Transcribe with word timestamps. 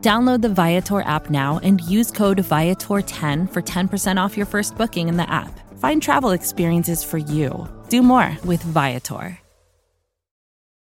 Download 0.00 0.40
the 0.40 0.48
Viator 0.48 1.00
app 1.00 1.28
now 1.28 1.58
and 1.64 1.80
use 1.80 2.12
code 2.12 2.38
Viator10 2.38 3.52
for 3.52 3.62
10% 3.62 4.16
off 4.20 4.36
your 4.36 4.46
first 4.46 4.76
booking 4.76 5.08
in 5.08 5.16
the 5.16 5.28
app. 5.28 5.58
Find 5.80 6.00
travel 6.00 6.30
experiences 6.30 7.02
for 7.02 7.18
you. 7.18 7.68
Do 7.88 8.02
more 8.02 8.36
with 8.44 8.62
Viator. 8.62 9.40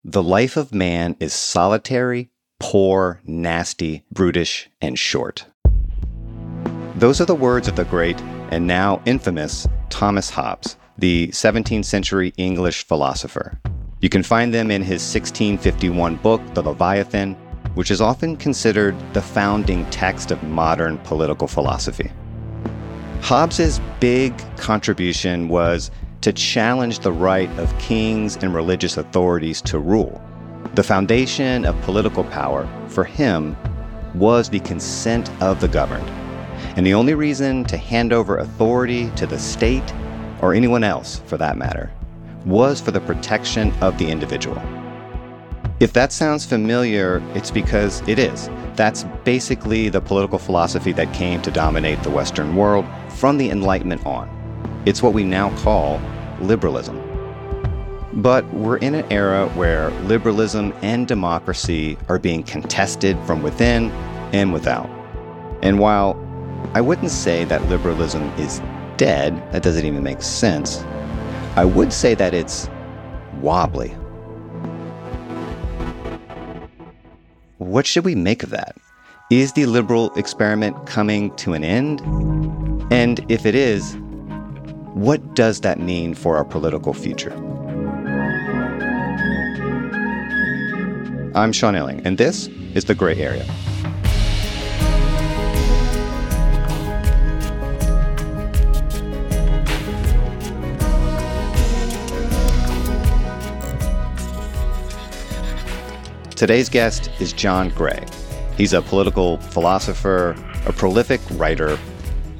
The 0.04 0.22
life 0.22 0.56
of 0.56 0.72
man 0.72 1.16
is 1.18 1.32
solitary, 1.32 2.30
poor, 2.60 3.20
nasty, 3.24 4.04
brutish, 4.12 4.68
and 4.80 4.96
short. 4.98 5.46
Those 6.94 7.20
are 7.20 7.24
the 7.24 7.34
words 7.34 7.66
of 7.66 7.74
the 7.74 7.84
great 7.84 8.20
and 8.52 8.66
now 8.68 9.02
infamous 9.04 9.66
Thomas 9.90 10.30
Hobbes, 10.30 10.76
the 10.98 11.28
17th 11.28 11.86
century 11.86 12.32
English 12.36 12.86
philosopher. 12.86 13.58
You 14.00 14.08
can 14.08 14.22
find 14.22 14.52
them 14.52 14.70
in 14.70 14.82
his 14.82 15.02
1651 15.02 16.16
book, 16.16 16.40
The 16.54 16.62
Leviathan, 16.62 17.36
which 17.74 17.90
is 17.90 18.00
often 18.00 18.36
considered 18.36 18.96
the 19.14 19.22
founding 19.22 19.88
text 19.90 20.30
of 20.30 20.42
modern 20.42 20.98
political 20.98 21.48
philosophy. 21.48 22.10
Hobbes's 23.20 23.80
big 24.00 24.36
contribution 24.56 25.48
was 25.48 25.90
to 26.22 26.32
challenge 26.32 27.00
the 27.00 27.12
right 27.12 27.50
of 27.58 27.76
kings 27.78 28.36
and 28.36 28.54
religious 28.54 28.96
authorities 28.96 29.60
to 29.62 29.78
rule. 29.78 30.20
The 30.74 30.82
foundation 30.82 31.64
of 31.64 31.80
political 31.82 32.24
power, 32.24 32.68
for 32.88 33.04
him, 33.04 33.56
was 34.14 34.48
the 34.48 34.60
consent 34.60 35.30
of 35.42 35.60
the 35.60 35.68
governed. 35.68 36.08
And 36.76 36.86
the 36.86 36.94
only 36.94 37.14
reason 37.14 37.64
to 37.64 37.76
hand 37.76 38.12
over 38.12 38.38
authority 38.38 39.10
to 39.16 39.26
the 39.26 39.38
state, 39.38 39.92
or 40.40 40.54
anyone 40.54 40.84
else 40.84 41.20
for 41.26 41.36
that 41.38 41.56
matter, 41.56 41.90
was 42.44 42.80
for 42.80 42.90
the 42.90 43.00
protection 43.00 43.72
of 43.80 43.98
the 43.98 44.10
individual. 44.10 44.60
If 45.82 45.94
that 45.94 46.12
sounds 46.12 46.44
familiar, 46.44 47.20
it's 47.34 47.50
because 47.50 48.06
it 48.06 48.16
is. 48.16 48.48
That's 48.76 49.02
basically 49.24 49.88
the 49.88 50.00
political 50.00 50.38
philosophy 50.38 50.92
that 50.92 51.12
came 51.12 51.42
to 51.42 51.50
dominate 51.50 52.00
the 52.04 52.10
Western 52.10 52.54
world 52.54 52.86
from 53.08 53.36
the 53.36 53.50
Enlightenment 53.50 54.06
on. 54.06 54.30
It's 54.86 55.02
what 55.02 55.12
we 55.12 55.24
now 55.24 55.50
call 55.58 56.00
liberalism. 56.40 57.02
But 58.12 58.48
we're 58.54 58.76
in 58.76 58.94
an 58.94 59.10
era 59.10 59.48
where 59.56 59.90
liberalism 60.02 60.72
and 60.82 61.08
democracy 61.08 61.98
are 62.08 62.20
being 62.20 62.44
contested 62.44 63.18
from 63.26 63.42
within 63.42 63.90
and 64.32 64.52
without. 64.52 64.88
And 65.64 65.80
while 65.80 66.14
I 66.74 66.80
wouldn't 66.80 67.10
say 67.10 67.42
that 67.46 67.60
liberalism 67.68 68.22
is 68.38 68.62
dead, 68.98 69.34
that 69.50 69.64
doesn't 69.64 69.84
even 69.84 70.04
make 70.04 70.22
sense, 70.22 70.84
I 71.56 71.64
would 71.64 71.92
say 71.92 72.14
that 72.14 72.34
it's 72.34 72.70
wobbly. 73.40 73.96
What 77.72 77.86
should 77.86 78.04
we 78.04 78.14
make 78.14 78.42
of 78.42 78.50
that? 78.50 78.76
Is 79.30 79.54
the 79.54 79.64
liberal 79.64 80.12
experiment 80.14 80.84
coming 80.84 81.34
to 81.36 81.54
an 81.54 81.64
end? 81.64 82.02
And 82.92 83.24
if 83.30 83.46
it 83.46 83.54
is, 83.54 83.96
what 84.92 85.34
does 85.34 85.62
that 85.62 85.80
mean 85.80 86.12
for 86.12 86.36
our 86.36 86.44
political 86.44 86.92
future? 86.92 87.32
I'm 91.34 91.52
Sean 91.52 91.72
Illing, 91.72 92.04
and 92.04 92.18
this 92.18 92.48
is 92.74 92.84
The 92.84 92.94
Gray 92.94 93.16
Area. 93.16 93.46
Today's 106.42 106.68
guest 106.68 107.08
is 107.20 107.32
John 107.32 107.68
Gray. 107.68 108.04
He's 108.56 108.72
a 108.72 108.82
political 108.82 109.36
philosopher, 109.36 110.34
a 110.66 110.72
prolific 110.72 111.20
writer, 111.34 111.78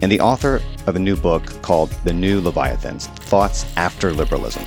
and 0.01 0.11
the 0.11 0.19
author 0.19 0.61
of 0.89 0.97
a 0.97 0.99
new 0.99 1.15
book 1.15 1.45
called 1.63 1.91
The 2.03 2.13
New 2.13 2.41
Leviathans 2.41 3.07
Thoughts 3.07 3.65
After 3.77 4.13
Liberalism. 4.13 4.65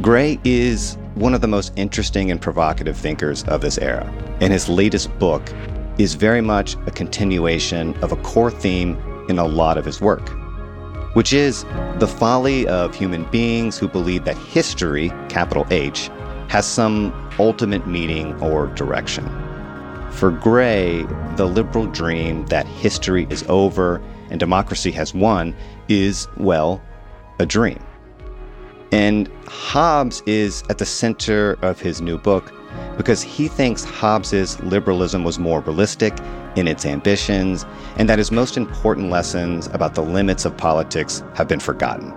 Gray 0.00 0.38
is 0.44 0.98
one 1.16 1.34
of 1.34 1.40
the 1.40 1.48
most 1.48 1.72
interesting 1.74 2.30
and 2.30 2.40
provocative 2.40 2.96
thinkers 2.96 3.42
of 3.48 3.60
this 3.60 3.76
era, 3.76 4.08
and 4.40 4.52
his 4.52 4.68
latest 4.68 5.12
book 5.18 5.42
is 5.98 6.14
very 6.14 6.40
much 6.40 6.76
a 6.86 6.92
continuation 6.92 7.92
of 8.04 8.12
a 8.12 8.16
core 8.18 8.52
theme 8.52 8.96
in 9.28 9.40
a 9.40 9.44
lot 9.44 9.76
of 9.76 9.84
his 9.84 10.00
work, 10.00 10.30
which 11.16 11.32
is 11.32 11.64
the 11.98 12.06
folly 12.06 12.68
of 12.68 12.94
human 12.94 13.24
beings 13.32 13.76
who 13.76 13.88
believe 13.88 14.24
that 14.24 14.38
history, 14.38 15.08
capital 15.28 15.66
H, 15.72 16.08
has 16.48 16.66
some 16.66 17.12
ultimate 17.38 17.86
meaning 17.86 18.38
or 18.40 18.68
direction. 18.68 19.24
For 20.12 20.30
Gray, 20.30 21.02
the 21.36 21.46
liberal 21.46 21.86
dream 21.86 22.46
that 22.46 22.66
history 22.66 23.26
is 23.28 23.44
over 23.48 24.00
and 24.30 24.40
democracy 24.40 24.90
has 24.92 25.12
won 25.12 25.54
is, 25.88 26.26
well, 26.36 26.80
a 27.38 27.46
dream. 27.46 27.84
And 28.92 29.28
Hobbes 29.46 30.22
is 30.26 30.62
at 30.70 30.78
the 30.78 30.86
center 30.86 31.58
of 31.62 31.80
his 31.80 32.00
new 32.00 32.18
book 32.18 32.52
because 32.96 33.22
he 33.22 33.48
thinks 33.48 33.84
Hobbes's 33.84 34.58
liberalism 34.60 35.24
was 35.24 35.38
more 35.38 35.60
realistic 35.60 36.14
in 36.56 36.66
its 36.66 36.86
ambitions 36.86 37.66
and 37.96 38.08
that 38.08 38.18
his 38.18 38.30
most 38.30 38.56
important 38.56 39.10
lessons 39.10 39.66
about 39.68 39.94
the 39.94 40.02
limits 40.02 40.44
of 40.44 40.56
politics 40.56 41.22
have 41.34 41.48
been 41.48 41.60
forgotten. 41.60 42.14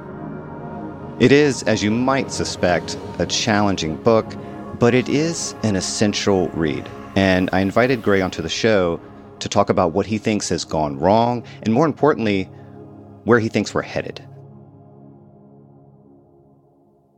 It 1.20 1.32
is, 1.32 1.64
as 1.64 1.84
you 1.84 1.92
might 1.92 2.32
suspect, 2.32 2.98
a 3.20 3.26
challenging 3.26 3.96
book 3.98 4.34
but 4.80 4.94
it 4.94 5.10
is 5.10 5.54
an 5.64 5.76
essential 5.76 6.48
read. 6.50 6.90
And 7.16 7.50
I 7.52 7.60
invited 7.60 8.02
Gray 8.02 8.22
onto 8.22 8.42
the 8.42 8.50
show 8.50 9.00
to 9.40 9.50
talk 9.50 9.70
about 9.70 9.92
what 9.92 10.06
he 10.06 10.18
thinks 10.18 10.50
has 10.50 10.64
gone 10.64 10.98
wrong, 10.98 11.44
and 11.64 11.74
more 11.74 11.86
importantly, 11.86 12.46
where 13.26 13.40
he 13.40 13.50
thinks 13.50 13.74
we're 13.74 13.82
headed. 13.82 14.26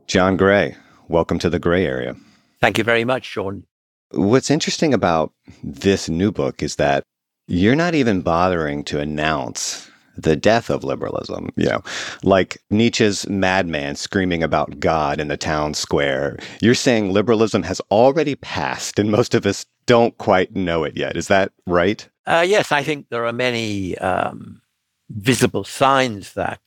John 0.08 0.36
Gray, 0.36 0.76
welcome 1.08 1.38
to 1.38 1.48
the 1.48 1.58
Gray 1.58 1.86
Area. 1.86 2.16
Thank 2.60 2.78
you 2.78 2.84
very 2.84 3.04
much, 3.04 3.24
Sean. 3.24 3.64
What's 4.10 4.50
interesting 4.50 4.92
about 4.92 5.32
this 5.62 6.08
new 6.08 6.32
book 6.32 6.62
is 6.62 6.76
that 6.76 7.04
you're 7.46 7.76
not 7.76 7.94
even 7.94 8.22
bothering 8.22 8.84
to 8.84 8.98
announce 8.98 9.88
the 10.16 10.36
death 10.36 10.70
of 10.70 10.84
liberalism, 10.84 11.50
you 11.56 11.68
know, 11.68 11.82
like 12.22 12.58
Nietzsche's 12.70 13.28
madman 13.28 13.96
screaming 13.96 14.42
about 14.42 14.78
God 14.80 15.20
in 15.20 15.28
the 15.28 15.36
town 15.36 15.74
square. 15.74 16.38
You're 16.60 16.74
saying 16.74 17.12
liberalism 17.12 17.62
has 17.62 17.80
already 17.90 18.34
passed 18.36 18.98
and 18.98 19.10
most 19.10 19.34
of 19.34 19.46
us 19.46 19.66
don't 19.86 20.16
quite 20.18 20.54
know 20.54 20.84
it 20.84 20.96
yet. 20.96 21.16
Is 21.16 21.28
that 21.28 21.52
right? 21.66 22.08
Uh, 22.26 22.44
yes, 22.46 22.70
I 22.70 22.82
think 22.82 23.08
there 23.08 23.26
are 23.26 23.32
many 23.32 23.98
um, 23.98 24.62
visible 25.10 25.64
signs 25.64 26.34
that 26.34 26.60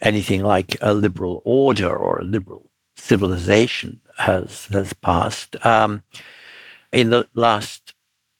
anything 0.00 0.42
like 0.42 0.76
a 0.80 0.94
liberal 0.94 1.42
order 1.44 1.94
or 1.94 2.18
a 2.18 2.24
liberal 2.24 2.70
civilization 2.96 4.00
has 4.18 4.66
has 4.66 4.92
passed. 4.92 5.56
Um, 5.66 6.02
in 6.92 7.10
the 7.10 7.26
last 7.34 7.94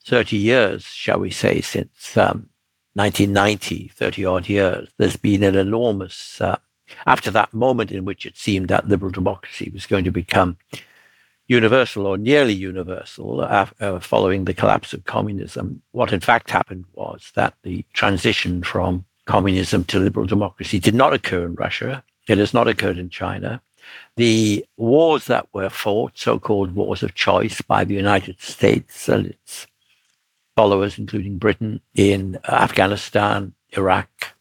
30 0.06 0.36
years, 0.36 0.84
shall 0.84 1.18
we 1.18 1.30
say, 1.30 1.60
since 1.60 2.16
um, 2.16 2.50
1990, 2.94 3.88
30 3.88 4.24
odd 4.24 4.48
years, 4.48 4.88
there's 4.98 5.16
been 5.16 5.42
an 5.42 5.56
enormous, 5.56 6.40
uh, 6.40 6.56
after 7.06 7.30
that 7.30 7.52
moment 7.52 7.90
in 7.90 8.04
which 8.04 8.24
it 8.24 8.36
seemed 8.36 8.68
that 8.68 8.88
liberal 8.88 9.10
democracy 9.10 9.70
was 9.72 9.86
going 9.86 10.04
to 10.04 10.10
become 10.10 10.56
universal 11.46 12.06
or 12.06 12.16
nearly 12.16 12.54
universal 12.54 13.42
uh, 13.42 14.00
following 14.00 14.44
the 14.44 14.54
collapse 14.54 14.92
of 14.92 15.04
communism, 15.04 15.82
what 15.92 16.12
in 16.12 16.20
fact 16.20 16.50
happened 16.50 16.84
was 16.94 17.32
that 17.34 17.54
the 17.62 17.84
transition 17.92 18.62
from 18.62 19.04
communism 19.26 19.84
to 19.84 19.98
liberal 19.98 20.26
democracy 20.26 20.78
did 20.78 20.94
not 20.94 21.12
occur 21.12 21.44
in 21.44 21.54
Russia. 21.54 22.02
It 22.28 22.38
has 22.38 22.54
not 22.54 22.68
occurred 22.68 22.98
in 22.98 23.10
China. 23.10 23.60
The 24.16 24.64
wars 24.76 25.26
that 25.26 25.46
were 25.52 25.68
fought, 25.68 26.12
so 26.14 26.38
called 26.38 26.74
wars 26.74 27.02
of 27.02 27.14
choice 27.14 27.60
by 27.60 27.84
the 27.84 27.94
United 27.94 28.40
States 28.40 29.08
and 29.08 29.26
its 29.26 29.66
followers, 30.56 30.98
including 30.98 31.38
Britain, 31.38 31.80
in 31.94 32.38
Afghanistan, 32.48 33.54
Iraq, 33.76 34.34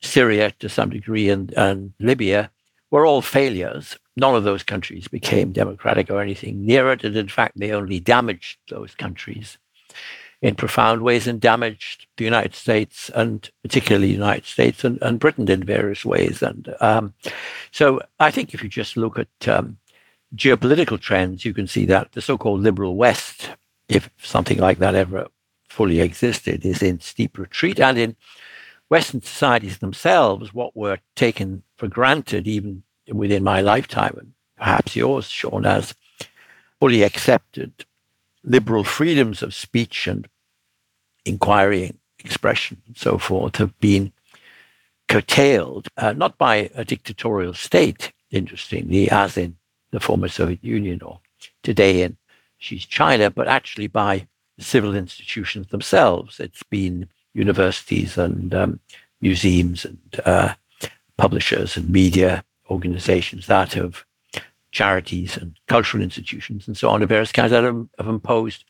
Syria 0.00 0.52
to 0.58 0.68
some 0.68 0.90
degree, 0.90 1.28
and, 1.28 1.52
and 1.52 1.92
Libya, 1.98 2.50
were 2.90 3.06
all 3.06 3.22
failures. 3.22 3.98
None 4.16 4.34
of 4.34 4.44
those 4.44 4.62
countries 4.62 5.08
became 5.08 5.52
democratic 5.52 6.10
or 6.10 6.20
anything 6.20 6.64
near 6.64 6.92
it. 6.92 7.04
And 7.04 7.16
in 7.16 7.28
fact, 7.28 7.58
they 7.58 7.72
only 7.72 8.00
damaged 8.00 8.58
those 8.68 8.94
countries 8.94 9.58
in 10.40 10.54
profound 10.54 11.02
ways 11.02 11.26
and 11.26 11.40
damaged 11.40 12.06
the 12.16 12.24
United 12.24 12.54
States 12.54 13.10
and 13.14 13.50
particularly 13.62 14.08
the 14.08 14.12
United 14.12 14.44
States 14.44 14.84
and, 14.84 14.98
and 15.02 15.18
Britain 15.18 15.50
in 15.50 15.64
various 15.64 16.04
ways. 16.04 16.42
And 16.42 16.74
um, 16.80 17.14
so 17.72 18.00
I 18.20 18.30
think 18.30 18.54
if 18.54 18.62
you 18.62 18.68
just 18.68 18.96
look 18.96 19.18
at 19.18 19.48
um, 19.48 19.78
geopolitical 20.34 21.00
trends, 21.00 21.44
you 21.44 21.52
can 21.52 21.66
see 21.66 21.86
that 21.86 22.12
the 22.12 22.22
so-called 22.22 22.60
liberal 22.60 22.94
West, 22.94 23.50
if 23.88 24.10
something 24.18 24.58
like 24.58 24.78
that 24.78 24.94
ever 24.94 25.28
fully 25.68 26.00
existed, 26.00 26.64
is 26.64 26.82
in 26.82 27.00
steep 27.00 27.38
retreat. 27.38 27.80
And 27.80 27.98
in 27.98 28.16
Western 28.88 29.22
societies 29.22 29.78
themselves, 29.78 30.54
what 30.54 30.76
were 30.76 30.98
taken 31.14 31.62
for 31.76 31.88
granted 31.88 32.46
even 32.46 32.82
within 33.12 33.42
my 33.42 33.60
lifetime, 33.60 34.16
and 34.18 34.32
perhaps 34.56 34.96
yours, 34.96 35.28
Sean, 35.28 35.66
as 35.66 35.94
fully 36.78 37.02
accepted 37.02 37.84
liberal 38.44 38.84
freedoms 38.84 39.42
of 39.42 39.54
speech 39.54 40.06
and 40.06 40.28
inquiry, 41.24 41.94
expression, 42.18 42.80
and 42.86 42.96
so 42.96 43.18
forth 43.18 43.56
have 43.56 43.78
been 43.80 44.12
curtailed, 45.08 45.88
uh, 45.96 46.12
not 46.12 46.38
by 46.38 46.70
a 46.74 46.84
dictatorial 46.84 47.54
state, 47.54 48.12
interestingly, 48.30 49.10
as 49.10 49.36
in 49.36 49.56
the 49.90 50.00
former 50.00 50.28
Soviet 50.28 50.62
Union 50.62 51.00
or 51.02 51.20
today 51.62 52.02
in 52.02 52.16
Xi 52.58 52.78
China, 52.78 53.30
but 53.30 53.48
actually 53.48 53.86
by 53.86 54.26
civil 54.58 54.94
institutions 54.94 55.68
themselves. 55.68 56.40
It's 56.40 56.62
been 56.64 57.08
universities 57.34 58.18
and 58.18 58.54
um, 58.54 58.80
museums 59.20 59.84
and 59.84 59.98
uh, 60.24 60.54
publishers 61.16 61.76
and 61.76 61.88
media 61.88 62.44
organizations 62.70 63.46
that 63.46 63.72
have 63.74 64.04
charities 64.70 65.36
and 65.36 65.58
cultural 65.66 66.02
institutions 66.02 66.66
and 66.66 66.76
so 66.76 66.90
on 66.90 67.02
of 67.02 67.08
various 67.08 67.32
kinds 67.32 67.52
that 67.52 67.64
have, 67.64 67.86
have 67.98 68.08
imposed 68.08 68.64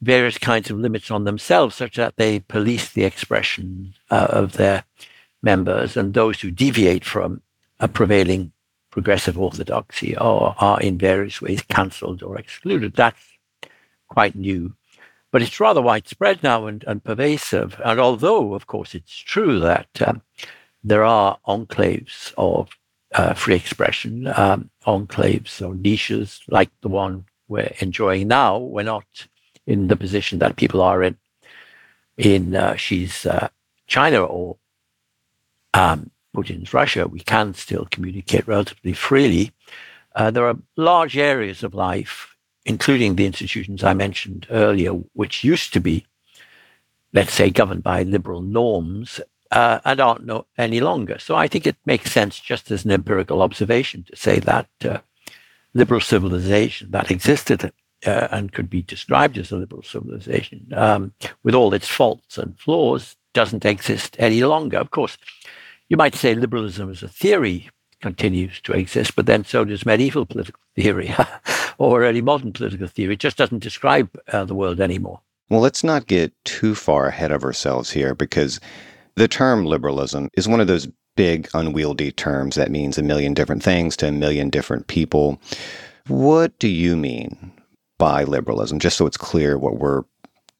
various 0.00 0.36
kinds 0.36 0.68
of 0.68 0.78
limits 0.78 1.10
on 1.10 1.24
themselves 1.24 1.76
such 1.76 1.96
that 1.96 2.16
they 2.16 2.40
police 2.40 2.90
the 2.90 3.04
expression 3.04 3.94
uh, 4.10 4.26
of 4.30 4.52
their 4.54 4.84
members 5.42 5.96
and 5.96 6.12
those 6.12 6.40
who 6.40 6.50
deviate 6.50 7.04
from 7.04 7.40
a 7.78 7.86
prevailing 7.86 8.51
progressive 8.92 9.38
orthodoxy 9.38 10.14
are, 10.16 10.54
are 10.58 10.80
in 10.80 10.98
various 10.98 11.42
ways 11.42 11.62
cancelled 11.62 12.22
or 12.22 12.38
excluded. 12.38 12.94
That's 12.94 13.24
quite 14.08 14.36
new. 14.36 14.74
But 15.32 15.42
it's 15.42 15.58
rather 15.58 15.82
widespread 15.82 16.42
now 16.42 16.66
and, 16.66 16.84
and 16.86 17.02
pervasive. 17.02 17.80
And 17.84 17.98
although, 17.98 18.54
of 18.54 18.66
course, 18.66 18.94
it's 18.94 19.16
true 19.16 19.58
that 19.60 19.88
um, 20.06 20.22
there 20.84 21.04
are 21.04 21.38
enclaves 21.48 22.34
of 22.36 22.68
uh, 23.14 23.32
free 23.32 23.56
expression, 23.56 24.26
um, 24.36 24.70
enclaves 24.86 25.66
or 25.66 25.74
niches 25.74 26.42
like 26.48 26.70
the 26.82 26.88
one 26.88 27.24
we're 27.48 27.72
enjoying 27.80 28.28
now. 28.28 28.58
We're 28.58 28.82
not 28.82 29.26
in 29.66 29.88
the 29.88 29.96
position 29.96 30.38
that 30.40 30.56
people 30.56 30.82
are 30.82 31.02
in 31.02 31.16
in 32.18 32.54
uh, 32.54 32.76
Xi's 32.76 33.24
uh, 33.24 33.48
China 33.86 34.22
or 34.22 34.58
um, 35.72 36.10
Putin's 36.34 36.74
Russia. 36.74 37.06
We 37.06 37.20
can 37.20 37.54
still 37.54 37.86
communicate 37.90 38.46
relatively 38.46 38.92
freely. 38.92 39.52
Uh, 40.14 40.30
there 40.30 40.46
are 40.46 40.56
large 40.76 41.16
areas 41.16 41.62
of 41.62 41.74
life, 41.74 42.36
including 42.64 43.16
the 43.16 43.26
institutions 43.26 43.82
I 43.82 43.94
mentioned 43.94 44.46
earlier, 44.50 44.92
which 45.14 45.44
used 45.44 45.72
to 45.72 45.80
be, 45.80 46.06
let's 47.12 47.32
say, 47.32 47.50
governed 47.50 47.82
by 47.82 48.02
liberal 48.02 48.42
norms, 48.42 49.20
uh, 49.50 49.80
and 49.84 50.00
aren't 50.00 50.24
no, 50.24 50.46
any 50.56 50.80
longer. 50.80 51.18
So 51.18 51.36
I 51.36 51.46
think 51.48 51.66
it 51.66 51.76
makes 51.84 52.10
sense, 52.10 52.40
just 52.40 52.70
as 52.70 52.84
an 52.84 52.90
empirical 52.90 53.42
observation, 53.42 54.04
to 54.04 54.16
say 54.16 54.38
that 54.40 54.68
uh, 54.84 54.98
liberal 55.74 56.00
civilization 56.00 56.90
that 56.90 57.10
existed 57.10 57.72
uh, 58.06 58.28
and 58.30 58.52
could 58.52 58.70
be 58.70 58.82
described 58.82 59.38
as 59.38 59.52
a 59.52 59.56
liberal 59.56 59.82
civilization, 59.82 60.66
um, 60.74 61.12
with 61.42 61.54
all 61.54 61.74
its 61.74 61.88
faults 61.88 62.38
and 62.38 62.58
flaws, 62.58 63.16
doesn't 63.34 63.64
exist 63.64 64.16
any 64.18 64.42
longer. 64.42 64.78
Of 64.78 64.90
course, 64.90 65.16
you 65.92 65.98
might 65.98 66.14
say 66.14 66.34
liberalism 66.34 66.90
as 66.90 67.02
a 67.02 67.08
theory 67.08 67.68
continues 68.00 68.62
to 68.62 68.72
exist, 68.72 69.14
but 69.14 69.26
then 69.26 69.44
so 69.44 69.62
does 69.62 69.84
medieval 69.84 70.24
political 70.24 70.58
theory 70.74 71.14
or 71.78 72.02
early 72.02 72.22
modern 72.22 72.50
political 72.50 72.86
theory. 72.86 73.12
It 73.12 73.20
just 73.20 73.36
doesn't 73.36 73.62
describe 73.62 74.08
uh, 74.28 74.46
the 74.46 74.54
world 74.54 74.80
anymore. 74.80 75.20
Well, 75.50 75.60
let's 75.60 75.84
not 75.84 76.06
get 76.06 76.32
too 76.46 76.74
far 76.74 77.08
ahead 77.08 77.30
of 77.30 77.44
ourselves 77.44 77.90
here 77.90 78.14
because 78.14 78.58
the 79.16 79.28
term 79.28 79.66
liberalism 79.66 80.30
is 80.34 80.48
one 80.48 80.60
of 80.60 80.66
those 80.66 80.88
big, 81.14 81.46
unwieldy 81.52 82.10
terms 82.10 82.56
that 82.56 82.70
means 82.70 82.96
a 82.96 83.02
million 83.02 83.34
different 83.34 83.62
things 83.62 83.94
to 83.98 84.08
a 84.08 84.12
million 84.12 84.48
different 84.48 84.86
people. 84.86 85.38
What 86.06 86.58
do 86.58 86.68
you 86.68 86.96
mean 86.96 87.52
by 87.98 88.24
liberalism, 88.24 88.78
just 88.78 88.96
so 88.96 89.04
it's 89.04 89.18
clear 89.18 89.58
what 89.58 89.76
we're 89.76 90.04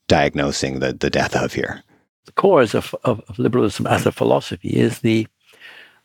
diagnosing 0.09 0.81
the, 0.81 0.93
the 0.93 1.09
death 1.09 1.35
of 1.35 1.55
here? 1.55 1.83
The 2.25 2.33
core 2.33 2.63
of, 2.63 2.95
of, 3.05 3.21
of 3.29 3.39
liberalism 3.39 3.87
as 3.87 4.07
a 4.07 4.13
philosophy 4.13 4.69
is 4.71 5.01
the 5.01 5.27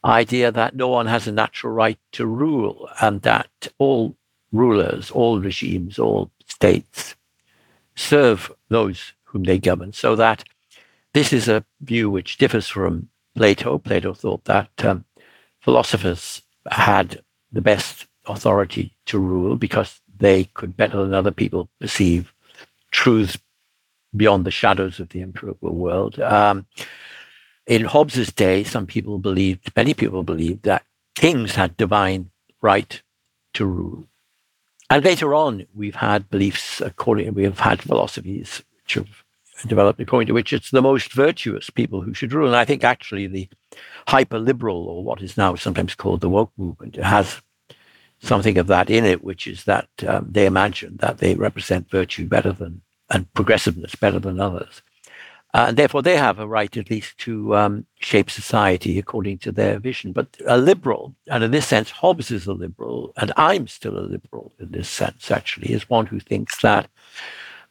idea 0.04 0.52
that 0.52 0.75
no 0.75 0.88
one 0.88 1.08
has 1.08 1.28
a 1.28 1.31
natural 1.31 1.74
right 1.74 2.00
to 2.14 2.25
rule 2.25 2.90
and 3.02 3.22
that 3.24 3.68
all 3.78 4.16
rulers, 4.52 5.12
all 5.12 5.40
regimes, 5.40 6.00
all 6.00 6.31
states 6.48 7.16
serve 7.96 8.52
those 8.69 9.14
whom 9.25 9.44
they 9.44 9.60
govern, 9.60 9.92
so 9.92 10.16
that 10.16 10.44
this 11.14 11.34
is 11.34 11.48
a 11.48 11.66
view 11.81 12.10
which 12.10 12.38
differs 12.38 12.68
from 12.68 13.09
Plato. 13.36 13.78
Plato 13.78 14.14
thought 14.14 14.45
that 14.45 14.69
um, 14.83 15.06
philosophers 15.59 16.42
had 16.69 17.21
the 17.52 17.62
best 17.62 18.07
authority 18.26 18.95
to 19.06 19.19
rule 19.19 19.56
because 19.56 20.02
they 20.18 20.45
could 20.45 20.78
better 20.78 21.04
than 21.04 21.14
other 21.14 21.31
people 21.31 21.69
perceive 21.80 22.33
truths 22.92 23.38
beyond 24.16 24.45
the 24.45 24.52
shadows 24.52 24.99
of 24.99 25.09
the 25.09 25.21
empirical 25.21 25.73
world. 25.73 26.19
Um, 26.19 26.66
in 27.66 27.85
Hobbes's 27.85 28.31
day, 28.31 28.64
some 28.64 28.87
people 28.87 29.19
believed, 29.19 29.71
many 29.76 29.94
people 29.94 30.23
believed 30.23 30.64
that 30.64 30.85
kings 31.16 31.56
had 31.56 31.76
divine 31.78 32.31
right 32.61 33.02
to 33.54 33.66
rule. 33.66 34.07
And 34.90 35.04
later 35.04 35.35
on, 35.35 35.66
we've 35.76 35.95
had 35.95 36.30
beliefs 36.30 36.80
according, 36.80 37.33
we 37.33 37.44
have 37.44 37.59
had 37.59 37.81
philosophies 37.81 38.64
which 38.83 38.94
have 38.94 39.23
developed 39.68 39.99
according 39.99 40.28
to 40.28 40.33
which 40.33 40.54
it's 40.54 40.71
the 40.71 40.81
most 40.81 41.11
virtuous 41.11 41.69
people 41.69 42.02
who 42.02 42.14
should 42.14 42.31
rule. 42.31 42.47
And 42.47 42.56
I 42.56 42.64
think 42.64 42.83
actually 42.83 43.28
the 43.28 43.49
hyper 44.07 44.40
liberal, 44.40 44.87
or 44.87 45.04
what 45.04 45.21
is 45.21 45.35
now 45.35 45.56
sometimes 45.56 45.95
called 45.95 46.21
the 46.21 46.30
woke 46.30 46.52
movement, 46.57 46.95
has 46.95 47.42
something 48.19 48.57
of 48.57 48.68
that 48.68 48.90
in 48.90 49.04
it, 49.04 49.23
which 49.23 49.45
is 49.47 49.66
that 49.66 49.90
um, 50.07 50.28
they 50.30 50.45
imagine 50.45 50.97
that 50.97 51.18
they 51.18 51.35
represent 51.35 51.90
virtue 51.90 52.26
better 52.26 52.54
than 52.54 52.81
and 53.09 53.31
progressiveness 53.33 53.95
better 53.95 54.19
than 54.19 54.40
others. 54.40 54.81
Uh, 55.54 55.66
and 55.69 55.78
therefore, 55.78 56.02
they 56.04 56.18
have 56.18 56.40
a 56.40 56.47
right, 56.47 56.76
at 56.76 56.90
least, 56.90 57.18
to 57.18 57.56
um, 57.56 57.85
shape 57.99 58.30
society 58.30 58.99
according 58.99 59.37
to 59.37 59.52
their 59.52 59.80
vision. 59.80 60.11
But 60.11 60.28
a 60.45 60.57
liberal, 60.57 61.16
and 61.28 61.44
in 61.44 61.52
this 61.52 61.66
sense, 61.66 61.90
Hobbes 61.90 62.31
is 62.31 62.47
a 62.47 62.54
liberal, 62.54 63.14
and 63.16 63.31
I'm 63.37 63.68
still 63.68 63.97
a 63.97 64.02
liberal 64.02 64.52
in 64.59 64.71
this 64.71 64.90
sense, 64.90 65.31
actually, 65.31 65.71
is 65.71 65.90
one 65.90 66.06
who 66.06 66.19
thinks 66.19 66.61
that 66.61 66.90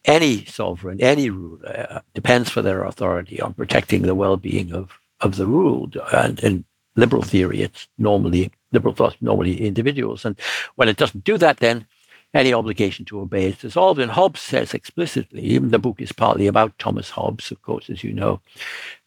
any 0.06 0.44
sovereign, 0.46 1.00
any 1.00 1.28
ruler 1.30 1.86
uh, 1.90 2.00
depends 2.14 2.48
for 2.48 2.62
their 2.62 2.84
authority 2.84 3.40
on 3.40 3.54
protecting 3.54 4.02
the 4.02 4.14
well-being 4.14 4.72
of, 4.72 4.98
of 5.20 5.36
the 5.36 5.46
ruled. 5.46 5.96
And 6.12 6.40
in 6.40 6.64
liberal 6.94 7.22
theory, 7.22 7.62
it's 7.62 7.88
normally 7.98 8.50
liberal 8.72 8.94
thought, 8.94 9.16
normally 9.20 9.60
individuals. 9.60 10.24
And 10.24 10.38
when 10.76 10.88
it 10.88 10.96
doesn't 10.96 11.24
do 11.24 11.36
that, 11.38 11.58
then 11.58 11.86
any 12.34 12.52
obligation 12.52 13.04
to 13.06 13.20
obey 13.20 13.46
is 13.46 13.58
dissolved. 13.58 14.00
And 14.00 14.10
Hobbes 14.10 14.40
says 14.40 14.74
explicitly, 14.74 15.42
even 15.42 15.70
the 15.70 15.78
book 15.78 16.00
is 16.00 16.12
partly 16.12 16.46
about 16.46 16.78
Thomas 16.78 17.10
Hobbes, 17.10 17.50
of 17.50 17.62
course, 17.62 17.88
as 17.88 18.04
you 18.04 18.12
know, 18.12 18.40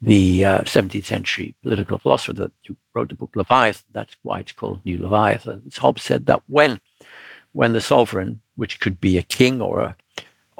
the 0.01 0.45
uh, 0.45 0.61
17th 0.61 1.05
century 1.05 1.55
political 1.61 1.99
philosopher 1.99 2.33
that 2.33 2.51
wrote 2.93 3.09
the 3.09 3.15
book 3.15 3.35
Leviathan. 3.35 3.85
That's 3.91 4.15
why 4.23 4.39
it's 4.39 4.51
called 4.51 4.81
New 4.83 4.97
Leviathan. 4.97 5.71
Hobbes 5.77 6.03
said 6.03 6.25
that 6.25 6.41
when, 6.47 6.81
when 7.51 7.73
the 7.73 7.81
sovereign, 7.81 8.41
which 8.55 8.79
could 8.79 8.99
be 8.99 9.17
a 9.17 9.23
king 9.23 9.61
or 9.61 9.81
a 9.81 9.95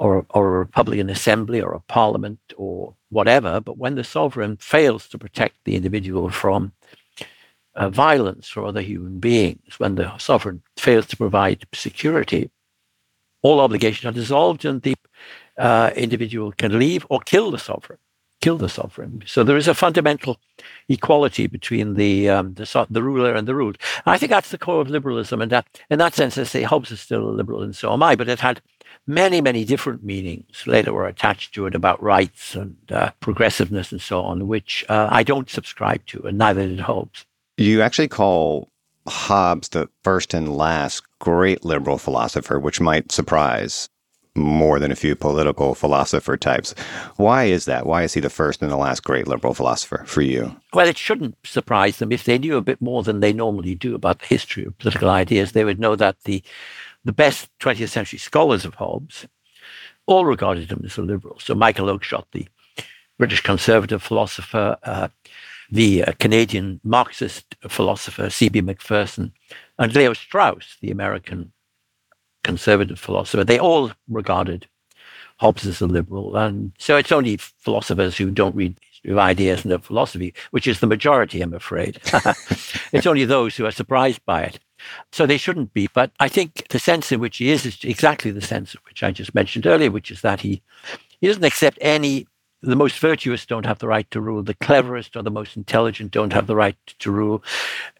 or, 0.00 0.24
or 0.30 0.48
a 0.48 0.58
Republican 0.58 1.10
assembly 1.10 1.60
or 1.60 1.74
a 1.74 1.80
parliament 1.80 2.40
or 2.56 2.94
whatever. 3.10 3.60
But 3.60 3.76
when 3.76 3.96
the 3.96 4.02
sovereign 4.02 4.56
fails 4.56 5.06
to 5.08 5.18
protect 5.18 5.56
the 5.64 5.76
individual 5.76 6.30
from 6.30 6.72
uh, 7.74 7.90
violence 7.90 8.48
for 8.48 8.64
other 8.64 8.80
human 8.80 9.18
beings, 9.18 9.78
when 9.78 9.96
the 9.96 10.16
sovereign 10.16 10.62
fails 10.80 11.06
to 11.06 11.16
provide 11.16 11.66
security, 11.72 12.50
all 13.42 13.60
obligations 13.60 14.04
are 14.04 14.18
dissolved 14.18 14.64
and 14.64 14.82
the 14.82 14.94
uh, 15.56 15.90
individual 15.96 16.52
can 16.52 16.78
leave 16.78 17.06
or 17.08 17.20
kill 17.20 17.50
the 17.50 17.58
sovereign. 17.58 17.98
Kill 18.40 18.56
the 18.56 18.70
sovereign. 18.70 19.22
So 19.26 19.44
there 19.44 19.58
is 19.58 19.68
a 19.68 19.74
fundamental 19.74 20.40
equality 20.88 21.46
between 21.46 21.94
the 21.94 22.30
um, 22.30 22.54
the, 22.54 22.86
the, 22.88 23.02
ruler 23.02 23.34
and 23.34 23.46
the 23.46 23.54
ruled. 23.54 23.76
And 24.06 24.14
I 24.14 24.16
think 24.16 24.30
that's 24.30 24.50
the 24.50 24.56
core 24.56 24.80
of 24.80 24.88
liberalism, 24.88 25.42
and 25.42 25.52
that 25.52 25.66
in 25.90 25.98
that 25.98 26.14
sense, 26.14 26.38
I 26.38 26.44
say 26.44 26.62
Hobbes 26.62 26.90
is 26.90 27.00
still 27.00 27.28
a 27.28 27.36
liberal, 27.38 27.62
and 27.62 27.76
so 27.76 27.92
am 27.92 28.02
I. 28.02 28.16
But 28.16 28.30
it 28.30 28.40
had 28.40 28.62
many, 29.06 29.42
many 29.42 29.66
different 29.66 30.02
meanings 30.02 30.66
later 30.66 30.90
were 30.94 31.06
attached 31.06 31.52
to 31.54 31.66
it 31.66 31.74
about 31.74 32.02
rights 32.02 32.54
and 32.54 32.76
uh, 32.90 33.10
progressiveness 33.20 33.92
and 33.92 34.00
so 34.00 34.22
on, 34.22 34.48
which 34.48 34.86
uh, 34.88 35.08
I 35.10 35.22
don't 35.22 35.50
subscribe 35.50 36.06
to, 36.06 36.22
and 36.22 36.38
neither 36.38 36.66
did 36.66 36.80
Hobbes. 36.80 37.26
You 37.58 37.82
actually 37.82 38.08
call 38.08 38.69
Hobbes 39.10 39.68
the 39.68 39.88
first 40.02 40.32
and 40.34 40.56
last 40.56 41.02
great 41.18 41.64
liberal 41.64 41.98
philosopher, 41.98 42.58
which 42.58 42.80
might 42.80 43.12
surprise 43.12 43.88
more 44.36 44.78
than 44.78 44.92
a 44.92 44.96
few 44.96 45.14
political 45.16 45.74
philosopher 45.74 46.36
types. 46.36 46.74
Why 47.16 47.44
is 47.44 47.64
that? 47.64 47.86
Why 47.86 48.04
is 48.04 48.14
he 48.14 48.20
the 48.20 48.30
first 48.30 48.62
and 48.62 48.70
the 48.70 48.76
last 48.76 49.02
great 49.02 49.26
liberal 49.26 49.54
philosopher 49.54 50.04
for 50.06 50.22
you? 50.22 50.56
Well, 50.72 50.86
it 50.86 50.96
shouldn't 50.96 51.36
surprise 51.44 51.98
them. 51.98 52.12
If 52.12 52.24
they 52.24 52.38
knew 52.38 52.56
a 52.56 52.62
bit 52.62 52.80
more 52.80 53.02
than 53.02 53.20
they 53.20 53.32
normally 53.32 53.74
do 53.74 53.94
about 53.94 54.20
the 54.20 54.26
history 54.26 54.64
of 54.64 54.78
political 54.78 55.10
ideas, 55.10 55.52
they 55.52 55.64
would 55.64 55.80
know 55.80 55.96
that 55.96 56.16
the 56.24 56.42
the 57.04 57.12
best 57.12 57.48
20th 57.60 57.88
century 57.88 58.18
scholars 58.18 58.64
of 58.66 58.74
Hobbes 58.74 59.26
all 60.06 60.26
regarded 60.26 60.70
him 60.70 60.82
as 60.84 60.98
a 60.98 61.02
liberal. 61.02 61.38
So 61.38 61.54
Michael 61.54 61.86
Oakeshott, 61.86 62.26
the 62.32 62.46
British 63.16 63.40
conservative 63.42 64.02
philosopher, 64.02 64.76
uh, 64.82 65.08
the 65.70 66.04
uh, 66.04 66.12
Canadian 66.18 66.80
Marxist 66.82 67.54
philosopher 67.68 68.30
C.B. 68.30 68.60
Macpherson, 68.60 69.32
and 69.78 69.94
Leo 69.94 70.12
Strauss, 70.12 70.76
the 70.80 70.90
American 70.90 71.52
conservative 72.42 72.98
philosopher, 72.98 73.44
they 73.44 73.58
all 73.58 73.92
regarded 74.08 74.66
Hobbes 75.38 75.66
as 75.66 75.80
a 75.80 75.86
liberal. 75.86 76.36
And 76.36 76.72
so 76.78 76.96
it's 76.96 77.12
only 77.12 77.36
philosophers 77.36 78.16
who 78.16 78.30
don't 78.30 78.54
read 78.54 78.78
of 79.06 79.18
ideas 79.18 79.64
and 79.64 79.72
of 79.72 79.84
philosophy, 79.84 80.34
which 80.50 80.66
is 80.66 80.80
the 80.80 80.86
majority, 80.86 81.40
I'm 81.40 81.54
afraid. 81.54 82.00
it's 82.92 83.06
only 83.06 83.24
those 83.24 83.56
who 83.56 83.64
are 83.64 83.70
surprised 83.70 84.24
by 84.26 84.42
it. 84.42 84.58
So 85.12 85.26
they 85.26 85.38
shouldn't 85.38 85.72
be. 85.72 85.88
But 85.92 86.10
I 86.20 86.28
think 86.28 86.68
the 86.68 86.78
sense 86.78 87.12
in 87.12 87.20
which 87.20 87.38
he 87.38 87.50
is 87.50 87.66
is 87.66 87.78
exactly 87.82 88.30
the 88.30 88.40
sense 88.40 88.74
which 88.84 89.02
I 89.02 89.10
just 89.10 89.34
mentioned 89.34 89.66
earlier, 89.66 89.90
which 89.90 90.10
is 90.10 90.20
that 90.22 90.40
he, 90.40 90.62
he 91.20 91.26
doesn't 91.26 91.44
accept 91.44 91.78
any, 91.80 92.26
the 92.62 92.76
most 92.76 92.98
virtuous 92.98 93.46
don't 93.46 93.66
have 93.66 93.78
the 93.78 93.88
right 93.88 94.10
to 94.10 94.20
rule, 94.20 94.42
the 94.42 94.54
cleverest 94.54 95.16
or 95.16 95.22
the 95.22 95.30
most 95.30 95.56
intelligent 95.56 96.10
don't 96.10 96.32
have 96.32 96.46
the 96.46 96.56
right 96.56 96.76
to 96.98 97.10
rule. 97.10 97.42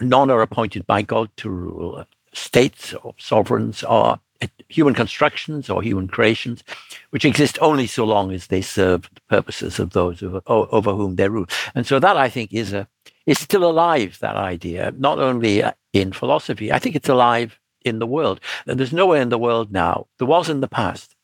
None 0.01 0.31
are 0.31 0.43
appointed 0.43 0.87
by 0.87 1.03
God 1.03 1.31
to 1.39 1.51
rule. 1.51 2.05
States 2.33 2.95
or 2.95 3.15
sovereigns 3.19 3.83
are 3.85 4.21
human 4.69 4.95
constructions 4.95 5.69
or 5.69 5.83
human 5.83 6.09
creations, 6.09 6.65
which 7.11 7.25
exist 7.25 7.59
only 7.61 7.87
so 7.87 8.05
long 8.05 8.33
as 8.33 8.47
they 8.47 8.63
serve 8.63 9.03
the 9.15 9.21
purposes 9.29 9.79
of 9.79 9.91
those 9.91 10.23
over, 10.23 10.41
over 10.47 10.93
whom 10.93 11.17
they 11.17 11.29
rule. 11.29 11.47
And 11.75 11.87
so 11.87 11.99
that 11.99 12.17
I 12.17 12.29
think 12.29 12.53
is 12.53 12.73
a 12.73 12.89
is 13.27 13.39
still 13.39 13.65
alive. 13.65 14.19
That 14.21 14.37
idea, 14.37 14.93
not 14.97 15.19
only 15.19 15.63
uh, 15.63 15.73
in 15.93 16.13
philosophy, 16.13 16.73
I 16.73 16.79
think 16.79 16.97
it's 16.97 17.09
alive 17.09 17.61
in 17.85 17.99
the 17.99 18.07
world. 18.07 18.41
And 18.67 18.79
there's 18.79 18.93
nowhere 18.93 19.21
in 19.23 19.29
the 19.29 19.39
world 19.39 19.73
now. 19.73 20.07
There 20.19 20.27
was 20.27 20.49
in 20.49 20.61
the 20.61 20.69
past, 20.69 21.15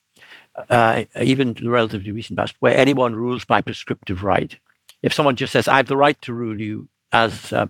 uh, 0.71 1.05
even 1.21 1.55
the 1.55 1.71
relatively 1.71 2.13
recent 2.13 2.39
past, 2.39 2.55
where 2.61 2.77
anyone 2.77 3.15
rules 3.15 3.45
by 3.45 3.61
prescriptive 3.61 4.23
right. 4.23 4.59
If 5.03 5.13
someone 5.13 5.37
just 5.37 5.53
says, 5.53 5.69
"I 5.69 5.77
have 5.77 5.89
the 5.89 5.97
right 5.97 6.21
to 6.23 6.33
rule 6.33 6.61
you," 6.61 6.89
as 7.13 7.53
uh, 7.53 7.67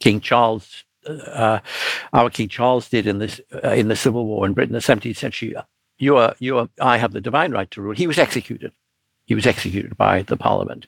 King 0.00 0.20
Charles 0.20 0.84
uh, 1.08 1.60
our 2.12 2.30
King 2.30 2.48
Charles 2.48 2.88
did 2.88 3.06
in 3.06 3.18
this 3.18 3.40
uh, 3.64 3.70
in 3.70 3.88
the 3.88 3.96
Civil 3.96 4.26
War 4.26 4.46
in 4.46 4.52
Britain, 4.52 4.74
the 4.74 4.80
17th 4.80 5.16
century. 5.16 5.54
You 5.98 6.16
are, 6.16 6.34
you 6.38 6.58
are, 6.58 6.68
I 6.80 6.98
have 6.98 7.12
the 7.12 7.20
divine 7.20 7.52
right 7.52 7.70
to 7.72 7.82
rule. 7.82 7.94
He 7.94 8.06
was 8.06 8.18
executed. 8.18 8.72
He 9.26 9.34
was 9.34 9.46
executed 9.46 9.96
by 9.96 10.22
the 10.22 10.36
Parliament. 10.36 10.86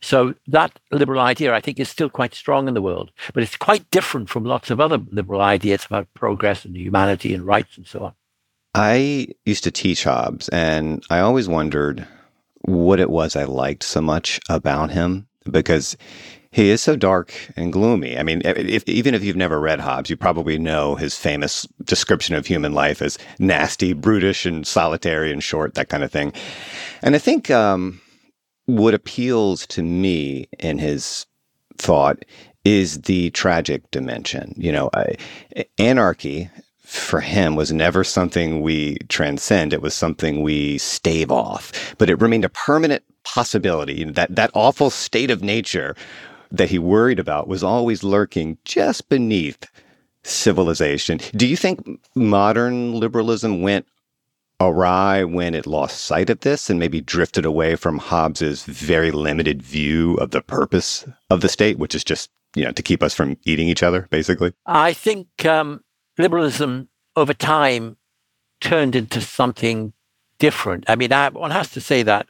So 0.00 0.34
that 0.48 0.78
liberal 0.90 1.20
idea, 1.20 1.54
I 1.54 1.60
think, 1.60 1.78
is 1.78 1.88
still 1.88 2.10
quite 2.10 2.34
strong 2.34 2.66
in 2.66 2.74
the 2.74 2.82
world, 2.82 3.12
but 3.32 3.42
it's 3.42 3.56
quite 3.56 3.90
different 3.90 4.28
from 4.28 4.44
lots 4.44 4.70
of 4.70 4.80
other 4.80 4.98
liberal 5.10 5.40
ideas 5.40 5.84
about 5.86 6.12
progress 6.14 6.64
and 6.64 6.76
humanity 6.76 7.32
and 7.32 7.44
rights 7.44 7.76
and 7.76 7.86
so 7.86 8.00
on. 8.00 8.12
I 8.74 9.28
used 9.44 9.64
to 9.64 9.70
teach 9.70 10.04
Hobbes, 10.04 10.48
and 10.50 11.04
I 11.10 11.20
always 11.20 11.48
wondered 11.48 12.06
what 12.62 13.00
it 13.00 13.10
was 13.10 13.34
I 13.34 13.44
liked 13.44 13.82
so 13.82 14.00
much 14.00 14.38
about 14.48 14.90
him 14.90 15.26
because 15.50 15.96
he 16.52 16.70
is 16.70 16.80
so 16.80 16.96
dark 16.96 17.32
and 17.56 17.72
gloomy. 17.72 18.18
I 18.18 18.22
mean, 18.22 18.42
if, 18.44 18.88
even 18.88 19.14
if 19.14 19.22
you've 19.22 19.36
never 19.36 19.60
read 19.60 19.80
Hobbes, 19.80 20.10
you 20.10 20.16
probably 20.16 20.58
know 20.58 20.94
his 20.96 21.16
famous 21.16 21.66
description 21.84 22.34
of 22.34 22.46
human 22.46 22.72
life 22.72 23.00
as 23.02 23.18
nasty, 23.38 23.92
brutish, 23.92 24.46
and 24.46 24.66
solitary 24.66 25.32
and 25.32 25.42
short, 25.42 25.74
that 25.74 25.88
kind 25.88 26.02
of 26.02 26.12
thing. 26.12 26.32
And 27.02 27.14
I 27.14 27.18
think 27.18 27.50
um, 27.50 28.00
what 28.66 28.94
appeals 28.94 29.66
to 29.68 29.82
me 29.82 30.48
in 30.58 30.78
his 30.78 31.26
thought 31.78 32.24
is 32.64 33.02
the 33.02 33.30
tragic 33.30 33.90
dimension. 33.90 34.52
You 34.56 34.72
know, 34.72 34.90
I, 34.92 35.16
anarchy 35.78 36.50
for 36.90 37.20
him 37.20 37.54
was 37.54 37.72
never 37.72 38.02
something 38.02 38.62
we 38.62 38.96
transcend. 39.08 39.72
It 39.72 39.80
was 39.80 39.94
something 39.94 40.42
we 40.42 40.76
stave 40.78 41.30
off, 41.30 41.94
but 41.98 42.10
it 42.10 42.20
remained 42.20 42.44
a 42.44 42.48
permanent 42.48 43.04
possibility. 43.22 44.02
That 44.02 44.34
that 44.34 44.50
awful 44.54 44.90
state 44.90 45.30
of 45.30 45.40
nature 45.40 45.94
that 46.50 46.70
he 46.70 46.80
worried 46.80 47.20
about 47.20 47.46
was 47.46 47.62
always 47.62 48.02
lurking 48.02 48.58
just 48.64 49.08
beneath 49.08 49.66
civilization. 50.24 51.20
Do 51.36 51.46
you 51.46 51.56
think 51.56 52.00
modern 52.16 52.98
liberalism 52.98 53.62
went 53.62 53.86
awry 54.60 55.22
when 55.22 55.54
it 55.54 55.68
lost 55.68 56.00
sight 56.00 56.28
of 56.28 56.40
this 56.40 56.68
and 56.68 56.80
maybe 56.80 57.00
drifted 57.00 57.44
away 57.44 57.76
from 57.76 57.98
Hobbes's 57.98 58.64
very 58.64 59.12
limited 59.12 59.62
view 59.62 60.14
of 60.14 60.32
the 60.32 60.42
purpose 60.42 61.06
of 61.30 61.40
the 61.40 61.48
state, 61.48 61.78
which 61.78 61.94
is 61.94 62.02
just 62.02 62.30
you 62.56 62.64
know 62.64 62.72
to 62.72 62.82
keep 62.82 63.00
us 63.00 63.14
from 63.14 63.36
eating 63.44 63.68
each 63.68 63.84
other, 63.84 64.08
basically? 64.10 64.52
I 64.66 64.92
think 64.92 65.46
um, 65.46 65.84
liberalism 66.20 66.88
over 67.16 67.34
time 67.34 67.96
turned 68.60 68.94
into 68.94 69.20
something 69.20 69.92
different. 70.38 70.84
I 70.88 70.96
mean, 70.96 71.12
I, 71.12 71.28
one 71.30 71.50
has 71.50 71.70
to 71.72 71.80
say 71.80 72.02
that 72.02 72.26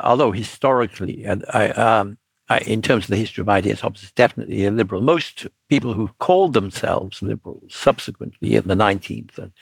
although 0.00 0.32
historically, 0.32 1.24
and 1.24 1.44
I, 1.52 1.68
um, 1.70 2.18
in 2.64 2.82
terms 2.82 3.04
of 3.04 3.10
the 3.10 3.16
history 3.16 3.42
of 3.42 3.48
ideas, 3.48 3.80
Hobbes 3.80 4.02
is 4.04 4.12
definitely 4.12 4.64
a 4.66 4.70
liberal. 4.70 5.00
Most 5.00 5.46
people 5.68 5.94
who 5.94 6.10
called 6.18 6.52
themselves 6.52 7.22
liberals 7.22 7.74
subsequently 7.74 8.54
in 8.54 8.68
the 8.68 8.74
19th 8.74 9.38
and 9.38 9.52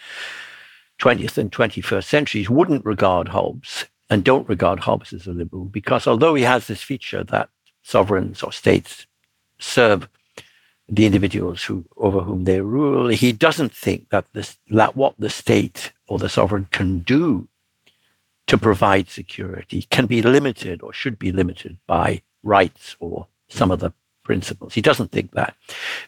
20th 1.00 1.38
and 1.38 1.50
21st 1.50 2.04
centuries 2.04 2.50
wouldn't 2.50 2.84
regard 2.84 3.28
Hobbes 3.28 3.86
and 4.10 4.22
don't 4.22 4.48
regard 4.48 4.80
Hobbes 4.80 5.12
as 5.12 5.26
a 5.26 5.32
liberal 5.32 5.64
because 5.64 6.06
although 6.06 6.34
he 6.34 6.42
has 6.42 6.66
this 6.66 6.82
feature 6.82 7.24
that 7.24 7.48
sovereigns 7.82 8.42
or 8.42 8.52
states 8.52 9.06
serve 9.58 10.08
the 10.88 11.06
individuals 11.06 11.64
who 11.64 11.84
over 11.96 12.20
whom 12.20 12.44
they 12.44 12.60
rule, 12.60 13.08
he 13.08 13.32
doesn't 13.32 13.72
think 13.72 14.10
that 14.10 14.26
this 14.32 14.58
that 14.70 14.96
what 14.96 15.14
the 15.18 15.30
state 15.30 15.92
or 16.06 16.18
the 16.18 16.28
sovereign 16.28 16.68
can 16.70 17.00
do 17.00 17.48
to 18.46 18.58
provide 18.58 19.08
security 19.08 19.86
can 19.90 20.06
be 20.06 20.20
limited 20.20 20.82
or 20.82 20.92
should 20.92 21.18
be 21.18 21.32
limited 21.32 21.78
by 21.86 22.20
rights 22.42 22.96
or 23.00 23.26
some 23.48 23.70
of 23.70 23.80
the 23.80 23.92
principles. 24.22 24.74
He 24.74 24.82
doesn't 24.82 25.12
think 25.12 25.32
that. 25.32 25.54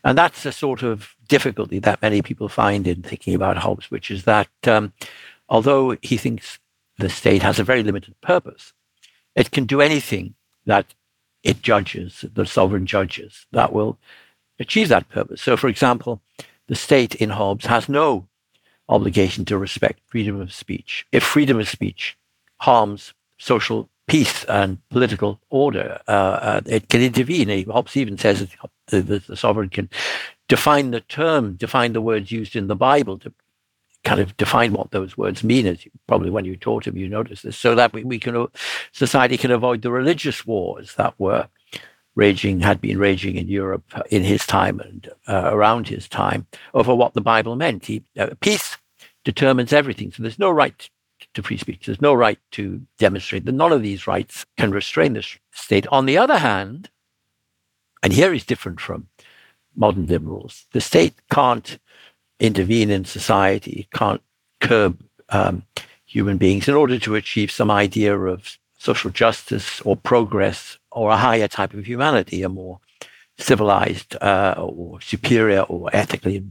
And 0.04 0.16
that's 0.18 0.44
a 0.44 0.52
sort 0.52 0.82
of 0.82 1.14
difficulty 1.28 1.78
that 1.80 2.02
many 2.02 2.22
people 2.22 2.48
find 2.48 2.86
in 2.86 3.02
thinking 3.02 3.34
about 3.34 3.58
Hobbes, 3.58 3.90
which 3.90 4.10
is 4.10 4.24
that 4.24 4.48
um, 4.66 4.92
although 5.48 5.96
he 6.02 6.16
thinks 6.16 6.58
the 6.98 7.08
state 7.08 7.42
has 7.42 7.58
a 7.58 7.64
very 7.64 7.82
limited 7.82 8.20
purpose, 8.20 8.72
it 9.34 9.50
can 9.50 9.64
do 9.64 9.80
anything 9.80 10.34
that 10.64 10.94
it 11.42 11.62
judges, 11.62 12.24
the 12.34 12.46
sovereign 12.46 12.86
judges, 12.86 13.46
that 13.52 13.72
will 13.72 13.98
achieve 14.58 14.88
that 14.88 15.08
purpose. 15.08 15.42
So, 15.42 15.56
for 15.56 15.68
example, 15.68 16.20
the 16.66 16.74
state 16.74 17.14
in 17.14 17.30
Hobbes 17.30 17.66
has 17.66 17.88
no 17.88 18.26
obligation 18.88 19.44
to 19.46 19.58
respect 19.58 20.00
freedom 20.06 20.40
of 20.40 20.52
speech. 20.52 21.06
If 21.12 21.22
freedom 21.22 21.58
of 21.58 21.68
speech 21.68 22.16
harms 22.58 23.14
social 23.38 23.88
peace 24.06 24.44
and 24.44 24.78
political 24.88 25.40
order. 25.50 26.00
Uh, 26.06 26.10
uh, 26.10 26.60
it 26.66 26.88
can 26.88 27.02
intervene. 27.02 27.68
Hobbes 27.68 27.96
even 27.96 28.16
says 28.16 28.46
the, 28.86 29.02
the, 29.02 29.18
the, 29.18 29.36
sovereign 29.36 29.68
can 29.68 29.90
define 30.48 30.92
the 30.92 31.00
term, 31.00 31.54
define 31.54 31.92
the 31.92 32.00
words 32.00 32.30
used 32.30 32.54
in 32.54 32.68
the 32.68 32.76
Bible 32.76 33.18
to 33.18 33.32
kind 34.04 34.20
of 34.20 34.36
define 34.36 34.72
what 34.72 34.92
those 34.92 35.18
words 35.18 35.42
mean. 35.42 35.66
As 35.66 35.84
you, 35.84 35.90
probably 36.06 36.30
when 36.30 36.44
you 36.44 36.56
taught 36.56 36.86
him, 36.86 36.96
you 36.96 37.08
noticed 37.08 37.42
this, 37.42 37.58
so 37.58 37.74
that 37.74 37.92
we, 37.92 38.04
we 38.04 38.18
can 38.18 38.46
society 38.92 39.36
can 39.36 39.50
avoid 39.50 39.82
the 39.82 39.90
religious 39.90 40.46
wars 40.46 40.94
that 40.94 41.14
were 41.18 41.48
raging 42.16 42.60
had 42.60 42.80
been 42.80 42.98
raging 42.98 43.36
in 43.36 43.46
Europe 43.46 43.84
in 44.10 44.24
his 44.24 44.44
time 44.46 44.80
and 44.80 45.08
uh, 45.28 45.50
around 45.52 45.86
his 45.86 46.08
time 46.08 46.46
over 46.74 46.94
what 46.94 47.14
the 47.14 47.20
Bible 47.20 47.54
meant. 47.54 47.86
He, 47.86 48.02
uh, 48.18 48.30
peace 48.40 48.76
determines 49.24 49.72
everything. 49.72 50.10
So 50.10 50.22
there's 50.22 50.38
no 50.38 50.50
right 50.50 50.88
to 51.34 51.42
free 51.42 51.58
speech. 51.58 51.86
There's 51.86 52.00
no 52.00 52.14
right 52.14 52.38
to 52.52 52.80
demonstrate. 52.98 53.44
That 53.44 53.52
none 53.52 53.72
of 53.72 53.82
these 53.82 54.06
rights 54.06 54.46
can 54.56 54.70
restrain 54.70 55.12
the 55.12 55.24
state. 55.52 55.86
On 55.88 56.06
the 56.06 56.18
other 56.18 56.38
hand, 56.38 56.90
and 58.02 58.12
here 58.12 58.32
is 58.32 58.44
different 58.44 58.80
from 58.80 59.08
modern 59.74 60.06
liberals, 60.06 60.66
the 60.72 60.80
state 60.80 61.14
can't 61.30 61.78
intervene 62.40 62.90
in 62.90 63.04
society, 63.04 63.88
can't 63.92 64.22
curb 64.60 65.02
um, 65.28 65.64
human 66.06 66.38
beings 66.38 66.68
in 66.68 66.74
order 66.74 66.98
to 66.98 67.14
achieve 67.14 67.50
some 67.50 67.70
idea 67.70 68.16
of 68.18 68.58
social 68.78 69.10
justice 69.10 69.80
or 69.82 69.96
progress 69.96 70.78
or 70.96 71.10
a 71.10 71.16
higher 71.16 71.46
type 71.46 71.74
of 71.74 71.86
humanity, 71.86 72.42
a 72.42 72.48
more 72.48 72.80
civilized 73.38 74.16
uh, 74.22 74.54
or 74.56 74.98
superior 75.02 75.60
or 75.62 75.90
ethically 75.92 76.42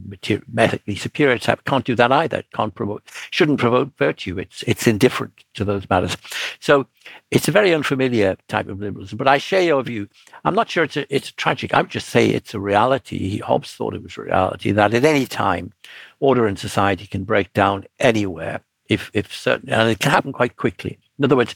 ethically 0.56 0.94
superior 0.94 1.36
type 1.36 1.64
can't 1.64 1.84
do 1.84 1.96
that 1.96 2.12
either. 2.12 2.38
It 2.38 2.52
can't 2.54 2.74
promote, 2.74 3.02
shouldn't 3.32 3.58
promote 3.58 3.96
virtue. 3.98 4.38
It's 4.38 4.62
it's 4.68 4.86
indifferent 4.86 5.44
to 5.54 5.64
those 5.64 5.90
matters. 5.90 6.16
So 6.60 6.86
it's 7.30 7.48
a 7.48 7.52
very 7.52 7.74
unfamiliar 7.74 8.36
type 8.48 8.68
of 8.68 8.80
liberalism. 8.80 9.18
But 9.18 9.28
I 9.28 9.38
share 9.38 9.62
your 9.62 9.82
view. 9.82 10.08
I'm 10.44 10.54
not 10.54 10.70
sure 10.70 10.84
it's 10.84 10.96
a, 10.96 11.14
it's 11.14 11.32
tragic. 11.32 11.74
I 11.74 11.82
would 11.82 11.90
just 11.90 12.08
say 12.08 12.28
it's 12.28 12.54
a 12.54 12.60
reality. 12.60 13.38
Hobbes 13.40 13.72
thought 13.72 13.94
it 13.94 14.02
was 14.02 14.16
a 14.16 14.22
reality 14.22 14.70
that 14.72 14.94
at 14.94 15.04
any 15.04 15.26
time, 15.26 15.72
order 16.20 16.46
in 16.46 16.56
society 16.56 17.06
can 17.06 17.24
break 17.24 17.52
down 17.52 17.84
anywhere 17.98 18.60
if 18.88 19.10
if 19.12 19.34
certain, 19.34 19.70
and 19.70 19.90
it 19.90 19.98
can 19.98 20.12
happen 20.12 20.32
quite 20.32 20.56
quickly. 20.56 20.98
In 21.18 21.24
other 21.24 21.36
words, 21.36 21.54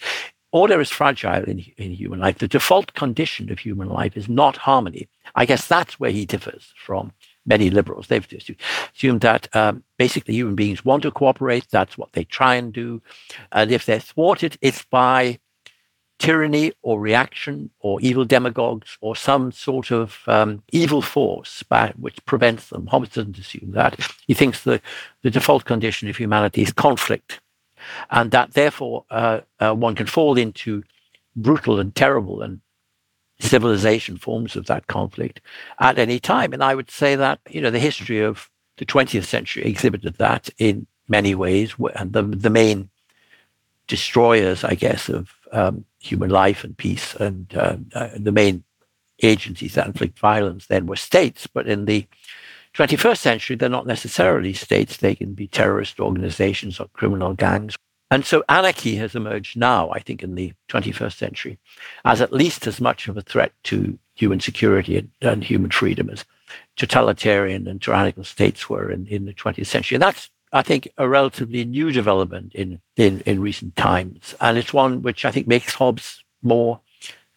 order 0.53 0.81
is 0.81 0.91
fragile 0.91 1.45
in, 1.45 1.61
in 1.77 1.93
human 1.93 2.21
life. 2.21 2.39
The 2.39 2.49
default 2.49 2.95
condition 2.95 3.51
of 3.51 3.59
human 3.59 3.89
life 3.89 4.17
is 4.17 4.29
not 4.29 4.57
harmony. 4.57 5.09
I 5.35 5.47
guess 5.47 5.67
that's 5.67 6.01
where 6.01 6.11
he 6.11 6.27
differs 6.27 6.73
from 6.77 7.13
many 7.47 7.71
liberals. 7.71 8.07
They've 8.07 8.27
assumed 8.95 9.21
that 9.23 9.55
um, 9.55 9.83
basically 9.97 10.35
human 10.35 10.55
beings 10.55 10.85
want 10.85 11.03
to 11.05 11.11
cooperate. 11.11 11.67
That's 11.71 11.97
what 11.97 12.13
they 12.13 12.25
try 12.25 12.57
and 12.57 12.73
do. 12.73 13.03
And 13.53 13.71
if 13.71 13.87
they're 13.87 14.01
thwarted, 14.01 14.59
it's 14.61 14.85
by 14.85 15.39
tyranny 16.19 16.73
or 16.83 17.01
reaction 17.01 17.71
or 17.81 18.01
evil 18.03 18.27
demagogues 18.27 18.99
or 19.01 19.17
some 19.17 19.51
sort 19.51 19.91
of 19.91 20.19
um, 20.27 20.63
evil 20.71 21.01
force 21.01 21.63
by, 21.63 21.93
which 21.99 22.23
prevents 22.27 22.69
them. 22.69 22.87
Hobbes 22.87 23.09
doesn't 23.11 23.39
assume 23.39 23.73
that. 23.73 23.99
He 24.27 24.35
thinks 24.35 24.63
the, 24.63 24.83
the 25.23 25.31
default 25.31 25.65
condition 25.65 26.09
of 26.09 26.17
humanity 26.17 26.63
is 26.63 26.73
conflict 26.73 27.41
and 28.11 28.31
that 28.31 28.53
therefore 28.53 29.05
uh, 29.11 29.41
uh, 29.59 29.75
one 29.75 29.95
can 29.95 30.07
fall 30.07 30.39
into 30.39 30.83
brutal 31.37 31.79
and 31.79 31.95
terrible 31.95 32.43
and 32.43 32.61
civilization 33.39 34.17
forms 34.19 34.57
of 34.57 34.67
that 34.67 34.87
conflict 34.87 35.41
at 35.79 35.99
any 35.99 36.21
time. 36.21 36.53
And 36.53 36.63
I 36.63 36.75
would 36.75 36.91
say 36.91 37.17
that 37.17 37.41
you 37.49 37.61
know 37.61 37.71
the 37.71 37.79
history 37.79 38.21
of 38.21 38.51
the 38.77 38.87
20th 38.87 39.25
century 39.25 39.65
exhibited 39.65 40.15
that 40.17 40.49
in 40.59 40.87
many 41.09 41.35
ways, 41.35 41.75
and 41.95 42.13
the 42.13 42.23
the 42.23 42.51
main 42.51 42.91
destroyers, 43.87 44.63
I 44.63 44.75
guess, 44.75 45.09
of 45.09 45.33
um, 45.53 45.85
human 45.99 46.31
life 46.31 46.65
and 46.65 46.77
peace, 46.77 47.15
and 47.17 47.53
uh, 47.55 47.77
uh, 47.95 48.09
the 48.17 48.33
main 48.33 48.65
agencies 49.23 49.75
that 49.75 49.87
inflict 49.87 50.19
violence 50.19 50.67
then 50.67 50.87
were 50.87 50.97
states. 50.97 51.47
But 51.47 51.67
in 51.67 51.85
the 51.85 52.07
21st 52.81 53.19
century, 53.19 53.57
they're 53.57 53.69
not 53.69 53.87
necessarily 53.87 54.55
states. 54.55 54.97
They 54.97 55.15
can 55.15 55.35
be 55.35 55.47
terrorist 55.47 56.01
organizations 56.01 56.81
or 56.81 56.89
criminal 56.95 57.35
gangs. 57.35 57.77
And 58.11 58.25
so 58.25 58.43
anarchy 58.49 58.97
has 58.97 59.15
emerged 59.15 59.55
now, 59.55 59.91
I 59.91 59.99
think, 59.99 60.23
in 60.23 60.35
the 60.35 60.55
21st 60.71 61.13
century, 61.13 61.59
as 62.07 62.23
at 62.23 62.33
least 62.33 62.67
as 62.67 62.81
much 62.81 63.07
of 63.07 63.19
a 63.19 63.23
threat 63.23 63.53
to 63.65 63.99
human 64.15 64.41
security 64.41 64.97
and, 64.97 65.11
and 65.21 65.45
human 65.45 65.71
freedom 65.71 66.09
as 66.09 66.25
totalitarian 66.79 67.69
and 67.69 67.83
tyrannical 67.83 68.25
states 68.25 68.71
were 68.71 68.91
in, 68.91 69.07
in 69.09 69.27
the 69.27 69.35
20th 69.35 69.67
century. 69.67 69.97
And 69.97 70.03
that's, 70.03 70.31
I 70.51 70.63
think, 70.63 70.89
a 70.97 71.07
relatively 71.07 71.67
new 71.67 71.93
development 71.93 72.55
in, 72.55 72.81
in, 72.97 73.21
in 73.27 73.43
recent 73.43 73.77
times. 73.77 74.35
And 74.41 74.57
it's 74.57 74.73
one 74.73 75.03
which 75.03 75.27
I 75.27 75.31
think 75.31 75.47
makes 75.47 75.75
Hobbes 75.75 76.25
more 76.43 76.81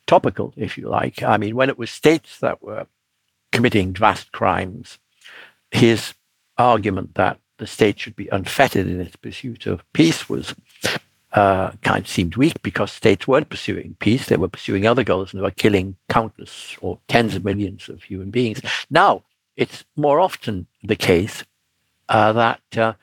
topical, 0.07 0.53
if 0.55 0.77
you 0.77 0.87
like. 0.87 1.21
I 1.21 1.35
mean, 1.35 1.57
when 1.57 1.69
it 1.69 1.77
was 1.77 1.91
states 1.91 2.39
that 2.39 2.63
were 2.63 2.87
committing 3.51 3.93
vast 3.93 4.31
crimes, 4.31 4.99
his 5.73 6.13
argument 6.57 7.15
that 7.15 7.39
the 7.57 7.67
state 7.67 7.99
should 7.99 8.15
be 8.15 8.29
unfettered 8.29 8.87
in 8.87 9.01
its 9.01 9.15
pursuit 9.15 9.65
of 9.65 9.83
peace 9.93 10.29
was 10.29 10.55
uh, 11.33 11.71
kind 11.81 12.05
of 12.05 12.07
seemed 12.07 12.35
weak 12.35 12.61
because 12.61 12.91
states 12.91 13.27
weren't 13.27 13.49
pursuing 13.49 13.95
peace; 13.99 14.27
they 14.27 14.37
were 14.37 14.47
pursuing 14.47 14.85
other 14.85 15.03
goals 15.03 15.33
and 15.33 15.39
they 15.39 15.43
were 15.43 15.51
killing 15.51 15.95
countless 16.09 16.77
or 16.81 16.99
tens 17.07 17.35
of 17.35 17.43
millions 17.43 17.89
of 17.89 18.03
human 18.03 18.29
beings. 18.29 18.61
Now 18.89 19.23
it's 19.55 19.83
more 19.95 20.19
often 20.19 20.67
the 20.83 20.95
case 20.95 21.43
uh, 22.07 22.33
that 22.33 22.77
uh, 22.77 22.93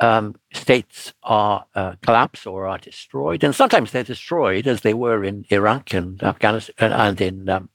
um, 0.00 0.36
states 0.52 1.12
are 1.22 1.66
uh, 1.74 1.96
collapsed 2.02 2.46
or 2.46 2.66
are 2.66 2.78
destroyed, 2.78 3.44
and 3.44 3.54
sometimes 3.54 3.90
they're 3.90 4.04
destroyed, 4.04 4.66
as 4.66 4.80
they 4.80 4.94
were 4.94 5.22
in 5.22 5.44
Iraq 5.50 5.92
and 5.92 6.22
Afghanistan 6.22 6.92
and 6.92 7.20
in 7.20 7.48
um, 7.48 7.68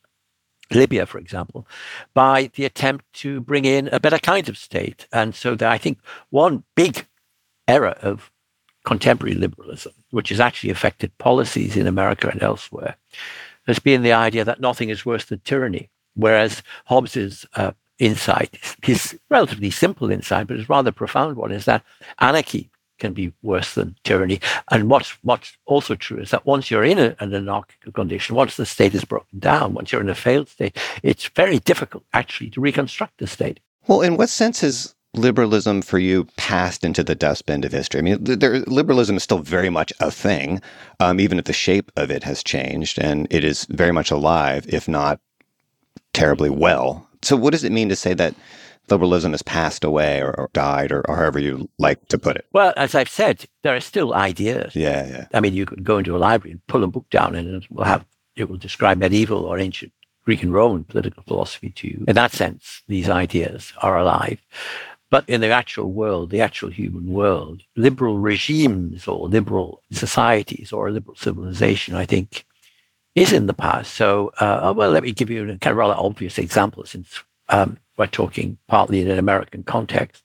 Libya, 0.74 1.06
for 1.06 1.18
example, 1.18 1.68
by 2.14 2.52
the 2.56 2.66
attempt 2.66 3.06
to 3.14 3.42
bring 3.42 3.66
in 3.66 3.90
a 3.92 4.00
better 4.00 4.20
kind 4.20 4.50
of 4.50 4.58
state. 4.58 5.08
And 5.12 5.36
so 5.36 5.56
I 5.62 5.78
think 5.78 6.00
one 6.30 6.64
big 6.76 7.08
error 7.68 7.96
of 8.02 8.32
contemporary 8.84 9.36
liberalism, 9.36 9.94
which 10.10 10.30
has 10.30 10.40
actually 10.40 10.72
affected 10.72 11.18
policies 11.18 11.78
in 11.78 11.88
America 11.88 12.30
and 12.30 12.42
elsewhere, 12.42 12.96
has 13.68 13.80
been 13.80 14.02
the 14.02 14.14
idea 14.14 14.44
that 14.44 14.60
nothing 14.60 14.90
is 14.90 15.06
worse 15.06 15.26
than 15.26 15.40
tyranny. 15.40 15.90
Whereas 16.16 16.64
Hobbes's 16.86 17.46
uh, 17.56 17.72
insight, 18.00 18.58
his 18.82 19.18
relatively 19.30 19.70
simple 19.70 20.12
insight, 20.12 20.48
but 20.48 20.58
his 20.58 20.68
rather 20.68 20.92
profound 20.92 21.38
one, 21.38 21.52
is 21.52 21.66
that 21.66 21.84
anarchy 22.20 22.70
can 23.02 23.14
be 23.14 23.34
worse 23.42 23.74
than 23.74 23.96
tyranny. 24.04 24.40
And 24.70 24.90
what's 24.90 25.10
what's 25.24 25.58
also 25.66 25.96
true 25.96 26.20
is 26.20 26.30
that 26.30 26.46
once 26.46 26.72
you're 26.72 26.86
in 26.86 27.00
a, 27.00 27.16
an 27.20 27.34
anarchical 27.34 27.92
condition, 27.92 28.36
once 28.36 28.56
the 28.56 28.66
state 28.66 28.94
is 28.96 29.04
broken 29.04 29.40
down, 29.40 29.74
once 29.74 29.92
you're 29.92 30.02
in 30.02 30.10
a 30.10 30.16
failed 30.16 30.48
state, 30.48 30.78
it's 31.04 31.28
very 31.28 31.60
difficult 31.60 32.04
actually 32.14 32.52
to 32.52 32.62
reconstruct 32.62 33.18
the 33.18 33.28
state. 33.28 33.60
Well, 33.88 34.02
in 34.02 34.16
what 34.16 34.30
sense 34.30 34.64
is 34.64 34.96
liberalism 35.16 35.82
for 35.82 35.98
you 35.98 36.26
passed 36.38 36.86
into 36.86 37.04
the 37.04 37.16
dustbin 37.16 37.66
of 37.66 37.72
history? 37.72 38.00
I 38.00 38.04
mean, 38.04 38.24
there, 38.24 38.60
liberalism 38.60 39.18
is 39.18 39.24
still 39.24 39.40
very 39.40 39.70
much 39.70 39.92
a 40.00 40.12
thing, 40.12 40.62
um, 41.00 41.20
even 41.20 41.40
if 41.40 41.46
the 41.46 41.54
shape 41.54 41.92
of 41.98 42.12
it 42.12 42.24
has 42.24 42.44
changed, 42.44 43.00
and 43.00 43.28
it 43.32 43.44
is 43.44 43.66
very 43.66 43.92
much 43.92 44.12
alive, 44.12 44.66
if 44.70 44.88
not 44.88 45.20
terribly 46.14 46.52
well. 46.52 47.08
So, 47.24 47.36
what 47.36 47.52
does 47.52 47.64
it 47.64 47.72
mean 47.72 47.90
to 47.90 47.96
say 47.96 48.14
that 48.14 48.36
liberalism 48.92 49.32
has 49.32 49.42
passed 49.42 49.84
away 49.84 50.22
or, 50.22 50.32
or 50.38 50.50
died 50.54 50.92
or, 50.92 51.02
or, 51.10 51.16
however 51.16 51.40
you 51.40 51.70
like 51.78 52.08
to 52.10 52.18
put 52.18 52.36
it? 52.36 52.46
Well, 52.54 52.74
as 52.78 52.94
I've 52.96 53.10
said, 53.10 53.46
there 53.64 53.76
are 53.76 53.80
still 53.80 54.14
ideas. 54.14 54.76
Yeah, 54.76 55.08
yeah. 55.08 55.28
I 55.34 55.40
mean, 55.40 55.54
you 55.54 55.66
could 55.66 55.84
go 55.84 55.98
into 55.98 56.16
a 56.16 56.20
library 56.20 56.52
and 56.52 56.68
pull 56.68 56.84
a 56.84 56.88
book 56.88 57.10
down 57.10 57.36
and 57.36 57.64
it 57.64 57.72
will 57.72 57.86
have 57.86 58.06
it 58.36 58.50
will 58.50 58.58
describe 58.58 58.98
medieval 58.98 59.46
or 59.46 59.60
ancient 59.60 59.92
Greek 60.26 60.44
and 60.44 60.54
Roman 60.54 60.84
political 60.84 61.24
philosophy 61.24 61.72
to 61.72 61.88
you. 61.88 62.06
In 62.08 62.16
that 62.16 62.32
sense, 62.32 62.84
these 62.88 63.10
ideas 63.10 63.74
are 63.82 63.98
alive. 63.98 64.40
But 65.10 65.28
in 65.28 65.42
the 65.42 65.50
actual 65.50 65.92
world, 65.92 66.30
the 66.30 66.40
actual 66.40 66.70
human 66.70 67.12
world, 67.12 67.64
liberal 67.76 68.18
regimes 68.18 69.08
or 69.08 69.28
liberal 69.28 69.82
societies 69.92 70.72
or 70.72 70.88
a 70.88 70.92
liberal 70.92 71.18
civilization, 71.18 71.96
I 71.96 72.06
think, 72.06 72.46
is 73.14 73.34
in 73.34 73.48
the 73.48 73.54
past. 73.54 73.94
So, 73.94 74.32
uh, 74.40 74.74
well, 74.76 74.92
let 74.92 75.04
me 75.04 75.12
give 75.12 75.30
you 75.30 75.44
a 75.44 75.58
kind 75.58 75.72
of 75.72 75.78
rather 75.78 75.96
obvious 75.98 76.38
example 76.38 76.86
since 76.86 77.24
um, 77.52 77.78
we're 77.98 78.08
talking 78.08 78.58
partly 78.68 79.02
in 79.02 79.12
an 79.12 79.20
American 79.20 79.64
context. 79.64 80.24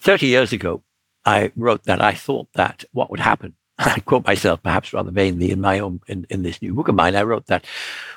30 0.00 0.26
years 0.26 0.52
ago, 0.52 0.82
I 1.24 1.52
wrote 1.56 1.84
that 1.84 2.00
I 2.00 2.14
thought 2.14 2.48
that 2.54 2.84
what 2.92 3.10
would 3.10 3.20
happen, 3.20 3.54
I 3.78 4.00
quote 4.00 4.26
myself 4.26 4.62
perhaps 4.62 4.92
rather 4.92 5.10
vainly 5.10 5.50
in 5.50 5.60
my 5.60 5.80
own, 5.80 6.00
in, 6.06 6.26
in 6.30 6.42
this 6.42 6.62
new 6.62 6.72
book 6.72 6.88
of 6.88 6.94
mine, 6.94 7.16
I 7.16 7.24
wrote 7.24 7.46
that 7.46 7.66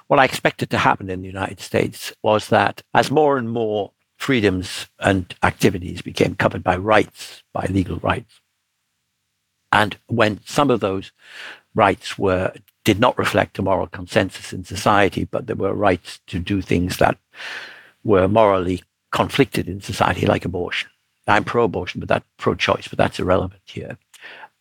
what 0.08 0.20
I 0.20 0.26
expected 0.26 0.70
to 0.70 0.78
happen 0.78 1.10
in 1.10 1.22
the 1.22 1.28
United 1.28 1.60
States 1.60 2.14
was 2.24 2.48
that 2.50 2.84
as 2.94 3.12
more 3.12 3.38
and 3.38 3.50
more 3.50 3.92
freedoms 4.18 4.88
and 5.00 5.34
activities 5.44 6.02
became 6.02 6.36
covered 6.36 6.64
by 6.64 6.78
rights, 6.78 7.44
by 7.54 7.66
legal 7.70 7.98
rights, 7.98 8.42
and 9.72 9.98
when 10.08 10.40
some 10.46 10.70
of 10.70 10.80
those 10.80 11.12
rights 11.76 12.18
were 12.18 12.54
did 12.90 13.00
not 13.00 13.20
reflect 13.20 13.60
a 13.60 13.62
moral 13.62 13.86
consensus 13.86 14.52
in 14.52 14.64
society, 14.64 15.24
but 15.24 15.46
there 15.46 15.56
were 15.56 15.76
rights 15.76 16.22
to 16.26 16.40
do 16.40 16.60
things 16.60 16.98
that 16.98 17.20
were 18.04 18.28
morally 18.28 18.82
conflicted 19.12 19.70
in 19.70 19.80
society, 19.80 20.26
like 20.26 20.44
abortion. 20.44 20.90
I'm 21.28 21.44
pro-abortion, 21.44 22.00
but 22.00 22.10
that 22.10 22.24
pro-choice, 22.38 22.88
but 22.88 22.98
that's 22.98 23.20
irrelevant 23.20 23.62
here. 23.66 24.00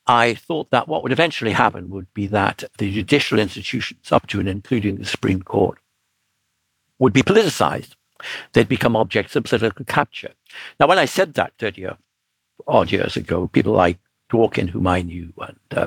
I 0.07 0.35
thought 0.35 0.69
that 0.73 0.88
what 0.88 1.03
would 1.03 1.12
eventually 1.12 1.53
happen 1.53 1.88
would 1.88 2.12
be 2.12 2.27
that 2.27 2.64
the 2.77 2.93
judicial 2.93 3.38
institutions, 3.38 4.12
up 4.12 4.27
to 4.27 4.41
and 4.41 4.49
including 4.49 4.97
the 4.97 5.07
Supreme 5.07 5.41
Court, 5.41 5.79
would 6.99 7.14
be 7.14 7.23
politicized. 7.23 7.95
They'd 8.53 8.69
become 8.69 8.95
objects 8.95 9.37
of 9.37 9.45
political 9.45 9.87
capture. 9.87 10.33
Now, 10.79 10.87
when 10.87 10.99
I 10.99 11.07
said 11.07 11.33
that 11.35 11.55
30 11.59 11.87
odd 12.67 12.93
years 12.93 13.17
ago, 13.17 13.49
people 13.49 13.73
like 13.73 13.99
Dworkin, 14.31 14.69
whom 14.69 14.87
I 14.87 15.01
knew, 15.01 15.33
and 15.38 15.57
uh, 15.71 15.87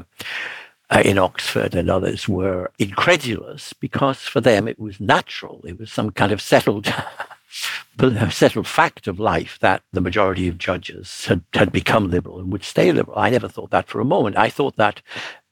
uh, 0.91 1.01
in 1.06 1.17
Oxford 1.17 1.73
and 1.73 1.89
others 1.89 2.27
were 2.27 2.69
incredulous 2.77 3.73
because 3.73 4.19
for 4.19 4.41
them 4.41 4.67
it 4.67 4.80
was 4.80 4.99
natural. 4.99 5.62
It 5.65 5.80
was 5.80 5.91
some 5.91 6.12
kind 6.12 6.32
of 6.32 6.41
settled 6.41 6.93
settled 8.32 8.67
fact 8.67 9.08
of 9.08 9.19
life 9.19 9.58
that 9.60 9.84
the 9.91 10.01
majority 10.01 10.47
of 10.47 10.58
judges 10.58 11.25
had, 11.25 11.43
had 11.54 11.71
become 11.71 12.10
liberal 12.10 12.39
and 12.39 12.51
would 12.51 12.63
stay 12.63 12.91
liberal. 12.91 13.17
I 13.17 13.30
never 13.30 13.47
thought 13.47 13.71
that 13.71 13.88
for 13.88 13.99
a 13.99 14.06
moment. 14.06 14.38
I 14.38 14.49
thought 14.49 14.77
that 14.77 15.01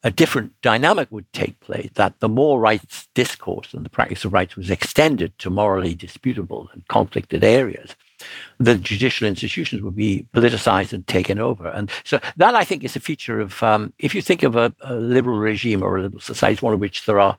a 0.04 0.12
different 0.12 0.54
dynamic 0.62 1.10
would 1.12 1.32
take 1.34 1.60
place, 1.60 1.90
that 1.96 2.20
the 2.20 2.30
more 2.30 2.60
rights 2.60 3.08
discourse 3.14 3.74
and 3.74 3.86
the 3.86 3.90
practice 3.90 4.24
of 4.24 4.34
rights 4.34 4.56
was 4.56 4.70
extended 4.70 5.38
to 5.40 5.50
morally 5.50 5.94
disputable 5.94 6.70
and 6.74 6.88
conflicted 6.88 7.44
areas, 7.44 7.96
the 8.60 8.76
judicial 8.76 9.28
institutions 9.28 9.82
would 9.82 9.96
be 9.96 10.26
politicized 10.34 10.94
and 10.94 11.06
taken 11.08 11.40
over. 11.40 11.68
And 11.68 11.90
so 12.04 12.20
that, 12.38 12.56
I 12.56 12.64
think, 12.64 12.84
is 12.84 12.96
a 12.96 13.00
feature 13.00 13.40
of, 13.40 13.62
um, 13.64 13.94
if 14.00 14.14
you 14.14 14.22
think 14.22 14.44
of 14.44 14.56
a, 14.56 14.74
a, 14.82 14.96
liberal 14.96 15.38
regime 15.38 15.84
or 15.84 15.98
a 15.98 16.02
liberal 16.02 16.22
society, 16.22 16.60
one 16.60 16.74
of 16.74 16.80
which 16.80 17.06
there 17.06 17.20
are 17.20 17.38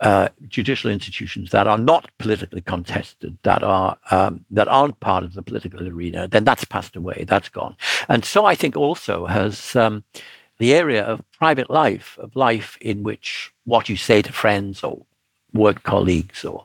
uh, 0.00 0.28
judicial 0.48 0.90
institutions 0.90 1.50
that 1.50 1.66
are 1.66 1.78
not 1.78 2.10
politically 2.18 2.62
contested, 2.62 3.36
that 3.42 3.62
are 3.62 3.98
um, 4.10 4.44
that 4.50 4.66
aren't 4.66 4.98
part 5.00 5.24
of 5.24 5.34
the 5.34 5.42
political 5.42 5.86
arena, 5.86 6.26
then 6.26 6.42
that's 6.42 6.64
passed 6.64 6.96
away, 6.96 7.24
that's 7.28 7.50
gone. 7.50 7.76
And 8.08 8.24
so 8.24 8.46
I 8.46 8.54
think 8.54 8.76
also 8.76 9.26
has 9.26 9.76
um, 9.76 10.02
the 10.58 10.72
area 10.72 11.04
of 11.04 11.22
private 11.32 11.68
life, 11.68 12.16
of 12.18 12.34
life 12.34 12.78
in 12.80 13.02
which 13.02 13.52
what 13.64 13.90
you 13.90 13.96
say 13.96 14.22
to 14.22 14.32
friends 14.32 14.82
or 14.82 15.04
work 15.52 15.82
colleagues 15.82 16.44
or 16.44 16.64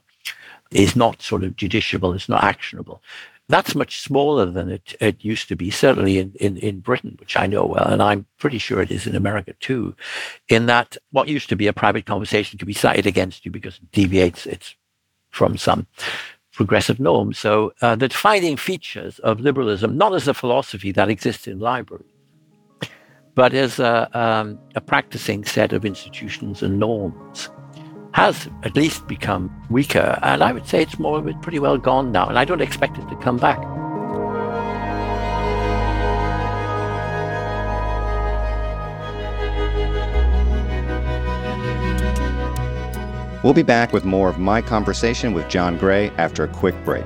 is 0.71 0.95
not 0.95 1.21
sort 1.21 1.43
of 1.43 1.55
judiciable, 1.55 2.15
it's 2.15 2.29
not 2.29 2.43
actionable. 2.43 3.01
That's 3.47 3.75
much 3.75 4.01
smaller 4.01 4.47
than 4.47 4.69
it, 4.69 4.95
it 4.99 5.23
used 5.23 5.47
to 5.49 5.55
be, 5.55 5.69
certainly 5.69 6.17
in, 6.17 6.34
in, 6.39 6.58
in 6.58 6.79
Britain, 6.79 7.15
which 7.19 7.38
I 7.38 7.45
know 7.45 7.65
well, 7.65 7.88
and 7.88 8.01
I'm 8.01 8.25
pretty 8.39 8.58
sure 8.58 8.81
it 8.81 8.89
is 8.89 9.05
in 9.05 9.15
America 9.15 9.53
too, 9.60 9.95
in 10.49 10.65
that 10.65 10.97
what 11.12 11.27
used 11.27 11.49
to 11.49 11.55
be 11.55 11.67
a 11.67 11.73
private 11.73 12.08
conversation 12.08 12.58
could 12.58 12.67
be 12.67 12.73
cited 12.73 13.05
against 13.05 13.45
you 13.45 13.51
because 13.51 13.75
it 13.75 13.91
deviates 13.91 14.47
it 14.47 14.73
from 15.29 15.58
some 15.58 15.86
progressive 16.53 16.99
norms. 16.99 17.38
So 17.38 17.73
uh, 17.81 17.95
the 17.95 18.08
defining 18.08 18.58
features 18.58 19.19
of 19.19 19.39
liberalism, 19.39 19.95
not 19.95 20.15
as 20.15 20.27
a 20.27 20.34
philosophy 20.34 20.91
that 20.93 21.10
exists 21.10 21.47
in 21.47 21.60
libraries, 21.60 22.10
but 23.36 23.53
as 23.53 23.79
a, 23.79 24.10
um, 24.17 24.58
a 24.73 24.81
practicing 24.81 25.43
set 25.43 25.73
of 25.73 25.86
institutions 25.86 26.63
and 26.63 26.79
norms 26.79 27.49
has 28.15 28.47
at 28.63 28.78
least 28.78 29.06
become 29.10 29.51
weaker. 29.69 30.17
And 30.23 30.41
I 30.41 30.54
would 30.54 30.65
say 30.65 30.82
it's 30.82 30.97
more 30.97 31.28
it's 31.28 31.38
pretty 31.41 31.60
well 31.60 31.78
gone 31.78 32.13
now. 32.13 32.30
And 32.30 32.39
I 32.39 32.45
don't 32.45 32.62
expect 32.62 32.97
it 32.97 33.06
to 33.10 33.15
come 33.17 33.36
back. 33.36 33.60
We'll 43.43 43.54
be 43.54 43.63
back 43.63 43.91
with 43.91 44.06
more 44.06 44.30
of 44.30 44.39
my 44.39 44.62
conversation 44.62 45.34
with 45.34 45.49
John 45.49 45.78
Gray 45.78 46.10
after 46.12 46.45
a 46.45 46.47
quick 46.47 46.75
break. 46.86 47.06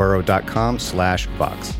burrow.com 0.00 0.78
slash 0.78 1.26
Vox. 1.36 1.76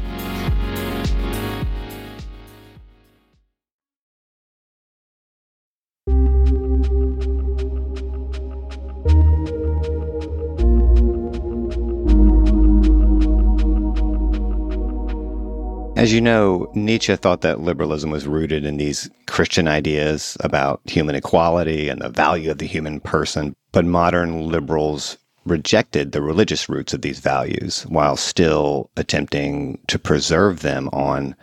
As 15.96 16.12
you 16.12 16.20
know, 16.20 16.70
Nietzsche 16.74 17.16
thought 17.16 17.40
that 17.40 17.60
liberalism 17.60 18.10
was 18.10 18.26
rooted 18.26 18.66
in 18.66 18.76
these 18.76 19.08
Christian 19.28 19.66
ideas 19.66 20.36
about 20.40 20.82
human 20.84 21.14
equality 21.14 21.88
and 21.88 22.02
the 22.02 22.10
value 22.10 22.50
of 22.50 22.58
the 22.58 22.66
human 22.66 23.00
person. 23.00 23.54
But 23.72 23.86
modern 23.86 24.50
liberals 24.50 25.16
rejected 25.50 26.12
the 26.12 26.22
religious 26.22 26.68
roots 26.68 26.94
of 26.94 27.02
these 27.02 27.18
values 27.18 27.82
while 27.88 28.16
still 28.16 28.90
attempting 28.96 29.78
to 29.88 29.98
preserve 29.98 30.60
them 30.60 30.88
on 30.92 31.34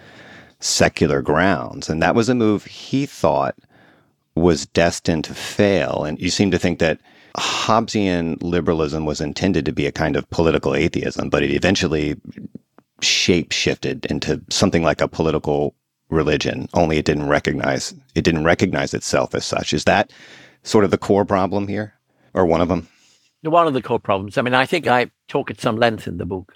secular 0.59 1.21
grounds. 1.21 1.89
And 1.89 2.01
that 2.01 2.15
was 2.15 2.29
a 2.29 2.35
move 2.35 2.65
he 2.65 3.05
thought 3.05 3.55
was 4.35 4.65
destined 4.67 5.25
to 5.25 5.33
fail. 5.33 6.03
And 6.03 6.19
you 6.19 6.29
seem 6.29 6.51
to 6.51 6.59
think 6.59 6.79
that 6.79 6.99
Hobbesian 7.37 8.41
liberalism 8.41 9.05
was 9.05 9.21
intended 9.21 9.65
to 9.65 9.71
be 9.71 9.85
a 9.85 9.91
kind 9.91 10.15
of 10.15 10.29
political 10.31 10.73
atheism, 10.73 11.29
but 11.29 11.43
it 11.43 11.51
eventually 11.51 12.15
shape 13.01 13.51
shifted 13.51 14.05
into 14.07 14.41
something 14.49 14.83
like 14.83 15.01
a 15.01 15.07
political 15.07 15.75
religion, 16.09 16.67
only 16.73 16.97
it 16.97 17.05
didn't 17.05 17.27
recognize 17.27 17.93
it 18.15 18.23
didn't 18.23 18.45
recognize 18.45 18.93
itself 18.93 19.35
as 19.35 19.45
such. 19.45 19.73
Is 19.73 19.83
that 19.83 20.11
sort 20.63 20.85
of 20.85 20.91
the 20.91 20.97
core 20.97 21.25
problem 21.25 21.67
here? 21.67 21.93
Or 22.33 22.45
one 22.45 22.61
of 22.61 22.69
them? 22.69 22.87
One 23.51 23.67
of 23.67 23.73
the 23.73 23.81
core 23.81 23.99
problems. 23.99 24.37
I 24.37 24.41
mean, 24.41 24.53
I 24.53 24.65
think 24.65 24.87
I 24.87 25.11
talk 25.27 25.49
at 25.51 25.61
some 25.61 25.77
length 25.77 26.07
in 26.07 26.17
the 26.17 26.25
book 26.25 26.55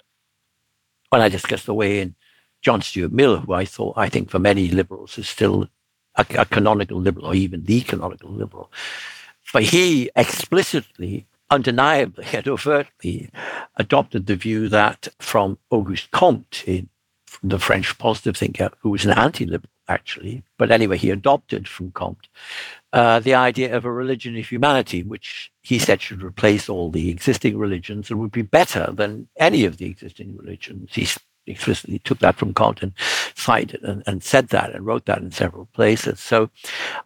when 1.10 1.20
I 1.20 1.28
discuss 1.28 1.64
the 1.64 1.74
way 1.74 2.00
in 2.00 2.14
John 2.62 2.80
Stuart 2.80 3.12
Mill, 3.12 3.38
who 3.38 3.52
I 3.52 3.64
thought, 3.64 3.94
I 3.96 4.08
think 4.08 4.30
for 4.30 4.38
many 4.38 4.68
liberals 4.68 5.18
is 5.18 5.28
still 5.28 5.68
a, 6.14 6.24
a 6.38 6.44
canonical 6.44 6.98
liberal 6.98 7.26
or 7.26 7.34
even 7.34 7.64
the 7.64 7.80
canonical 7.82 8.30
liberal. 8.30 8.70
But 9.52 9.64
he 9.64 10.10
explicitly, 10.16 11.26
undeniably, 11.50 12.24
and 12.32 12.48
overtly 12.48 13.30
adopted 13.76 14.26
the 14.26 14.36
view 14.36 14.68
that 14.68 15.08
from 15.18 15.58
Auguste 15.70 16.10
Comte, 16.10 16.64
in, 16.66 16.88
the 17.42 17.58
French 17.58 17.98
positive 17.98 18.36
thinker, 18.36 18.70
who 18.80 18.90
was 18.90 19.04
an 19.04 19.12
anti-liberal 19.12 19.70
actually, 19.88 20.42
but 20.58 20.70
anyway, 20.70 20.96
he 20.96 21.10
adopted 21.10 21.68
from 21.68 21.90
Comte 21.90 22.28
uh, 22.92 23.20
the 23.20 23.34
idea 23.34 23.74
of 23.76 23.84
a 23.84 23.92
religion 23.92 24.36
of 24.36 24.48
humanity, 24.48 25.02
which 25.02 25.51
he 25.62 25.78
said 25.78 26.02
should 26.02 26.22
replace 26.22 26.68
all 26.68 26.90
the 26.90 27.08
existing 27.08 27.56
religions 27.56 28.10
and 28.10 28.18
would 28.18 28.32
be 28.32 28.42
better 28.42 28.92
than 28.92 29.28
any 29.36 29.64
of 29.64 29.76
the 29.76 29.86
existing 29.86 30.36
religions. 30.36 30.90
He 30.92 31.08
explicitly 31.46 31.98
took 32.00 32.18
that 32.18 32.36
from 32.36 32.54
Comte 32.54 32.82
and 32.82 32.92
cited 33.34 33.82
and, 33.82 34.02
and 34.06 34.22
said 34.22 34.48
that 34.48 34.74
and 34.74 34.84
wrote 34.84 35.06
that 35.06 35.18
in 35.18 35.30
several 35.30 35.66
places. 35.66 36.20
So 36.20 36.50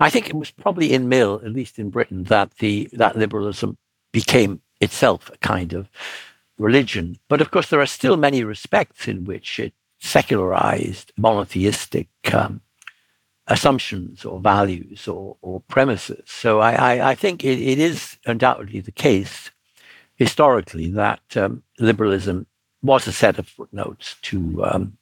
I 0.00 0.10
think 0.10 0.28
it 0.28 0.34
was 0.36 0.50
probably 0.50 0.92
in 0.92 1.08
Mill, 1.08 1.40
at 1.44 1.52
least 1.52 1.78
in 1.78 1.90
Britain, 1.90 2.24
that 2.24 2.56
the 2.58 2.88
that 2.92 3.16
liberalism 3.16 3.78
became 4.12 4.60
itself 4.80 5.30
a 5.32 5.38
kind 5.38 5.72
of 5.72 5.88
religion. 6.58 7.18
But 7.28 7.40
of 7.40 7.50
course, 7.50 7.68
there 7.68 7.80
are 7.80 7.86
still 7.86 8.16
many 8.16 8.42
respects 8.44 9.08
in 9.08 9.24
which 9.24 9.58
it 9.58 9.74
secularized, 10.00 11.12
monotheistic 11.16 12.08
um, 12.32 12.60
assumptions 13.48 14.24
or 14.24 14.40
values 14.40 15.06
or, 15.06 15.36
or 15.40 15.60
premises. 15.60 16.22
So 16.26 16.60
I, 16.60 16.72
I, 16.72 17.10
I 17.10 17.14
think 17.14 17.44
it, 17.44 17.60
it 17.60 17.78
is 17.78 18.18
undoubtedly 18.26 18.80
the 18.80 18.92
case 18.92 19.50
historically 20.16 20.90
that 20.90 21.20
um, 21.36 21.62
liberalism 21.78 22.46
was 22.82 23.06
a 23.06 23.12
set 23.12 23.38
of 23.38 23.48
footnotes 23.48 24.16
to 24.22 24.64
um, 24.64 24.98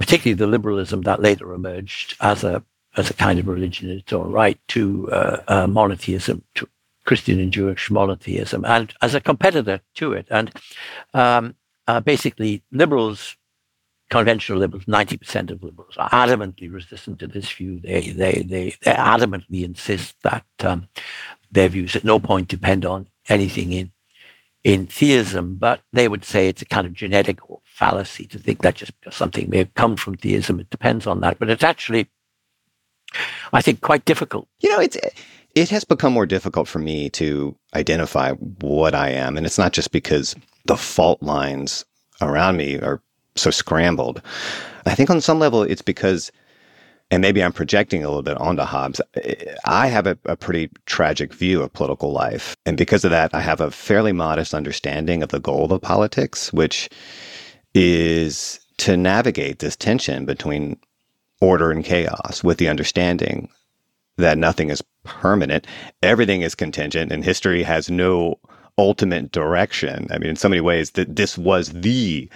particularly 0.00 0.34
the 0.34 0.46
liberalism 0.46 1.02
that 1.02 1.20
later 1.20 1.52
emerged 1.52 2.16
as 2.20 2.42
a 2.42 2.64
as 2.96 3.10
a 3.10 3.14
kind 3.14 3.38
of 3.38 3.46
religion 3.46 3.88
in 3.88 3.98
its 3.98 4.12
own 4.12 4.32
right 4.32 4.58
to 4.66 5.08
uh, 5.12 5.40
uh, 5.46 5.66
monotheism, 5.68 6.42
to 6.56 6.68
Christian 7.04 7.38
and 7.38 7.52
Jewish 7.52 7.88
monotheism, 7.88 8.64
and 8.64 8.92
as 9.00 9.14
a 9.14 9.20
competitor 9.20 9.80
to 9.94 10.12
it. 10.12 10.26
And 10.28 10.50
um, 11.14 11.54
uh, 11.86 12.00
basically, 12.00 12.64
liberals 12.72 13.36
conventional 14.10 14.58
liberals, 14.58 14.84
90% 14.84 15.50
of 15.50 15.62
liberals, 15.62 15.94
are 15.96 16.10
adamantly 16.10 16.72
resistant 16.72 17.18
to 17.20 17.26
this 17.26 17.50
view. 17.50 17.80
They, 17.80 18.10
they, 18.10 18.44
they, 18.46 18.74
they 18.82 18.92
adamantly 18.92 19.64
insist 19.64 20.16
that 20.22 20.44
um, 20.60 20.88
their 21.50 21.68
views 21.68 21.96
at 21.96 22.04
no 22.04 22.18
point 22.18 22.48
depend 22.48 22.84
on 22.84 23.08
anything 23.28 23.72
in, 23.72 23.92
in 24.64 24.86
theism, 24.86 25.56
but 25.56 25.80
they 25.92 26.08
would 26.08 26.24
say 26.24 26.48
it's 26.48 26.62
a 26.62 26.66
kind 26.66 26.86
of 26.86 26.92
genetic 26.92 27.38
fallacy 27.64 28.26
to 28.26 28.38
think 28.38 28.62
that 28.62 28.74
just 28.74 28.98
because 29.00 29.16
something 29.16 29.48
may 29.48 29.58
have 29.58 29.74
come 29.74 29.96
from 29.96 30.16
theism, 30.16 30.60
it 30.60 30.68
depends 30.70 31.06
on 31.06 31.20
that. 31.20 31.38
But 31.38 31.48
it's 31.48 31.64
actually, 31.64 32.08
I 33.52 33.62
think, 33.62 33.80
quite 33.80 34.04
difficult. 34.04 34.48
You 34.58 34.70
know, 34.70 34.80
it's 34.80 34.98
it 35.54 35.68
has 35.70 35.84
become 35.84 36.12
more 36.12 36.26
difficult 36.26 36.68
for 36.68 36.78
me 36.78 37.10
to 37.10 37.56
identify 37.74 38.32
what 38.32 38.94
I 38.94 39.10
am. 39.10 39.36
And 39.36 39.46
it's 39.46 39.58
not 39.58 39.72
just 39.72 39.90
because 39.90 40.36
the 40.66 40.76
fault 40.76 41.22
lines 41.22 41.84
around 42.20 42.56
me 42.56 42.78
are 42.78 43.02
so 43.36 43.50
scrambled. 43.50 44.22
I 44.86 44.94
think 44.94 45.10
on 45.10 45.20
some 45.20 45.38
level 45.38 45.62
it's 45.62 45.82
because, 45.82 46.32
and 47.10 47.20
maybe 47.20 47.42
I'm 47.42 47.52
projecting 47.52 48.04
a 48.04 48.08
little 48.08 48.22
bit 48.22 48.38
onto 48.38 48.62
Hobbes, 48.62 49.00
I 49.64 49.88
have 49.88 50.06
a, 50.06 50.18
a 50.24 50.36
pretty 50.36 50.70
tragic 50.86 51.32
view 51.34 51.62
of 51.62 51.72
political 51.72 52.12
life. 52.12 52.56
And 52.66 52.76
because 52.76 53.04
of 53.04 53.10
that, 53.10 53.34
I 53.34 53.40
have 53.40 53.60
a 53.60 53.70
fairly 53.70 54.12
modest 54.12 54.54
understanding 54.54 55.22
of 55.22 55.30
the 55.30 55.40
goal 55.40 55.72
of 55.72 55.82
politics, 55.82 56.52
which 56.52 56.88
is 57.74 58.60
to 58.78 58.96
navigate 58.96 59.58
this 59.58 59.76
tension 59.76 60.24
between 60.24 60.78
order 61.40 61.70
and 61.70 61.84
chaos 61.84 62.42
with 62.42 62.58
the 62.58 62.68
understanding 62.68 63.48
that 64.16 64.38
nothing 64.38 64.70
is 64.70 64.82
permanent, 65.04 65.66
everything 66.02 66.42
is 66.42 66.54
contingent, 66.54 67.10
and 67.10 67.24
history 67.24 67.62
has 67.62 67.90
no 67.90 68.38
ultimate 68.78 69.32
direction. 69.32 70.06
I 70.10 70.18
mean, 70.18 70.30
in 70.30 70.36
so 70.36 70.48
many 70.48 70.60
ways, 70.60 70.92
that 70.92 71.16
this 71.16 71.38
was 71.38 71.70
the 71.70 72.28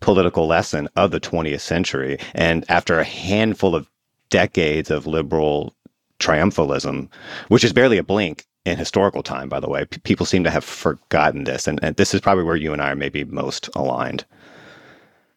political 0.00 0.46
lesson 0.46 0.88
of 0.96 1.10
the 1.10 1.20
20th 1.20 1.60
century. 1.60 2.18
And 2.34 2.64
after 2.68 2.98
a 2.98 3.04
handful 3.04 3.74
of 3.74 3.88
decades 4.30 4.90
of 4.90 5.06
liberal 5.06 5.74
triumphalism, 6.18 7.08
which 7.48 7.64
is 7.64 7.72
barely 7.72 7.98
a 7.98 8.02
blink 8.02 8.44
in 8.64 8.78
historical 8.78 9.22
time, 9.22 9.48
by 9.48 9.60
the 9.60 9.68
way, 9.68 9.84
P- 9.84 9.98
people 10.00 10.26
seem 10.26 10.44
to 10.44 10.50
have 10.50 10.64
forgotten 10.64 11.44
this. 11.44 11.66
And, 11.66 11.78
and 11.82 11.96
this 11.96 12.14
is 12.14 12.20
probably 12.20 12.44
where 12.44 12.56
you 12.56 12.72
and 12.72 12.82
I 12.82 12.90
are 12.90 12.96
maybe 12.96 13.24
most 13.24 13.68
aligned. 13.74 14.24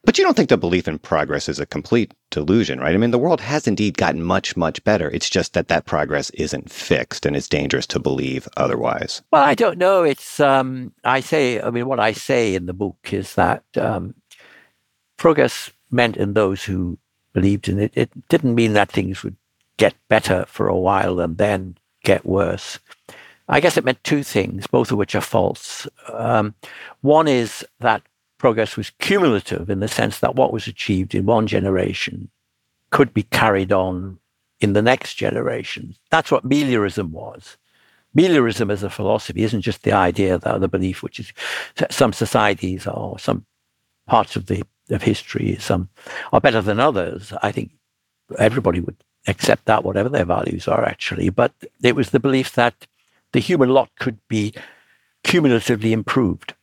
But 0.06 0.18
you 0.18 0.24
don't 0.24 0.36
think 0.36 0.50
the 0.50 0.58
belief 0.58 0.88
in 0.88 0.98
progress 0.98 1.50
is 1.50 1.60
a 1.60 1.66
complete 1.66 2.14
delusion, 2.32 2.80
right? 2.80 2.94
I 2.94 2.98
mean, 2.98 3.12
the 3.12 3.20
world 3.20 3.42
has 3.42 3.68
indeed 3.68 3.98
gotten 3.98 4.24
much, 4.24 4.56
much 4.56 4.84
better. 4.86 5.10
It's 5.12 5.30
just 5.30 5.54
that 5.54 5.68
that 5.68 5.86
progress 5.86 6.30
isn't 6.32 6.72
fixed 6.72 7.26
and 7.26 7.36
it's 7.36 7.50
dangerous 7.50 7.86
to 7.88 8.00
believe 8.00 8.48
otherwise. 8.56 9.22
Well, 9.32 9.44
I 9.44 9.56
don't 9.56 9.78
know. 9.78 10.04
It's, 10.04 10.40
um, 10.40 10.94
I 11.04 11.20
say, 11.20 11.62
I 11.62 11.70
mean, 11.70 11.86
what 11.86 12.00
I 12.00 12.14
say 12.14 12.56
in 12.56 12.66
the 12.66 12.74
book 12.74 12.98
is 13.12 13.36
that 13.36 13.64
um, 13.76 14.16
progress 15.20 15.70
meant 15.92 16.18
in 16.18 16.34
those 16.34 16.64
who 16.64 16.98
believed 17.34 17.70
in 17.70 17.78
it, 17.78 17.92
it 17.96 18.10
didn't 18.30 18.56
mean 18.56 18.74
that 18.74 18.92
things 18.92 19.22
would 19.22 19.36
get 19.78 19.94
better 20.08 20.46
for 20.48 20.68
a 20.68 20.78
while 20.78 21.20
and 21.20 21.38
then 21.38 21.78
get 22.04 22.26
worse. 22.26 22.80
I 23.48 23.60
guess 23.60 23.78
it 23.78 23.86
meant 23.86 24.04
two 24.04 24.24
things, 24.24 24.68
both 24.68 24.92
of 24.92 24.98
which 24.98 25.16
are 25.16 25.22
false. 25.22 25.88
Um, 26.12 26.56
one 27.02 27.28
is 27.28 27.66
that 27.80 28.02
progress 28.38 28.78
was 28.78 28.92
cumulative 29.00 29.70
in 29.70 29.80
the 29.80 29.88
sense 29.88 30.20
that 30.20 30.36
what 30.36 30.54
was 30.54 30.68
achieved 30.68 31.14
in 31.14 31.26
one 31.26 31.48
generation 31.48 32.30
could 32.92 33.14
be 33.14 33.24
carried 33.24 33.72
on 33.72 34.20
in 34.62 34.74
the 34.74 34.82
next 34.82 35.16
generation. 35.16 35.96
That's 36.10 36.32
what 36.32 36.48
meliorism 36.48 37.10
was. 37.10 37.58
Meliorism 38.16 38.72
as 38.72 38.84
a 38.84 38.90
philosophy 38.90 39.44
isn't 39.44 39.62
just 39.62 39.84
the 39.84 39.92
idea 39.92 40.38
that 40.38 40.62
the 40.62 40.68
belief 40.68 41.04
which 41.04 41.20
is 41.20 41.32
some 41.90 42.14
societies 42.14 42.88
or 42.88 43.20
some 43.20 43.46
parts 44.08 44.36
of 44.36 44.48
the 44.48 44.64
of 44.90 45.04
history 45.04 45.58
some 45.60 45.82
um, 45.82 45.90
are 46.34 46.42
better 46.42 46.62
than 46.62 46.80
others. 46.80 47.34
I 47.44 47.52
think 47.52 47.72
everybody 48.38 48.80
would 48.80 48.98
accept 49.28 49.66
that, 49.66 49.84
whatever 49.84 50.10
their 50.10 50.26
values 50.26 50.68
are 50.68 50.84
actually. 50.86 51.30
But 51.30 51.54
it 51.84 51.96
was 51.96 52.10
the 52.10 52.20
belief 52.20 52.54
that 52.54 52.88
the 53.32 53.40
human 53.40 53.70
lot 53.70 53.90
could 54.00 54.20
be 54.28 54.54
cumulatively 55.24 55.94
improved 55.94 56.54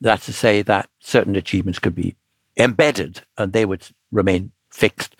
that's 0.00 0.26
to 0.26 0.32
say 0.32 0.62
that 0.62 0.88
certain 1.00 1.36
achievements 1.36 1.78
could 1.78 1.94
be 1.94 2.16
embedded 2.56 3.22
and 3.36 3.52
they 3.52 3.64
would 3.64 3.86
remain 4.10 4.52
fixed. 4.70 5.16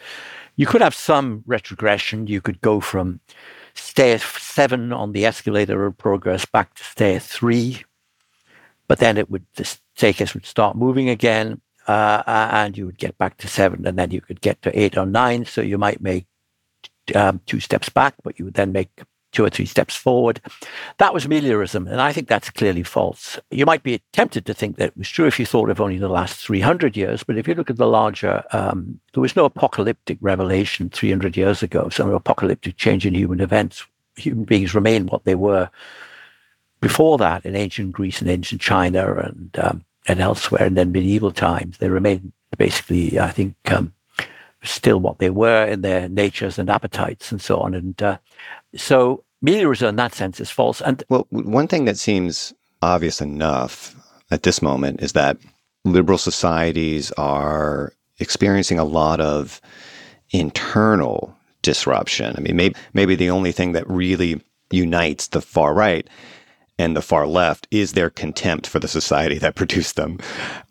You 0.56 0.66
could 0.66 0.80
have 0.80 0.94
some 0.94 1.42
retrogression. 1.46 2.26
You 2.26 2.40
could 2.40 2.60
go 2.60 2.80
from 2.80 3.20
stair 3.74 4.18
seven 4.18 4.92
on 4.92 5.12
the 5.12 5.24
escalator 5.24 5.86
of 5.86 5.96
progress 5.96 6.44
back 6.44 6.74
to 6.74 6.84
stair 6.84 7.20
three, 7.20 7.84
but 8.88 8.98
then 8.98 9.16
it 9.16 9.30
would 9.30 9.44
the 9.54 9.64
staircase 9.94 10.34
would 10.34 10.46
start 10.46 10.76
moving 10.76 11.08
again, 11.08 11.60
uh, 11.88 12.22
and 12.26 12.76
you 12.76 12.86
would 12.86 12.98
get 12.98 13.18
back 13.18 13.36
to 13.38 13.48
seven, 13.48 13.86
and 13.86 13.98
then 13.98 14.10
you 14.10 14.20
could 14.20 14.40
get 14.40 14.60
to 14.62 14.78
eight 14.78 14.96
or 14.96 15.06
nine. 15.06 15.44
So 15.44 15.60
you 15.60 15.78
might 15.78 16.00
make 16.00 16.26
um, 17.14 17.40
two 17.46 17.60
steps 17.60 17.88
back, 17.88 18.14
but 18.22 18.38
you 18.38 18.44
would 18.44 18.54
then 18.54 18.72
make 18.72 19.02
two 19.32 19.44
or 19.44 19.50
three 19.50 19.66
steps 19.66 19.94
forward. 19.94 20.40
That 20.98 21.14
was 21.14 21.26
meliorism, 21.26 21.90
and 21.90 22.00
I 22.00 22.12
think 22.12 22.28
that's 22.28 22.50
clearly 22.50 22.82
false. 22.82 23.38
You 23.50 23.66
might 23.66 23.82
be 23.82 24.02
tempted 24.12 24.46
to 24.46 24.54
think 24.54 24.76
that 24.76 24.88
it 24.88 24.96
was 24.96 25.08
true 25.08 25.26
if 25.26 25.38
you 25.38 25.46
thought 25.46 25.70
of 25.70 25.80
only 25.80 25.98
the 25.98 26.08
last 26.08 26.44
300 26.44 26.96
years, 26.96 27.22
but 27.22 27.38
if 27.38 27.46
you 27.46 27.54
look 27.54 27.70
at 27.70 27.76
the 27.76 27.86
larger, 27.86 28.42
um, 28.52 29.00
there 29.14 29.20
was 29.20 29.36
no 29.36 29.44
apocalyptic 29.44 30.18
revelation 30.20 30.90
300 30.90 31.36
years 31.36 31.62
ago, 31.62 31.88
some 31.88 32.10
apocalyptic 32.10 32.76
change 32.76 33.06
in 33.06 33.14
human 33.14 33.40
events. 33.40 33.84
Human 34.16 34.44
beings 34.44 34.74
remain 34.74 35.06
what 35.06 35.24
they 35.24 35.36
were 35.36 35.70
before 36.80 37.18
that 37.18 37.44
in 37.44 37.54
ancient 37.54 37.92
Greece 37.92 38.20
and 38.20 38.30
ancient 38.30 38.60
China 38.60 39.14
and 39.14 39.50
um, 39.58 39.84
and 40.08 40.20
elsewhere, 40.20 40.64
and 40.64 40.76
then 40.76 40.92
medieval 40.92 41.32
times. 41.32 41.78
They 41.78 41.88
remain 41.88 42.32
basically, 42.56 43.18
I 43.18 43.30
think, 43.30 43.54
um, 43.66 43.92
still 44.62 44.98
what 45.00 45.18
they 45.18 45.30
were 45.30 45.66
in 45.66 45.80
their 45.80 46.08
natures 46.08 46.58
and 46.58 46.68
appetites 46.68 47.32
and 47.32 47.40
so 47.40 47.58
on. 47.58 47.74
And 47.74 48.02
uh, 48.02 48.18
so 48.76 49.24
meliorism 49.44 49.90
in 49.90 49.96
that 49.96 50.14
sense 50.14 50.40
is 50.40 50.50
false. 50.50 50.80
And 50.80 51.02
well, 51.08 51.26
one 51.30 51.68
thing 51.68 51.84
that 51.86 51.98
seems 51.98 52.52
obvious 52.82 53.20
enough 53.20 53.94
at 54.30 54.42
this 54.42 54.62
moment 54.62 55.02
is 55.02 55.12
that 55.12 55.36
liberal 55.84 56.18
societies 56.18 57.10
are 57.12 57.92
experiencing 58.18 58.78
a 58.78 58.84
lot 58.84 59.20
of 59.20 59.60
internal 60.30 61.34
disruption. 61.62 62.34
I 62.36 62.40
mean, 62.40 62.56
maybe 62.56 62.74
maybe 62.92 63.14
the 63.14 63.30
only 63.30 63.52
thing 63.52 63.72
that 63.72 63.88
really 63.88 64.40
unites 64.70 65.28
the 65.28 65.40
far 65.40 65.74
right 65.74 66.08
and 66.80 66.96
the 66.96 67.02
far 67.02 67.26
left 67.26 67.68
is 67.70 67.92
their 67.92 68.08
contempt 68.08 68.66
for 68.66 68.78
the 68.78 68.88
society 68.88 69.38
that 69.38 69.54
produced 69.60 69.96
them. 69.96 70.18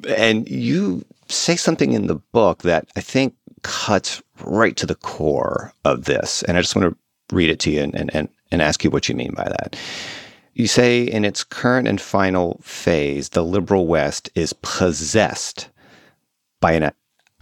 And 0.07 0.49
you 0.49 1.05
say 1.27 1.55
something 1.55 1.93
in 1.93 2.07
the 2.07 2.15
book 2.15 2.63
that 2.63 2.87
I 2.95 3.01
think 3.01 3.35
cuts 3.61 4.21
right 4.43 4.75
to 4.77 4.85
the 4.85 4.95
core 4.95 5.71
of 5.85 6.05
this. 6.05 6.43
And 6.43 6.57
I 6.57 6.61
just 6.61 6.75
want 6.75 6.91
to 6.91 7.35
read 7.35 7.49
it 7.49 7.59
to 7.59 7.71
you 7.71 7.81
and, 7.81 8.15
and, 8.15 8.29
and 8.51 8.61
ask 8.61 8.83
you 8.83 8.89
what 8.89 9.07
you 9.07 9.15
mean 9.15 9.33
by 9.35 9.43
that. 9.43 9.75
You 10.53 10.67
say 10.67 11.03
in 11.03 11.25
its 11.25 11.43
current 11.43 11.87
and 11.87 12.01
final 12.01 12.59
phase, 12.63 13.29
the 13.29 13.43
liberal 13.43 13.85
West 13.85 14.29
is 14.33 14.53
possessed 14.53 15.69
by 16.59 16.73
an 16.73 16.91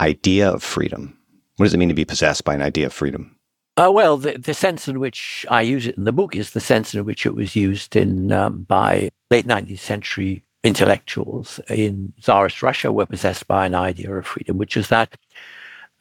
idea 0.00 0.50
of 0.50 0.62
freedom. 0.62 1.18
What 1.56 1.66
does 1.66 1.74
it 1.74 1.78
mean 1.78 1.88
to 1.88 1.94
be 1.94 2.04
possessed 2.04 2.44
by 2.44 2.54
an 2.54 2.62
idea 2.62 2.86
of 2.86 2.92
freedom? 2.92 3.34
Uh, 3.78 3.92
well, 3.92 4.16
the, 4.16 4.36
the 4.36 4.54
sense 4.54 4.88
in 4.88 4.98
which 4.98 5.46
I 5.48 5.62
use 5.62 5.86
it 5.86 5.96
in 5.96 6.02
the 6.02 6.10
book 6.10 6.34
is 6.34 6.50
the 6.50 6.58
sense 6.58 6.94
in 6.94 7.04
which 7.04 7.24
it 7.24 7.36
was 7.36 7.54
used 7.54 7.94
in 7.94 8.32
um, 8.32 8.62
by 8.62 9.10
late 9.30 9.46
19th 9.46 9.78
century 9.78 10.42
intellectuals 10.64 11.60
in 11.68 12.12
Tsarist 12.20 12.60
Russia 12.60 12.90
were 12.90 13.06
possessed 13.06 13.46
by 13.46 13.66
an 13.66 13.76
idea 13.76 14.12
of 14.12 14.26
freedom, 14.26 14.58
which 14.58 14.76
is 14.76 14.88
that 14.88 15.16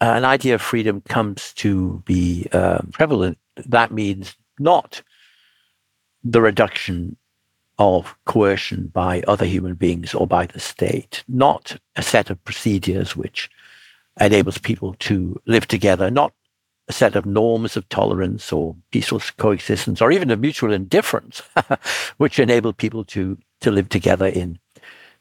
uh, 0.02 0.06
an 0.06 0.26
idea 0.26 0.56
of 0.56 0.62
freedom 0.62 1.02
comes 1.02 1.54
to 1.54 2.02
be 2.04 2.48
uh, 2.52 2.80
prevalent. 2.94 3.38
That 3.58 3.92
means 3.92 4.36
not 4.58 5.04
the 6.24 6.42
reduction 6.42 7.16
of 7.78 8.16
coercion 8.26 8.88
by 8.88 9.22
other 9.28 9.46
human 9.46 9.76
beings 9.76 10.16
or 10.16 10.26
by 10.26 10.48
the 10.48 10.60
state, 10.60 11.24
not 11.28 11.78
a 11.96 12.02
set 12.02 12.32
of 12.32 12.44
procedures 12.44 13.16
which 13.16 13.52
enables 14.20 14.58
people 14.58 14.96
to 14.98 15.40
live 15.46 15.68
together, 15.68 16.10
not 16.10 16.34
a 16.88 16.94
set 16.94 17.16
of 17.16 17.26
norms 17.26 17.76
of 17.76 17.88
tolerance 17.90 18.52
or 18.54 18.76
peaceful 18.92 19.22
coexistence 19.38 20.02
or 20.02 20.12
even 20.12 20.32
of 20.32 20.40
mutual 20.40 20.72
indifference, 20.72 21.42
which 22.18 22.40
enable 22.40 22.74
people 22.74 23.04
to, 23.04 23.38
to 23.62 23.72
live 23.72 23.90
together 23.90 24.28
in 24.28 24.58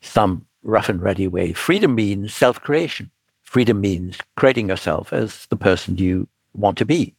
some 0.00 0.46
rough 0.62 0.88
and 0.88 1.02
ready 1.02 1.26
way. 1.26 1.52
Freedom 1.52 1.94
means 1.94 2.34
self 2.34 2.60
creation. 2.60 3.10
Freedom 3.42 3.80
means 3.80 4.18
creating 4.36 4.68
yourself 4.68 5.12
as 5.12 5.46
the 5.46 5.56
person 5.56 5.96
you 5.96 6.28
want 6.52 6.78
to 6.78 6.84
be. 6.84 7.14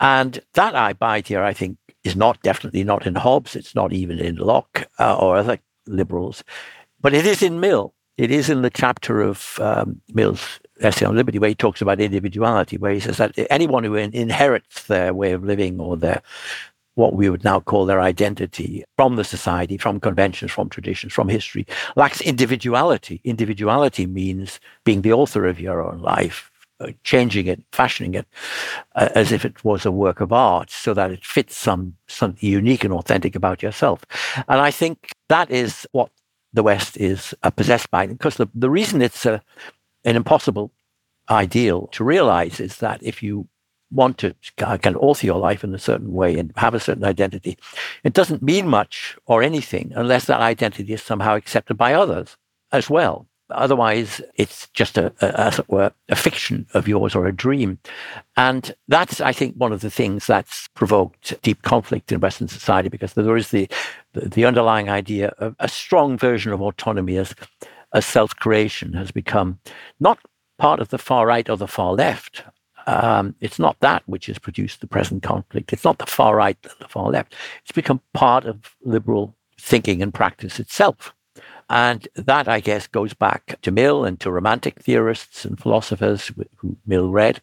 And 0.00 0.40
that 0.54 0.74
idea, 0.74 1.44
I 1.44 1.52
think, 1.52 1.78
is 2.04 2.16
not 2.16 2.42
definitely 2.42 2.84
not 2.84 3.06
in 3.06 3.14
Hobbes. 3.14 3.54
It's 3.56 3.74
not 3.74 3.92
even 3.92 4.18
in 4.18 4.36
Locke 4.36 4.88
uh, 4.98 5.16
or 5.16 5.36
other 5.36 5.58
liberals, 5.86 6.42
but 7.00 7.14
it 7.14 7.26
is 7.26 7.42
in 7.42 7.60
Mill. 7.60 7.94
It 8.16 8.30
is 8.30 8.50
in 8.50 8.62
the 8.62 8.70
chapter 8.70 9.22
of 9.22 9.58
um, 9.60 10.00
Mill's 10.12 10.60
essay 10.80 11.06
on 11.06 11.16
liberty 11.16 11.38
where 11.38 11.48
he 11.48 11.54
talks 11.54 11.80
about 11.82 12.00
individuality, 12.00 12.76
where 12.76 12.92
he 12.92 13.00
says 13.00 13.18
that 13.18 13.32
anyone 13.50 13.84
who 13.84 13.94
in- 13.94 14.14
inherits 14.14 14.84
their 14.84 15.12
way 15.14 15.32
of 15.32 15.44
living 15.44 15.80
or 15.80 15.96
their 15.96 16.22
what 16.94 17.14
we 17.14 17.30
would 17.30 17.44
now 17.44 17.60
call 17.60 17.86
their 17.86 18.00
identity 18.00 18.84
from 18.96 19.16
the 19.16 19.24
society, 19.24 19.78
from 19.78 20.00
conventions, 20.00 20.50
from 20.50 20.68
traditions, 20.68 21.12
from 21.12 21.28
history, 21.28 21.66
lacks 21.96 22.20
individuality. 22.20 23.20
Individuality 23.24 24.06
means 24.06 24.60
being 24.84 25.02
the 25.02 25.12
author 25.12 25.46
of 25.46 25.60
your 25.60 25.82
own 25.82 26.00
life, 26.00 26.50
uh, 26.80 26.88
changing 27.04 27.46
it, 27.46 27.62
fashioning 27.72 28.14
it 28.14 28.26
uh, 28.96 29.08
as 29.14 29.32
if 29.32 29.44
it 29.44 29.64
was 29.64 29.86
a 29.86 29.92
work 29.92 30.20
of 30.20 30.32
art 30.32 30.70
so 30.70 30.92
that 30.92 31.10
it 31.10 31.24
fits 31.24 31.56
some 31.56 31.94
something 32.06 32.48
unique 32.48 32.84
and 32.84 32.92
authentic 32.92 33.34
about 33.34 33.62
yourself. 33.62 34.04
And 34.48 34.60
I 34.60 34.70
think 34.70 35.12
that 35.28 35.50
is 35.50 35.86
what 35.92 36.10
the 36.52 36.62
West 36.62 36.96
is 36.96 37.34
uh, 37.42 37.50
possessed 37.50 37.90
by. 37.90 38.06
Because 38.06 38.36
the, 38.36 38.48
the 38.54 38.70
reason 38.70 39.00
it's 39.00 39.24
a, 39.24 39.40
an 40.04 40.16
impossible 40.16 40.72
ideal 41.28 41.88
to 41.88 42.04
realize 42.04 42.60
is 42.60 42.78
that 42.78 43.02
if 43.02 43.22
you 43.22 43.48
want 43.92 44.18
to 44.18 44.34
kind 44.56 44.96
of 44.96 45.02
author 45.02 45.26
your 45.26 45.38
life 45.38 45.64
in 45.64 45.74
a 45.74 45.78
certain 45.78 46.12
way 46.12 46.38
and 46.38 46.52
have 46.56 46.74
a 46.74 46.80
certain 46.80 47.04
identity, 47.04 47.58
it 48.04 48.12
doesn't 48.12 48.42
mean 48.42 48.66
much 48.68 49.16
or 49.26 49.42
anything 49.42 49.92
unless 49.96 50.26
that 50.26 50.40
identity 50.40 50.92
is 50.92 51.02
somehow 51.02 51.34
accepted 51.34 51.76
by 51.76 51.94
others 51.94 52.36
as 52.72 52.88
well. 52.88 53.26
Otherwise, 53.50 54.20
it's 54.36 54.68
just 54.74 54.96
a, 54.96 55.12
a, 55.20 55.40
as 55.40 55.58
it 55.58 55.68
were, 55.68 55.92
a 56.08 56.14
fiction 56.14 56.66
of 56.72 56.86
yours 56.86 57.16
or 57.16 57.26
a 57.26 57.32
dream. 57.32 57.78
And 58.36 58.72
that's, 58.86 59.20
I 59.20 59.32
think, 59.32 59.56
one 59.56 59.72
of 59.72 59.80
the 59.80 59.90
things 59.90 60.26
that's 60.26 60.68
provoked 60.68 61.40
deep 61.42 61.62
conflict 61.62 62.12
in 62.12 62.20
Western 62.20 62.46
society 62.46 62.88
because 62.88 63.14
there 63.14 63.36
is 63.36 63.50
the, 63.50 63.68
the 64.14 64.44
underlying 64.44 64.88
idea 64.88 65.34
of 65.38 65.56
a 65.58 65.68
strong 65.68 66.16
version 66.16 66.52
of 66.52 66.62
autonomy 66.62 67.16
as, 67.16 67.34
as 67.94 68.06
self 68.06 68.34
creation 68.36 68.92
has 68.94 69.10
become 69.10 69.58
not 69.98 70.18
part 70.58 70.80
of 70.80 70.88
the 70.88 70.98
far 70.98 71.26
right 71.26 71.48
or 71.48 71.56
the 71.56 71.66
far 71.66 71.92
left, 71.94 72.44
um, 72.86 73.34
it's 73.40 73.58
not 73.58 73.78
that 73.80 74.02
which 74.06 74.26
has 74.26 74.38
produced 74.38 74.80
the 74.80 74.86
present 74.86 75.22
conflict. 75.22 75.72
It's 75.72 75.84
not 75.84 75.98
the 75.98 76.06
far 76.06 76.36
right 76.36 76.56
and 76.62 76.74
the 76.78 76.88
far 76.88 77.10
left. 77.10 77.34
It's 77.62 77.72
become 77.72 78.00
part 78.14 78.44
of 78.44 78.76
liberal 78.82 79.34
thinking 79.58 80.02
and 80.02 80.12
practice 80.14 80.58
itself. 80.58 81.14
And 81.68 82.08
that, 82.16 82.48
I 82.48 82.58
guess, 82.58 82.88
goes 82.88 83.14
back 83.14 83.60
to 83.62 83.70
Mill 83.70 84.04
and 84.04 84.18
to 84.20 84.30
romantic 84.32 84.80
theorists 84.80 85.44
and 85.44 85.58
philosophers 85.58 86.32
who 86.56 86.76
Mill 86.84 87.10
read. 87.10 87.40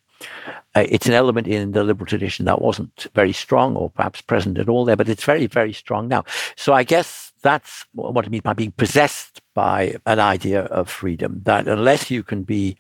Uh, 0.76 0.86
it's 0.90 1.08
an 1.08 1.14
element 1.14 1.48
in 1.48 1.72
the 1.72 1.84
liberal 1.84 2.06
tradition 2.06 2.46
that 2.46 2.62
wasn't 2.62 3.08
very 3.14 3.34
strong 3.34 3.76
or 3.76 3.90
perhaps 3.90 4.22
present 4.22 4.58
at 4.58 4.70
all 4.70 4.86
there, 4.86 4.96
but 4.96 5.10
it's 5.10 5.24
very, 5.24 5.48
very 5.48 5.74
strong 5.74 6.08
now. 6.08 6.24
So 6.56 6.74
I 6.74 6.84
guess 6.84 7.32
that's 7.42 7.86
what 7.94 8.26
I 8.26 8.30
mean 8.30 8.42
by 8.42 8.54
being 8.54 8.72
possessed 8.72 9.42
by 9.54 9.96
an 10.06 10.20
idea 10.20 10.64
of 10.66 10.90
freedom, 10.90 11.42
that 11.46 11.68
unless 11.68 12.12
you 12.12 12.24
can 12.24 12.44
be 12.44 12.78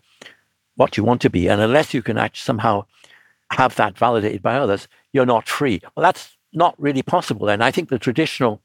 what 0.78 0.96
you 0.96 1.04
want 1.04 1.22
to 1.22 1.30
be. 1.30 1.48
And 1.50 1.60
unless 1.60 1.94
you 1.94 2.02
can 2.02 2.18
actually 2.18 2.46
somehow 2.46 2.86
have 3.52 3.76
that 3.76 3.98
validated 3.98 4.42
by 4.42 4.56
others, 4.56 4.88
you're 5.12 5.26
not 5.26 5.48
free. 5.48 5.82
Well, 5.96 6.04
that's 6.04 6.38
not 6.54 6.76
really 6.80 7.02
possible. 7.02 7.50
And 7.50 7.64
I 7.64 7.72
think 7.72 7.90
the 7.90 8.00
traditional, 8.00 8.62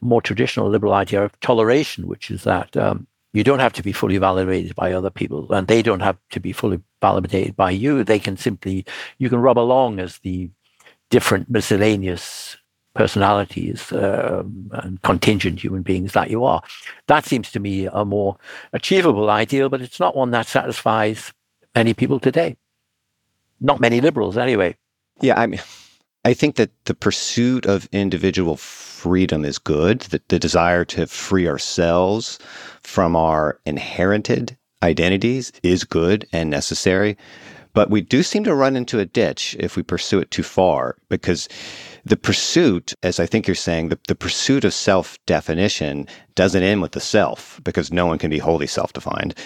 more 0.00 0.22
traditional 0.22 0.68
liberal 0.68 0.94
idea 0.94 1.22
of 1.22 1.38
toleration, 1.40 2.06
which 2.06 2.30
is 2.30 2.44
that 2.44 2.76
um, 2.76 3.06
you 3.36 3.44
don't 3.44 3.58
have 3.58 3.74
to 3.74 3.82
be 3.82 3.92
fully 3.92 4.16
validated 4.16 4.74
by 4.74 4.92
other 4.92 5.10
people 5.10 5.52
and 5.52 5.68
they 5.68 5.82
don't 5.82 6.00
have 6.00 6.16
to 6.30 6.40
be 6.40 6.52
fully 6.52 6.80
validated 7.02 7.54
by 7.54 7.70
you. 7.70 8.02
They 8.02 8.18
can 8.18 8.38
simply, 8.38 8.86
you 9.18 9.28
can 9.28 9.40
rub 9.40 9.58
along 9.58 10.00
as 10.00 10.16
the 10.20 10.48
different 11.10 11.50
miscellaneous 11.50 12.56
personalities 12.94 13.92
um, 13.92 14.70
and 14.72 15.02
contingent 15.02 15.62
human 15.62 15.82
beings 15.82 16.14
that 16.14 16.30
you 16.30 16.44
are. 16.44 16.62
That 17.08 17.26
seems 17.26 17.52
to 17.52 17.60
me 17.60 17.84
a 17.84 18.06
more 18.06 18.38
achievable 18.72 19.28
ideal, 19.28 19.68
but 19.68 19.82
it's 19.82 20.00
not 20.00 20.16
one 20.16 20.30
that 20.30 20.46
satisfies 20.46 21.34
many 21.74 21.92
people 21.92 22.18
today. 22.18 22.56
Not 23.60 23.80
many 23.80 24.00
liberals, 24.00 24.38
anyway. 24.38 24.78
Yeah, 25.20 25.38
I 25.38 25.46
mean, 25.46 25.60
I 26.26 26.34
think 26.34 26.56
that 26.56 26.72
the 26.86 26.94
pursuit 26.94 27.66
of 27.66 27.88
individual 27.92 28.56
freedom 28.56 29.44
is 29.44 29.60
good. 29.60 30.00
That 30.10 30.28
the 30.28 30.40
desire 30.40 30.84
to 30.86 31.06
free 31.06 31.46
ourselves 31.46 32.40
from 32.82 33.14
our 33.14 33.60
inherited 33.64 34.56
identities 34.82 35.52
is 35.62 35.84
good 35.84 36.26
and 36.32 36.50
necessary. 36.50 37.16
But 37.74 37.90
we 37.90 38.00
do 38.00 38.24
seem 38.24 38.42
to 38.42 38.56
run 38.56 38.74
into 38.74 38.98
a 38.98 39.04
ditch 39.04 39.54
if 39.60 39.76
we 39.76 39.84
pursue 39.84 40.18
it 40.18 40.32
too 40.32 40.42
far 40.42 40.96
because 41.08 41.48
the 42.04 42.16
pursuit, 42.16 42.92
as 43.04 43.20
I 43.20 43.26
think 43.26 43.46
you're 43.46 43.54
saying, 43.54 43.90
the, 43.90 43.98
the 44.08 44.16
pursuit 44.16 44.64
of 44.64 44.74
self 44.74 45.24
definition 45.26 46.08
doesn't 46.34 46.60
end 46.60 46.82
with 46.82 46.90
the 46.90 47.00
self 47.00 47.60
because 47.62 47.92
no 47.92 48.04
one 48.04 48.18
can 48.18 48.30
be 48.30 48.38
wholly 48.38 48.66
self 48.66 48.92
defined. 48.92 49.36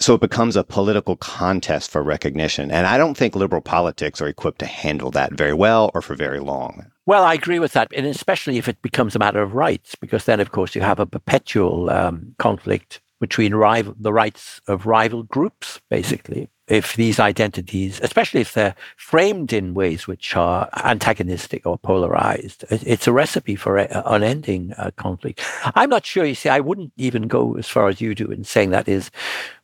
So 0.00 0.14
it 0.14 0.20
becomes 0.22 0.56
a 0.56 0.64
political 0.64 1.16
contest 1.16 1.90
for 1.90 2.02
recognition. 2.02 2.70
And 2.70 2.86
I 2.86 2.96
don't 2.96 3.16
think 3.16 3.36
liberal 3.36 3.60
politics 3.60 4.20
are 4.22 4.28
equipped 4.28 4.58
to 4.60 4.66
handle 4.66 5.10
that 5.10 5.34
very 5.34 5.52
well 5.52 5.90
or 5.94 6.00
for 6.00 6.14
very 6.14 6.40
long. 6.40 6.86
Well, 7.04 7.22
I 7.22 7.34
agree 7.34 7.58
with 7.58 7.72
that, 7.72 7.88
and 7.94 8.06
especially 8.06 8.56
if 8.56 8.66
it 8.66 8.80
becomes 8.82 9.14
a 9.14 9.18
matter 9.18 9.42
of 9.42 9.54
rights, 9.54 9.94
because 9.96 10.24
then, 10.24 10.40
of 10.40 10.52
course, 10.52 10.74
you 10.74 10.80
have 10.80 11.00
a 11.00 11.06
perpetual 11.06 11.90
um, 11.90 12.34
conflict 12.38 13.00
between 13.20 13.54
rival, 13.54 13.94
the 13.98 14.12
rights 14.12 14.60
of 14.66 14.86
rival 14.86 15.24
groups, 15.24 15.80
basically 15.90 16.48
if 16.70 16.94
these 16.96 17.18
identities, 17.18 18.00
especially 18.02 18.40
if 18.40 18.54
they're 18.54 18.76
framed 18.96 19.52
in 19.52 19.74
ways 19.74 20.06
which 20.06 20.36
are 20.36 20.68
antagonistic 20.84 21.66
or 21.66 21.76
polarized, 21.76 22.64
it's 22.70 23.08
a 23.08 23.12
recipe 23.12 23.56
for 23.56 23.76
unending 23.76 24.72
uh, 24.78 24.90
conflict. 24.96 25.44
I'm 25.74 25.90
not 25.90 26.06
sure. 26.06 26.24
You 26.24 26.34
see, 26.34 26.48
I 26.48 26.60
wouldn't 26.60 26.92
even 26.96 27.28
go 27.28 27.56
as 27.56 27.68
far 27.68 27.88
as 27.88 28.00
you 28.00 28.14
do 28.14 28.30
in 28.30 28.44
saying 28.44 28.70
that 28.70 28.88
is 28.88 29.10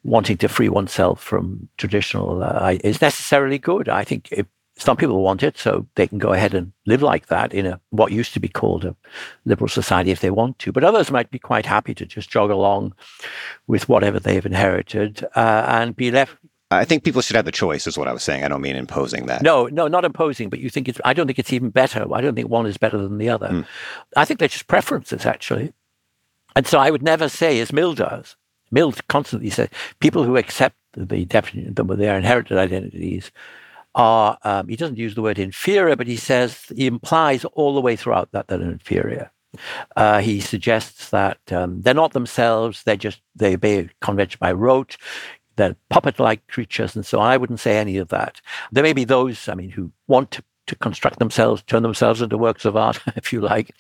wanting 0.03 0.37
to 0.38 0.49
free 0.49 0.69
oneself 0.69 1.23
from 1.23 1.69
traditional 1.79 2.42
uh, 2.42 2.77
is 2.83 3.01
necessarily 3.01 3.59
good. 3.59 3.88
I 3.88 4.05
think 4.05 4.33
some 4.79 4.97
people 4.97 5.23
want 5.23 5.42
it, 5.42 5.57
so 5.57 5.87
they 5.95 6.07
can 6.07 6.19
go 6.19 6.33
ahead 6.33 6.55
and 6.55 6.73
live 6.85 7.01
like 7.01 7.27
that 7.27 7.55
in 7.55 7.66
a 7.66 7.81
what 7.90 8.12
used 8.12 8.35
to 8.35 8.40
be 8.40 8.49
called 8.49 8.85
a 8.85 8.95
liberal 9.47 9.69
society 9.69 10.11
if 10.11 10.21
they 10.21 10.31
want 10.31 10.59
to. 10.59 10.73
But 10.73 10.85
others 10.85 11.11
might 11.11 11.31
be 11.31 11.38
quite 11.38 11.64
happy 11.64 11.95
to 11.95 12.05
just 12.05 12.29
jog 12.29 12.51
along 12.51 12.95
with 13.66 13.88
whatever 13.88 14.21
they've 14.21 14.45
inherited 14.45 15.25
uh, 15.35 15.64
and 15.66 15.97
be 15.97 16.11
left 16.11 16.37
I 16.71 16.85
think 16.85 17.05
people 17.05 17.23
should 17.23 17.37
have 17.37 17.45
the 17.45 17.53
choice, 17.53 17.87
is 17.87 17.97
what 17.97 18.09
I 18.09 18.13
was 18.13 18.25
saying. 18.25 18.43
I 18.43 18.49
don't 18.49 18.61
mean 18.61 18.75
imposing 18.75 19.27
that. 19.27 19.43
No, 19.43 19.67
no, 19.67 19.87
not 19.87 20.05
imposing, 20.05 20.49
but 20.49 20.59
you 20.59 20.69
think 20.69 20.89
it's, 20.89 21.01
I 21.05 21.13
don't 21.13 21.27
think 21.27 21.39
it's 21.39 21.53
even 21.53 21.71
better. 21.71 22.13
I 22.13 22.21
don't 22.21 22.35
think 22.35 22.49
one 22.49 22.67
is 22.67 22.77
better 22.77 22.99
than 22.99 23.19
the 23.19 23.29
other. 23.29 23.49
Mm. 23.49 23.67
I 24.17 24.25
think 24.25 24.41
they're 24.41 24.49
just 24.49 24.67
preferences, 24.67 25.27
actually. 25.27 25.73
And 26.57 26.67
so 26.67 26.79
I 26.79 26.91
would 26.91 27.03
never 27.03 27.29
say, 27.29 27.61
as 27.61 27.73
Mill 27.73 27.95
does, 27.95 28.35
Mill 28.73 28.93
constantly 29.09 29.51
says, 29.51 29.69
people 30.01 30.25
who 30.25 30.37
accept 30.37 30.77
the 30.95 31.25
definition 31.25 31.75
of 31.79 31.99
their 31.99 32.17
inherited 32.17 32.59
identities 32.59 33.31
are, 33.95 34.37
um, 34.43 34.67
he 34.67 34.75
doesn't 34.75 34.99
use 34.99 35.15
the 35.15 35.23
word 35.23 35.39
inferior, 35.39 35.95
but 35.95 36.09
he 36.09 36.17
says, 36.17 36.65
he 36.75 36.87
implies 36.87 37.45
all 37.45 37.75
the 37.75 37.81
way 37.81 37.95
throughout 37.95 38.33
that 38.33 38.49
they're 38.49 38.61
inferior. 38.61 39.31
Uh, 39.95 40.21
he 40.21 40.41
suggests 40.41 41.11
that 41.11 41.39
um, 41.51 41.81
they're 41.81 41.95
not 41.95 42.13
themselves; 42.13 42.83
they're 42.83 42.95
just 42.95 43.23
they 43.35 43.55
obey 43.55 43.89
convention 44.03 44.37
by 44.39 44.53
rote 44.53 44.99
they're 45.57 45.77
puppet-like 45.90 46.47
creatures 46.47 46.95
and 46.95 47.05
so 47.05 47.21
on. 47.21 47.31
I 47.31 47.37
wouldn't 47.37 47.61
say 47.61 47.79
any 47.79 47.97
of 47.97 48.09
that. 48.09 48.40
There 48.73 48.83
may 48.83 48.92
be 48.92 49.05
those, 49.05 49.49
I 49.49 49.55
mean, 49.55 49.71
who 49.71 49.90
want 50.07 50.31
to, 50.33 50.45
to 50.69 50.77
construct 50.77 51.19
themselves, 51.19 51.62
turn 51.62 51.83
themselves 51.83 52.23
into 52.23 52.38
works 52.38 52.64
of 52.64 52.77
art, 52.77 53.01
if 53.16 53.33
you 53.33 53.40
like. 53.40 53.75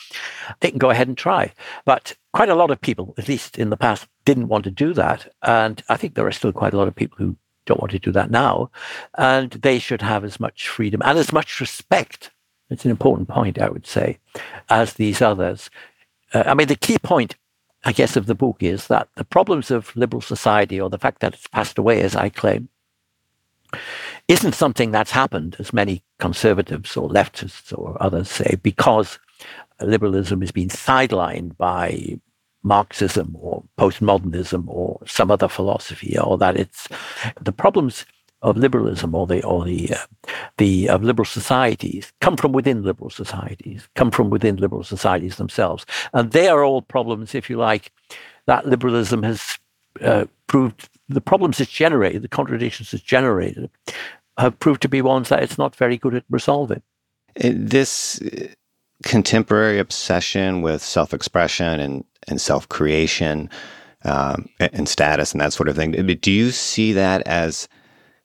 They 0.60 0.70
can 0.70 0.78
go 0.78 0.90
ahead 0.90 1.08
and 1.08 1.16
try. 1.16 1.52
But 1.84 2.16
quite 2.32 2.48
a 2.48 2.54
lot 2.54 2.70
of 2.70 2.80
people, 2.80 3.14
at 3.18 3.28
least 3.28 3.58
in 3.58 3.70
the 3.70 3.76
past, 3.76 4.08
didn't 4.24 4.48
want 4.48 4.64
to 4.64 4.70
do 4.70 4.92
that. 4.94 5.32
And 5.42 5.82
I 5.88 5.96
think 5.96 6.14
there 6.14 6.26
are 6.26 6.32
still 6.32 6.52
quite 6.52 6.74
a 6.74 6.78
lot 6.78 6.88
of 6.88 6.94
people 6.94 7.18
who 7.18 7.36
don't 7.66 7.80
want 7.80 7.92
to 7.92 7.98
do 7.98 8.12
that 8.12 8.30
now. 8.30 8.70
And 9.18 9.50
they 9.50 9.78
should 9.78 10.02
have 10.02 10.24
as 10.24 10.40
much 10.40 10.68
freedom 10.68 11.02
and 11.04 11.18
as 11.18 11.32
much 11.32 11.60
respect. 11.60 12.30
It's 12.70 12.84
an 12.84 12.90
important 12.90 13.28
point, 13.28 13.60
I 13.60 13.68
would 13.68 13.86
say, 13.86 14.18
as 14.68 14.94
these 14.94 15.22
others. 15.22 15.70
Uh, 16.32 16.44
I 16.46 16.54
mean, 16.54 16.66
the 16.66 16.74
key 16.74 16.98
point 16.98 17.36
I 17.86 17.92
guess, 17.92 18.16
of 18.16 18.26
the 18.26 18.34
book 18.34 18.64
is 18.64 18.88
that 18.88 19.08
the 19.14 19.24
problems 19.24 19.70
of 19.70 19.94
liberal 19.94 20.20
society, 20.20 20.80
or 20.80 20.90
the 20.90 20.98
fact 20.98 21.20
that 21.20 21.34
it's 21.34 21.46
passed 21.46 21.78
away, 21.78 22.02
as 22.02 22.16
I 22.16 22.28
claim, 22.28 22.68
isn't 24.26 24.56
something 24.56 24.90
that's 24.90 25.12
happened, 25.12 25.54
as 25.60 25.72
many 25.72 26.02
conservatives 26.18 26.96
or 26.96 27.08
leftists 27.08 27.72
or 27.76 27.96
others 28.00 28.28
say, 28.28 28.56
because 28.60 29.20
liberalism 29.80 30.40
has 30.40 30.50
been 30.50 30.68
sidelined 30.68 31.56
by 31.56 32.18
Marxism 32.64 33.36
or 33.38 33.62
postmodernism 33.78 34.64
or 34.66 35.00
some 35.06 35.30
other 35.30 35.46
philosophy, 35.46 36.18
or 36.18 36.36
that 36.38 36.56
it's 36.56 36.88
the 37.40 37.52
problems 37.52 38.04
of 38.46 38.56
liberalism 38.56 39.14
or 39.14 39.26
the 39.26 39.42
or 39.42 39.64
the 39.64 39.92
uh, 39.92 40.06
the 40.56 40.88
of 40.88 41.02
liberal 41.02 41.26
societies 41.26 42.12
come 42.20 42.36
from 42.36 42.52
within 42.52 42.82
liberal 42.84 43.10
societies, 43.10 43.88
come 43.96 44.10
from 44.10 44.30
within 44.30 44.56
liberal 44.56 44.84
societies 44.84 45.36
themselves, 45.36 45.84
and 46.12 46.30
they 46.30 46.48
are 46.48 46.64
all 46.64 46.80
problems, 46.80 47.34
if 47.34 47.50
you 47.50 47.56
like, 47.58 47.90
that 48.46 48.64
liberalism 48.66 49.22
has 49.24 49.58
uh, 50.00 50.24
proved 50.46 50.88
the 51.08 51.20
problems 51.20 51.60
it's 51.60 51.70
generated, 51.70 52.22
the 52.22 52.28
contradictions 52.28 52.94
it's 52.94 53.02
generated, 53.02 53.68
have 54.38 54.58
proved 54.60 54.82
to 54.82 54.88
be 54.88 55.02
ones 55.02 55.28
that 55.28 55.42
it's 55.42 55.58
not 55.58 55.74
very 55.74 55.98
good 55.98 56.14
at 56.14 56.24
resolving. 56.30 56.82
This 57.34 58.22
uh, 58.22 58.46
contemporary 59.02 59.78
obsession 59.80 60.62
with 60.62 60.82
self-expression 60.82 61.80
and 61.80 62.04
and 62.28 62.40
self-creation 62.40 63.50
um, 64.04 64.48
and 64.60 64.88
status 64.88 65.32
and 65.32 65.40
that 65.40 65.52
sort 65.52 65.68
of 65.68 65.74
thing. 65.76 65.90
Do 66.20 66.30
you 66.30 66.52
see 66.52 66.92
that 66.92 67.26
as 67.26 67.68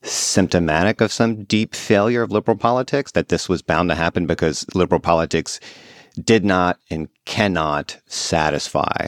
symptomatic 0.04 1.02
of 1.02 1.12
some 1.12 1.44
deep 1.44 1.76
failure 1.76 2.22
of 2.22 2.32
liberal 2.32 2.58
politics, 2.58 3.12
that 3.12 3.30
this 3.30 3.48
was 3.48 3.62
bound 3.62 3.90
to 3.90 3.96
happen 3.96 4.26
because 4.26 4.66
liberal 4.74 5.00
politics 5.00 5.60
did 6.24 6.44
not 6.44 6.80
and 6.90 7.08
cannot 7.26 7.98
satisfy 8.08 9.08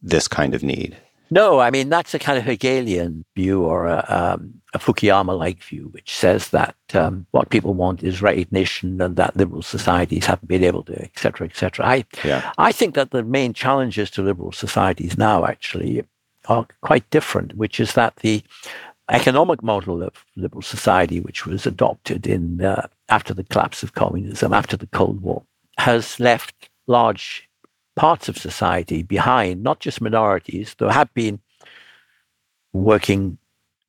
this 0.00 0.28
kind 0.28 0.54
of 0.54 0.62
need? 0.62 0.96
No, 1.30 1.58
I 1.58 1.70
mean, 1.70 1.90
that's 1.90 2.14
a 2.14 2.18
kind 2.18 2.38
of 2.38 2.44
Hegelian 2.44 3.24
view 3.36 3.62
or 3.62 3.86
a, 3.86 4.04
um, 4.08 4.54
a 4.72 4.78
Fukuyama 4.78 5.38
like 5.38 5.62
view, 5.62 5.88
which 5.92 6.16
says 6.16 6.48
that 6.50 6.74
um, 6.94 7.26
what 7.32 7.50
people 7.50 7.74
want 7.74 8.02
is 8.02 8.22
recognition 8.22 8.98
and 9.02 9.16
that 9.16 9.36
liberal 9.36 9.60
societies 9.60 10.24
haven't 10.24 10.48
been 10.48 10.64
able 10.64 10.84
to, 10.84 11.02
et 11.02 11.18
cetera, 11.18 11.46
et 11.46 11.54
cetera. 11.54 11.84
I, 11.86 12.04
yeah. 12.24 12.50
I 12.56 12.72
think 12.72 12.94
that 12.94 13.10
the 13.10 13.22
main 13.22 13.52
challenges 13.52 14.10
to 14.12 14.22
liberal 14.22 14.52
societies 14.52 15.18
now 15.18 15.44
actually 15.44 16.02
are 16.46 16.66
quite 16.80 17.10
different, 17.10 17.56
which 17.56 17.78
is 17.78 17.92
that 17.92 18.16
the 18.16 18.42
economic 19.10 19.62
model 19.62 20.02
of 20.02 20.12
liberal 20.36 20.62
society, 20.62 21.20
which 21.20 21.46
was 21.46 21.66
adopted 21.66 22.26
in 22.26 22.62
uh, 22.62 22.86
after 23.08 23.32
the 23.32 23.44
collapse 23.44 23.82
of 23.82 23.94
communism, 23.94 24.52
after 24.52 24.76
the 24.76 24.86
Cold 24.88 25.22
War, 25.22 25.42
has 25.78 26.20
left 26.20 26.68
large 26.86 27.48
parts 27.96 28.28
of 28.28 28.38
society 28.38 29.02
behind, 29.02 29.62
not 29.62 29.80
just 29.80 30.00
minorities. 30.00 30.74
There 30.78 30.90
have 30.90 31.12
been 31.14 31.40
working 32.72 33.38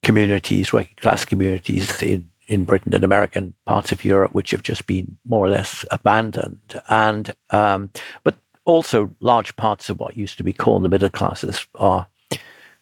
communities, 0.03 0.72
working 0.72 0.95
class 0.97 1.26
communities 1.26 2.01
in, 2.01 2.30
in 2.47 2.63
Britain 2.63 2.95
and 2.95 3.03
American 3.03 3.53
parts 3.65 3.91
of 3.91 4.05
Europe, 4.05 4.34
which 4.34 4.51
have 4.51 4.63
just 4.63 4.88
been 4.88 5.17
more 5.28 5.45
or 5.45 5.49
less 5.49 5.86
abandoned. 5.91 6.82
And 6.89 7.34
um, 7.49 7.91
but 8.24 8.36
also 8.65 9.13
large 9.20 9.55
parts 9.55 9.89
of 9.89 9.99
what 9.99 10.17
used 10.17 10.38
to 10.38 10.43
be 10.43 10.53
called 10.53 10.84
the 10.84 10.89
middle 10.89 11.09
classes 11.09 11.67
are 11.76 12.07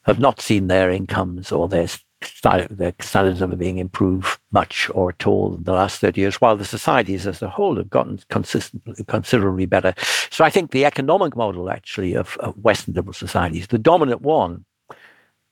have 0.03 0.19
not 0.19 0.39
seen 0.39 0.67
their 0.67 0.89
incomes 0.89 1.51
or 1.51 1.67
their 1.67 1.88
their 2.69 2.93
standards 2.99 3.41
of 3.41 3.57
being 3.57 3.78
improved 3.78 4.39
much 4.51 4.89
or 4.93 5.09
at 5.09 5.28
all 5.28 5.55
in 5.55 5.63
the 5.63 5.73
last 5.73 5.99
30 5.99 6.21
years, 6.21 6.41
while 6.41 6.57
the 6.57 6.65
societies 6.65 7.28
as 7.28 7.41
a 7.41 7.49
whole 7.49 7.75
have 7.78 7.89
gotten 7.89 8.19
consistently, 8.30 9.03
considerably 9.05 9.65
better. 9.65 9.93
So 10.30 10.43
I 10.43 10.49
think 10.49 10.71
the 10.71 10.86
economic 10.86 11.36
model, 11.36 11.69
actually, 11.69 12.13
of, 12.13 12.38
of 12.38 12.57
Western 12.57 12.93
liberal 12.93 13.13
societies, 13.13 13.67
the 13.67 13.78
dominant 13.78 14.21
one 14.21 14.65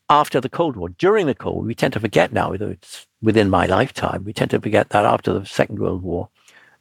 after 0.09 0.39
the 0.39 0.49
Cold 0.49 0.75
War, 0.75 0.89
during 0.89 1.25
the 1.25 1.35
Cold 1.35 1.55
War, 1.55 1.63
we 1.65 1.75
tend 1.75 1.93
to 1.93 1.99
forget 1.99 2.31
now, 2.31 2.51
whether 2.51 2.69
it's 2.69 3.07
within 3.21 3.49
my 3.49 3.65
lifetime, 3.65 4.23
we 4.23 4.33
tend 4.33 4.51
to 4.51 4.61
forget 4.61 4.89
that 4.89 5.05
after 5.05 5.33
the 5.33 5.45
Second 5.45 5.79
World 5.79 6.03
War, 6.03 6.29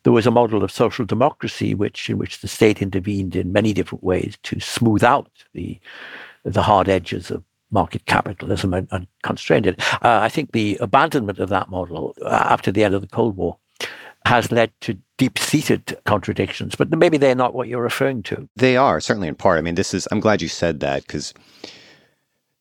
there 0.02 0.12
was 0.12 0.26
a 0.26 0.30
model 0.30 0.62
of 0.62 0.70
social 0.70 1.06
democracy 1.06 1.74
which 1.74 2.10
in 2.10 2.18
which 2.18 2.40
the 2.40 2.48
state 2.48 2.82
intervened 2.82 3.34
in 3.34 3.52
many 3.52 3.72
different 3.72 4.04
ways 4.04 4.36
to 4.42 4.60
smooth 4.60 5.02
out 5.02 5.30
the 5.54 5.80
the 6.44 6.62
hard 6.62 6.90
edges 6.90 7.30
of 7.30 7.42
market 7.74 8.06
capitalism 8.06 8.72
and, 8.72 8.88
and 8.90 9.06
constrained 9.22 9.66
it. 9.66 9.78
Uh, 9.96 10.20
I 10.22 10.30
think 10.30 10.52
the 10.52 10.78
abandonment 10.80 11.38
of 11.40 11.50
that 11.50 11.68
model 11.68 12.14
uh, 12.22 12.28
after 12.28 12.72
the 12.72 12.84
end 12.84 12.94
of 12.94 13.02
the 13.02 13.08
Cold 13.08 13.36
War 13.36 13.58
has 14.24 14.50
led 14.50 14.72
to 14.80 14.96
deep 15.18 15.38
seated 15.38 15.98
contradictions, 16.06 16.74
but 16.74 16.88
maybe 16.90 17.18
they're 17.18 17.34
not 17.34 17.54
what 17.54 17.68
you're 17.68 17.82
referring 17.82 18.22
to. 18.22 18.48
They 18.56 18.76
are, 18.76 18.98
certainly 19.00 19.28
in 19.28 19.34
part. 19.34 19.58
I 19.58 19.60
mean, 19.60 19.74
this 19.74 19.92
is, 19.92 20.08
I'm 20.10 20.20
glad 20.20 20.40
you 20.40 20.48
said 20.48 20.80
that 20.80 21.02
because 21.02 21.34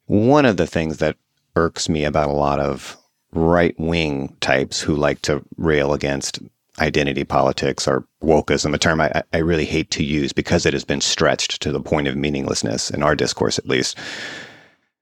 one 0.07 0.45
of 0.45 0.57
the 0.57 0.67
things 0.67 0.97
that 0.97 1.15
irks 1.55 1.87
me 1.87 2.03
about 2.03 2.27
a 2.27 2.33
lot 2.33 2.59
of 2.59 2.97
right 3.31 3.79
wing 3.79 4.35
types 4.41 4.81
who 4.81 4.95
like 4.95 5.21
to 5.21 5.41
rail 5.57 5.93
against 5.93 6.39
identity 6.79 7.23
politics 7.23 7.87
or 7.87 8.05
wokeism, 8.21 8.73
a 8.73 8.77
term 8.77 8.99
I, 8.99 9.23
I 9.31 9.37
really 9.37 9.65
hate 9.65 9.91
to 9.91 10.03
use 10.03 10.33
because 10.33 10.65
it 10.65 10.73
has 10.73 10.83
been 10.83 11.01
stretched 11.01 11.61
to 11.61 11.71
the 11.71 11.79
point 11.79 12.07
of 12.07 12.17
meaninglessness 12.17 12.89
in 12.89 13.03
our 13.03 13.15
discourse, 13.15 13.57
at 13.57 13.67
least 13.67 13.97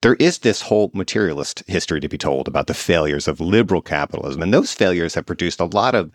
there 0.01 0.15
is 0.15 0.39
this 0.39 0.61
whole 0.61 0.91
materialist 0.93 1.63
history 1.67 1.99
to 1.99 2.09
be 2.09 2.17
told 2.17 2.47
about 2.47 2.67
the 2.67 2.73
failures 2.73 3.27
of 3.27 3.39
liberal 3.39 3.81
capitalism. 3.81 4.41
And 4.41 4.53
those 4.53 4.73
failures 4.73 5.13
have 5.15 5.25
produced 5.25 5.59
a 5.59 5.65
lot 5.65 5.95
of 5.95 6.11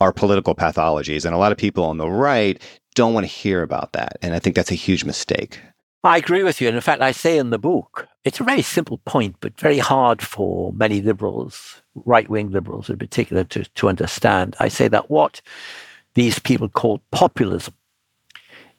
our 0.00 0.12
political 0.12 0.54
pathologies. 0.54 1.24
And 1.24 1.34
a 1.34 1.38
lot 1.38 1.52
of 1.52 1.58
people 1.58 1.84
on 1.84 1.96
the 1.96 2.08
right 2.08 2.60
don't 2.94 3.14
want 3.14 3.24
to 3.24 3.32
hear 3.32 3.62
about 3.62 3.92
that. 3.92 4.18
And 4.22 4.34
I 4.34 4.38
think 4.38 4.54
that's 4.54 4.70
a 4.70 4.76
huge 4.76 5.04
mistake. 5.04 5.60
I 6.02 6.18
agree 6.18 6.42
with 6.42 6.60
you. 6.60 6.68
And 6.68 6.76
in 6.76 6.82
fact, 6.82 7.00
I 7.00 7.12
say 7.12 7.38
in 7.38 7.48
the 7.48 7.58
book, 7.58 8.06
it's 8.24 8.38
a 8.38 8.44
very 8.44 8.60
simple 8.60 8.98
point, 9.06 9.36
but 9.40 9.58
very 9.58 9.78
hard 9.78 10.20
for 10.20 10.70
many 10.74 11.00
liberals, 11.00 11.82
right 11.94 12.28
wing 12.28 12.50
liberals 12.50 12.90
in 12.90 12.98
particular, 12.98 13.44
to, 13.44 13.64
to 13.64 13.88
understand. 13.88 14.54
I 14.60 14.68
say 14.68 14.88
that 14.88 15.10
what 15.10 15.40
these 16.12 16.38
people 16.38 16.68
call 16.68 17.00
populism 17.10 17.72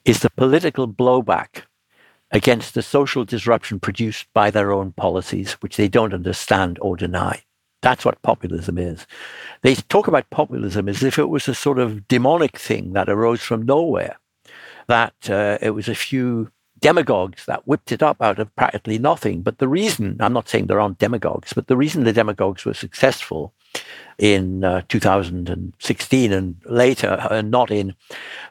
is 0.04 0.20
the 0.20 0.30
political 0.30 0.86
blowback 0.86 1.62
against 2.30 2.74
the 2.74 2.82
social 2.82 3.24
disruption 3.24 3.80
produced 3.80 4.26
by 4.34 4.50
their 4.50 4.72
own 4.72 4.92
policies, 4.92 5.52
which 5.54 5.76
they 5.76 5.88
don't 5.88 6.14
understand 6.14 6.78
or 6.80 6.96
deny. 6.96 7.42
That's 7.82 8.04
what 8.04 8.22
populism 8.22 8.78
is. 8.78 9.06
They 9.62 9.74
talk 9.74 10.08
about 10.08 10.30
populism 10.30 10.88
as 10.88 11.02
if 11.02 11.18
it 11.18 11.28
was 11.28 11.46
a 11.46 11.54
sort 11.54 11.78
of 11.78 12.08
demonic 12.08 12.58
thing 12.58 12.94
that 12.94 13.08
arose 13.08 13.42
from 13.42 13.62
nowhere, 13.62 14.18
that 14.88 15.30
uh, 15.30 15.58
it 15.60 15.70
was 15.70 15.88
a 15.88 15.94
few 15.94 16.50
demagogues 16.80 17.46
that 17.46 17.66
whipped 17.66 17.92
it 17.92 18.02
up 18.02 18.20
out 18.20 18.38
of 18.38 18.54
practically 18.56 18.98
nothing. 18.98 19.42
But 19.42 19.58
the 19.58 19.68
reason, 19.68 20.16
I'm 20.20 20.32
not 20.32 20.48
saying 20.48 20.66
there 20.66 20.80
aren't 20.80 20.98
demagogues, 20.98 21.52
but 21.52 21.68
the 21.68 21.76
reason 21.76 22.04
the 22.04 22.12
demagogues 22.12 22.64
were 22.64 22.74
successful 22.74 23.54
in 24.18 24.64
uh, 24.64 24.82
2016 24.88 26.32
and 26.32 26.56
later, 26.64 27.26
and 27.30 27.50
not 27.50 27.70
in 27.70 27.94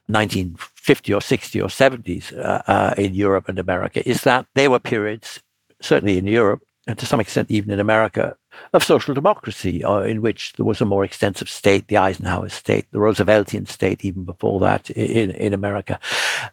1950 0.08 1.14
or 1.14 1.22
60 1.22 1.62
or 1.62 1.68
70s 1.68 2.38
uh, 2.38 2.62
uh, 2.68 2.94
in 2.98 3.14
Europe 3.16 3.50
and 3.50 3.60
America, 3.60 4.08
is 4.08 4.22
that 4.22 4.46
there 4.56 4.70
were 4.70 4.80
periods, 4.80 5.42
certainly 5.82 6.18
in 6.18 6.28
Europe, 6.28 6.62
and 6.88 6.98
to 7.00 7.06
some 7.06 7.20
extent 7.20 7.50
even 7.50 7.72
in 7.72 7.80
America, 7.80 8.36
of 8.74 8.84
social 8.84 9.14
democracy, 9.14 9.84
uh, 9.84 10.02
in 10.02 10.22
which 10.22 10.54
there 10.54 10.66
was 10.66 10.82
a 10.82 10.86
more 10.86 11.04
extensive 11.04 11.50
state, 11.50 11.88
the 11.88 11.98
Eisenhower 11.98 12.50
state, 12.50 12.86
the 12.92 13.00
Rooseveltian 13.00 13.68
state, 13.68 14.04
even 14.04 14.26
before 14.26 14.60
that 14.60 14.90
in, 14.92 15.32
in 15.32 15.54
America, 15.54 16.00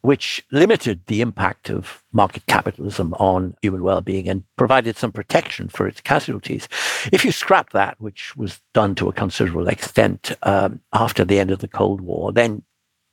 which 0.02 0.44
limited 0.50 1.00
the 1.06 1.20
impact 1.20 1.70
of 1.70 2.02
market 2.12 2.46
capitalism 2.46 3.14
on 3.14 3.56
human 3.62 3.82
well-being 3.82 4.28
and 4.28 4.44
provided 4.56 4.96
some 4.96 5.12
protection 5.12 5.68
for 5.68 5.86
its 5.86 6.00
casualties. 6.00 6.68
If 7.12 7.24
you 7.24 7.32
scrap 7.32 7.70
that, 7.70 8.00
which 8.00 8.36
was 8.36 8.60
done 8.74 8.94
to 8.96 9.08
a 9.08 9.12
considerable 9.12 9.68
extent 9.68 10.32
um, 10.42 10.80
after 10.92 11.24
the 11.24 11.38
end 11.38 11.50
of 11.50 11.60
the 11.60 11.68
Cold 11.68 12.00
War, 12.00 12.32
then 12.32 12.62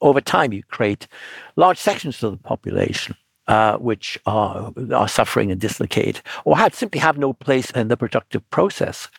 over 0.02 0.22
time 0.22 0.54
you 0.54 0.64
create 0.64 1.08
large 1.56 1.78
sections 1.78 2.22
of 2.24 2.32
the 2.32 2.38
population 2.38 3.16
uh, 3.50 3.78
which 3.78 4.18
are, 4.28 4.72
are 4.94 5.08
suffering 5.08 5.52
and 5.52 5.60
dislocate 5.60 6.22
or 6.46 6.56
simply 6.70 7.02
have 7.02 7.18
no 7.18 7.34
place 7.34 7.72
in 7.72 7.88
the 7.88 7.98
productive 7.98 8.48
process. 8.52 9.10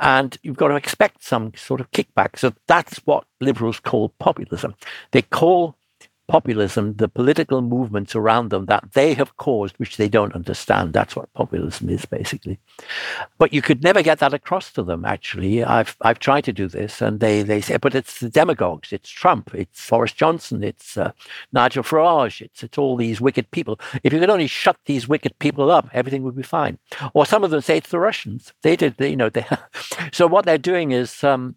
And 0.00 0.36
you've 0.42 0.56
got 0.56 0.68
to 0.68 0.74
expect 0.74 1.22
some 1.22 1.52
sort 1.54 1.80
of 1.80 1.90
kickback. 1.92 2.38
So 2.38 2.52
that's 2.66 2.98
what 3.06 3.24
liberals 3.40 3.78
call 3.78 4.08
populism. 4.18 4.74
They 5.12 5.22
call 5.22 5.76
populism, 6.28 6.94
the 6.94 7.08
political 7.08 7.62
movements 7.62 8.14
around 8.14 8.50
them 8.50 8.66
that 8.66 8.92
they 8.92 9.14
have 9.14 9.36
caused, 9.38 9.74
which 9.78 9.96
they 9.96 10.08
don't 10.08 10.34
understand. 10.34 10.92
That's 10.92 11.16
what 11.16 11.32
populism 11.32 11.88
is, 11.88 12.04
basically. 12.04 12.60
But 13.38 13.52
you 13.52 13.62
could 13.62 13.82
never 13.82 14.02
get 14.02 14.18
that 14.20 14.34
across 14.34 14.70
to 14.72 14.82
them, 14.82 15.04
actually. 15.04 15.64
I've, 15.64 15.96
I've 16.02 16.18
tried 16.18 16.44
to 16.44 16.52
do 16.52 16.68
this, 16.68 17.00
and 17.00 17.18
they, 17.18 17.42
they 17.42 17.62
say, 17.62 17.78
but 17.78 17.94
it's 17.94 18.20
the 18.20 18.28
demagogues, 18.28 18.92
it's 18.92 19.08
Trump, 19.08 19.54
it's 19.54 19.88
Boris 19.88 20.12
Johnson, 20.12 20.62
it's 20.62 20.96
uh, 20.96 21.12
Nigel 21.52 21.82
Farage, 21.82 22.42
it's, 22.42 22.62
it's 22.62 22.78
all 22.78 22.96
these 22.96 23.20
wicked 23.20 23.50
people. 23.50 23.80
If 24.04 24.12
you 24.12 24.20
could 24.20 24.30
only 24.30 24.46
shut 24.46 24.76
these 24.84 25.08
wicked 25.08 25.38
people 25.38 25.70
up, 25.70 25.88
everything 25.92 26.22
would 26.22 26.36
be 26.36 26.42
fine. 26.42 26.78
Or 27.14 27.24
some 27.24 27.42
of 27.42 27.50
them 27.50 27.62
say 27.62 27.78
it's 27.78 27.90
the 27.90 27.98
Russians. 27.98 28.52
They 28.62 28.76
did, 28.76 28.96
they, 28.98 29.10
you 29.10 29.16
know, 29.16 29.30
they, 29.30 29.46
so 30.12 30.26
what 30.26 30.44
they're 30.44 30.58
doing 30.58 30.92
is 30.92 31.24
um, 31.24 31.56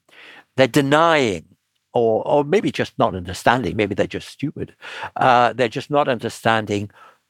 they're 0.55 0.67
denying 0.67 1.45
or 1.93 2.25
or 2.27 2.43
maybe 2.43 2.71
just 2.71 2.97
not 2.97 3.15
understanding. 3.15 3.75
Maybe 3.75 3.95
they're 3.95 4.07
just 4.07 4.29
stupid. 4.29 4.75
Uh, 5.15 5.53
they're 5.53 5.67
just 5.67 5.89
not 5.89 6.07
understanding 6.07 6.89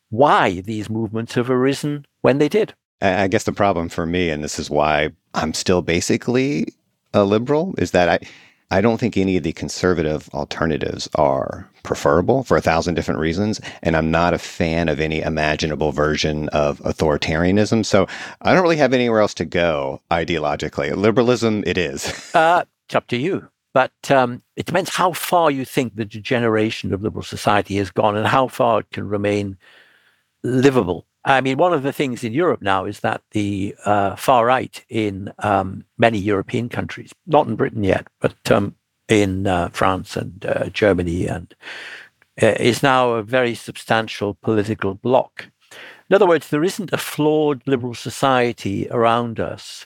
why 0.09 0.61
these 0.61 0.89
movements 0.89 1.35
have 1.35 1.49
arisen 1.49 2.05
when 2.21 2.37
they 2.37 2.49
did. 2.49 2.73
I 3.01 3.27
guess 3.27 3.45
the 3.45 3.51
problem 3.51 3.89
for 3.89 4.05
me, 4.05 4.29
and 4.29 4.43
this 4.43 4.59
is 4.59 4.69
why 4.69 5.09
I'm 5.33 5.53
still 5.53 5.81
basically 5.81 6.67
a 7.13 7.23
liberal, 7.23 7.73
is 7.77 7.91
that 7.91 8.09
I. 8.09 8.19
I 8.73 8.79
don't 8.79 8.99
think 9.01 9.17
any 9.17 9.35
of 9.35 9.43
the 9.43 9.51
conservative 9.51 10.29
alternatives 10.33 11.09
are 11.15 11.69
preferable 11.83 12.45
for 12.45 12.55
a 12.55 12.61
thousand 12.61 12.95
different 12.95 13.19
reasons. 13.19 13.59
And 13.83 13.97
I'm 13.97 14.11
not 14.11 14.33
a 14.33 14.37
fan 14.37 14.87
of 14.87 15.01
any 15.01 15.19
imaginable 15.19 15.91
version 15.91 16.47
of 16.49 16.79
authoritarianism. 16.79 17.85
So 17.85 18.07
I 18.39 18.53
don't 18.53 18.63
really 18.63 18.77
have 18.77 18.93
anywhere 18.93 19.19
else 19.19 19.33
to 19.35 19.45
go 19.45 20.01
ideologically. 20.09 20.95
Liberalism, 20.95 21.65
it 21.67 21.77
is. 21.77 22.33
uh, 22.33 22.63
it's 22.87 22.95
up 22.95 23.07
to 23.07 23.17
you. 23.17 23.50
But 23.73 24.11
um, 24.11 24.41
it 24.55 24.65
depends 24.65 24.89
how 24.89 25.13
far 25.13 25.49
you 25.49 25.63
think 25.63 25.95
the 25.95 26.05
degeneration 26.05 26.93
of 26.93 27.01
liberal 27.01 27.23
society 27.23 27.77
has 27.77 27.89
gone 27.89 28.17
and 28.17 28.27
how 28.27 28.47
far 28.47 28.81
it 28.81 28.89
can 28.91 29.07
remain 29.07 29.57
livable. 30.43 31.05
I 31.23 31.39
mean, 31.41 31.57
one 31.57 31.73
of 31.73 31.83
the 31.83 31.93
things 31.93 32.23
in 32.23 32.33
Europe 32.33 32.61
now 32.61 32.85
is 32.85 33.01
that 33.01 33.21
the 33.31 33.75
uh, 33.85 34.15
far 34.15 34.45
right 34.45 34.83
in 34.89 35.31
um, 35.39 35.85
many 35.97 36.17
European 36.17 36.67
countries, 36.67 37.13
not 37.27 37.47
in 37.47 37.55
Britain 37.55 37.83
yet, 37.83 38.07
but 38.19 38.51
um, 38.51 38.75
in 39.07 39.45
uh, 39.45 39.69
France 39.69 40.17
and 40.17 40.45
uh, 40.45 40.69
Germany, 40.69 41.27
and 41.27 41.53
uh, 42.41 42.55
is 42.59 42.81
now 42.81 43.11
a 43.11 43.23
very 43.23 43.53
substantial 43.53 44.33
political 44.33 44.95
bloc. 44.95 45.47
In 46.09 46.15
other 46.15 46.27
words, 46.27 46.49
there 46.49 46.63
isn't 46.63 46.91
a 46.91 46.97
flawed 46.97 47.61
liberal 47.67 47.93
society 47.93 48.87
around 48.89 49.39
us 49.39 49.85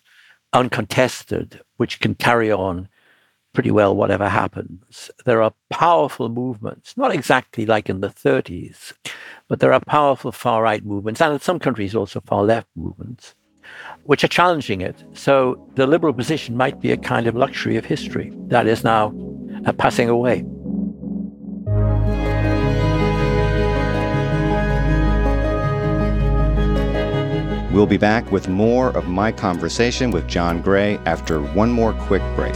uncontested, 0.53 1.61
which 1.77 1.99
can 1.99 2.15
carry 2.15 2.51
on 2.51 2.87
pretty 3.55 3.71
well 3.71 3.95
whatever 3.95 4.29
happens. 4.29 5.09
There 5.25 5.41
are 5.41 5.53
powerful 5.71 6.29
movements, 6.29 6.95
not 6.97 7.11
exactly 7.15 7.65
like 7.65 7.89
in 7.89 8.01
the 8.01 8.09
30s, 8.09 8.93
but 9.47 9.61
there 9.61 9.73
are 9.73 9.79
powerful 9.79 10.31
far 10.31 10.61
right 10.61 10.85
movements, 10.85 11.21
and 11.21 11.33
in 11.33 11.39
some 11.39 11.57
countries 11.57 11.95
also 11.95 12.19
far 12.19 12.43
left 12.43 12.67
movements, 12.75 13.33
which 14.03 14.23
are 14.23 14.27
challenging 14.27 14.81
it. 14.81 15.03
So 15.13 15.67
the 15.75 15.87
liberal 15.87 16.13
position 16.13 16.55
might 16.57 16.79
be 16.81 16.91
a 16.91 16.97
kind 16.97 17.25
of 17.25 17.35
luxury 17.35 17.77
of 17.77 17.85
history 17.85 18.31
that 18.47 18.67
is 18.67 18.83
now 18.83 19.13
uh, 19.65 19.71
passing 19.71 20.09
away. 20.09 20.43
We'll 27.71 27.87
be 27.87 27.97
back 27.97 28.31
with 28.31 28.47
more 28.47 28.95
of 28.95 29.09
my 29.09 29.33
conversation 29.33 30.11
with 30.11 30.27
John 30.27 30.61
Gray 30.61 30.97
after 31.05 31.41
one 31.41 31.71
more 31.71 31.91
quick 31.93 32.21
break. 32.35 32.55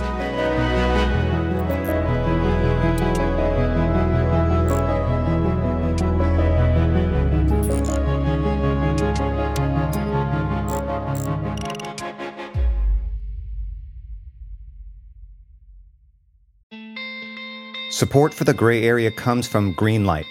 Support 17.99 18.33
for 18.33 18.45
the 18.45 18.53
gray 18.53 18.85
area 18.85 19.11
comes 19.11 19.45
from 19.45 19.75
Greenlight. 19.75 20.25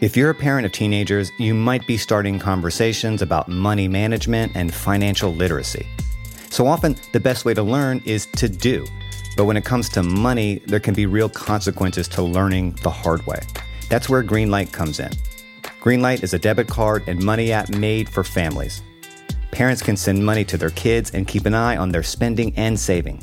If 0.00 0.16
you're 0.16 0.30
a 0.30 0.34
parent 0.34 0.64
of 0.64 0.70
teenagers, 0.70 1.32
you 1.38 1.54
might 1.54 1.84
be 1.84 1.96
starting 1.96 2.38
conversations 2.38 3.20
about 3.20 3.48
money 3.48 3.88
management 3.88 4.52
and 4.54 4.72
financial 4.72 5.34
literacy. 5.34 5.88
So 6.50 6.68
often, 6.68 6.94
the 7.12 7.18
best 7.18 7.44
way 7.44 7.52
to 7.52 7.64
learn 7.64 8.00
is 8.06 8.26
to 8.36 8.48
do. 8.48 8.86
But 9.36 9.46
when 9.46 9.56
it 9.56 9.64
comes 9.64 9.88
to 9.88 10.04
money, 10.04 10.60
there 10.68 10.78
can 10.78 10.94
be 10.94 11.06
real 11.06 11.28
consequences 11.28 12.06
to 12.10 12.22
learning 12.22 12.78
the 12.84 12.90
hard 12.90 13.26
way. 13.26 13.40
That's 13.88 14.08
where 14.08 14.22
Greenlight 14.22 14.70
comes 14.70 15.00
in. 15.00 15.10
Greenlight 15.80 16.22
is 16.22 16.32
a 16.32 16.38
debit 16.38 16.68
card 16.68 17.02
and 17.08 17.20
money 17.20 17.50
app 17.50 17.70
made 17.70 18.08
for 18.08 18.22
families. 18.22 18.82
Parents 19.50 19.82
can 19.82 19.96
send 19.96 20.24
money 20.24 20.44
to 20.44 20.56
their 20.56 20.70
kids 20.70 21.10
and 21.10 21.26
keep 21.26 21.44
an 21.44 21.54
eye 21.54 21.76
on 21.76 21.90
their 21.90 22.04
spending 22.04 22.56
and 22.56 22.78
saving 22.78 23.20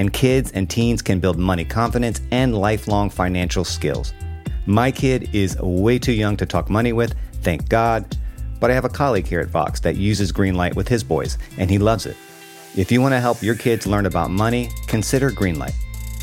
and 0.00 0.14
kids 0.14 0.50
and 0.52 0.70
teens 0.70 1.02
can 1.02 1.20
build 1.20 1.38
money 1.38 1.62
confidence 1.62 2.22
and 2.30 2.56
lifelong 2.56 3.10
financial 3.10 3.64
skills. 3.64 4.14
My 4.64 4.90
kid 4.90 5.28
is 5.34 5.58
way 5.60 5.98
too 5.98 6.14
young 6.14 6.38
to 6.38 6.46
talk 6.46 6.70
money 6.70 6.94
with, 6.94 7.14
thank 7.42 7.68
God, 7.68 8.16
but 8.60 8.70
I 8.70 8.74
have 8.74 8.86
a 8.86 8.88
colleague 8.88 9.26
here 9.26 9.40
at 9.40 9.48
Vox 9.48 9.78
that 9.80 9.96
uses 9.96 10.32
Greenlight 10.32 10.74
with 10.74 10.88
his 10.88 11.04
boys, 11.04 11.36
and 11.58 11.70
he 11.70 11.78
loves 11.78 12.06
it. 12.06 12.16
If 12.74 12.90
you 12.90 13.02
want 13.02 13.12
to 13.12 13.20
help 13.20 13.42
your 13.42 13.54
kids 13.54 13.86
learn 13.86 14.06
about 14.06 14.30
money, 14.30 14.70
consider 14.86 15.30
Greenlight. 15.30 15.74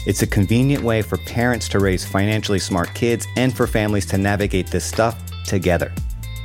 It's 0.07 0.23
a 0.23 0.27
convenient 0.27 0.83
way 0.83 1.03
for 1.03 1.19
parents 1.19 1.69
to 1.69 1.79
raise 1.79 2.03
financially 2.03 2.59
smart 2.59 2.91
kids 2.95 3.27
and 3.35 3.55
for 3.55 3.67
families 3.67 4.07
to 4.07 4.17
navigate 4.17 4.67
this 4.67 4.85
stuff 4.85 5.21
together. 5.45 5.93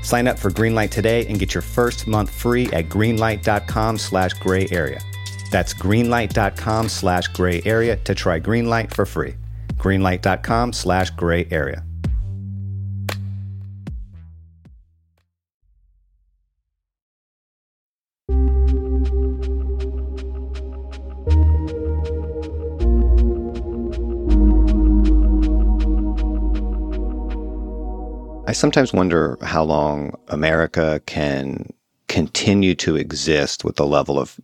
Sign 0.03 0.29
up 0.29 0.39
for 0.39 0.51
Greenlight 0.51 0.91
today 0.91 1.27
and 1.29 1.39
get 1.39 1.55
your 1.55 1.63
first 1.63 2.07
month 2.07 2.29
free 2.29 2.67
at 2.75 2.91
greenlight.com 2.91 3.97
slash 3.97 4.35
gray 4.35 4.69
area. 4.71 5.01
That's 5.53 5.75
greenlight.com 5.75 6.89
slash 6.89 7.29
gray 7.29 7.61
area 7.67 7.97
to 7.97 8.15
try 8.15 8.41
Greenlight 8.41 8.95
for 8.95 9.05
free. 9.05 9.35
Greenlight.com 9.75 10.73
slash 10.73 11.11
gray 11.11 11.47
area. 11.51 11.85
I 28.47 28.55
sometimes 28.55 28.95
wonder 28.95 29.37
how 29.43 29.65
long 29.65 30.15
America 30.29 31.03
can 31.05 31.71
continue 32.09 32.75
to 32.77 32.97
exist 32.97 33.65
with 33.65 33.77
the 33.77 33.87
level 33.87 34.19
of 34.19 34.39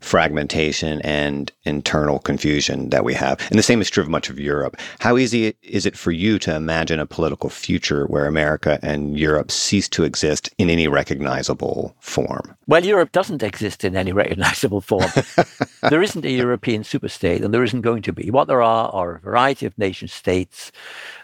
fragmentation 0.00 1.00
and 1.02 1.52
internal 1.64 2.18
confusion 2.18 2.90
that 2.90 3.04
we 3.04 3.14
have. 3.14 3.40
And 3.50 3.58
the 3.58 3.62
same 3.62 3.80
is 3.80 3.90
true 3.90 4.02
of 4.02 4.08
much 4.08 4.30
of 4.30 4.38
Europe. 4.38 4.76
How 5.00 5.16
easy 5.16 5.54
is 5.62 5.86
it 5.86 5.96
for 5.96 6.12
you 6.12 6.38
to 6.40 6.54
imagine 6.54 7.00
a 7.00 7.06
political 7.06 7.50
future 7.50 8.06
where 8.06 8.26
America 8.26 8.78
and 8.82 9.18
Europe 9.18 9.50
cease 9.50 9.88
to 9.90 10.04
exist 10.04 10.50
in 10.58 10.70
any 10.70 10.88
recognizable 10.88 11.94
form? 12.00 12.56
Well, 12.66 12.84
Europe 12.84 13.12
doesn't 13.12 13.42
exist 13.42 13.84
in 13.84 13.96
any 13.96 14.12
recognizable 14.22 14.80
form. 14.80 15.10
there 15.90 16.02
isn't 16.02 16.24
a 16.24 16.30
European 16.30 16.82
superstate, 16.82 17.44
and 17.44 17.52
there 17.52 17.64
isn't 17.64 17.82
going 17.82 18.02
to 18.02 18.12
be. 18.12 18.30
What 18.30 18.48
there 18.48 18.62
are 18.62 18.90
are 18.90 19.16
a 19.16 19.20
variety 19.20 19.66
of 19.66 19.76
nation 19.78 20.08
states 20.08 20.72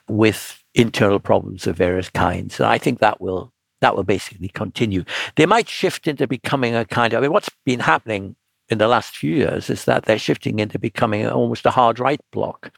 with 0.08 0.62
internal 0.74 1.20
problems 1.20 1.66
of 1.66 1.76
various 1.76 2.10
kinds. 2.10 2.58
And 2.58 2.68
I 2.68 2.78
think 2.78 2.98
that 2.98 3.20
will 3.20 3.52
that 3.80 3.96
will 3.96 4.04
basically 4.04 4.48
continue. 4.48 5.04
They 5.36 5.46
might 5.46 5.68
shift 5.68 6.08
into 6.08 6.26
becoming 6.26 6.74
a 6.74 6.84
kind 6.84 7.12
of 7.12 7.18
I 7.18 7.20
mean, 7.22 7.32
what's 7.32 7.50
been 7.64 7.80
happening 7.80 8.36
in 8.74 8.78
the 8.78 8.88
last 8.88 9.16
few 9.16 9.36
years 9.36 9.70
is 9.70 9.84
that 9.84 10.04
they're 10.04 10.18
shifting 10.18 10.58
into 10.58 10.80
becoming 10.80 11.26
almost 11.28 11.64
a 11.64 11.70
hard 11.70 12.00
right 12.00 12.20
bloc. 12.32 12.72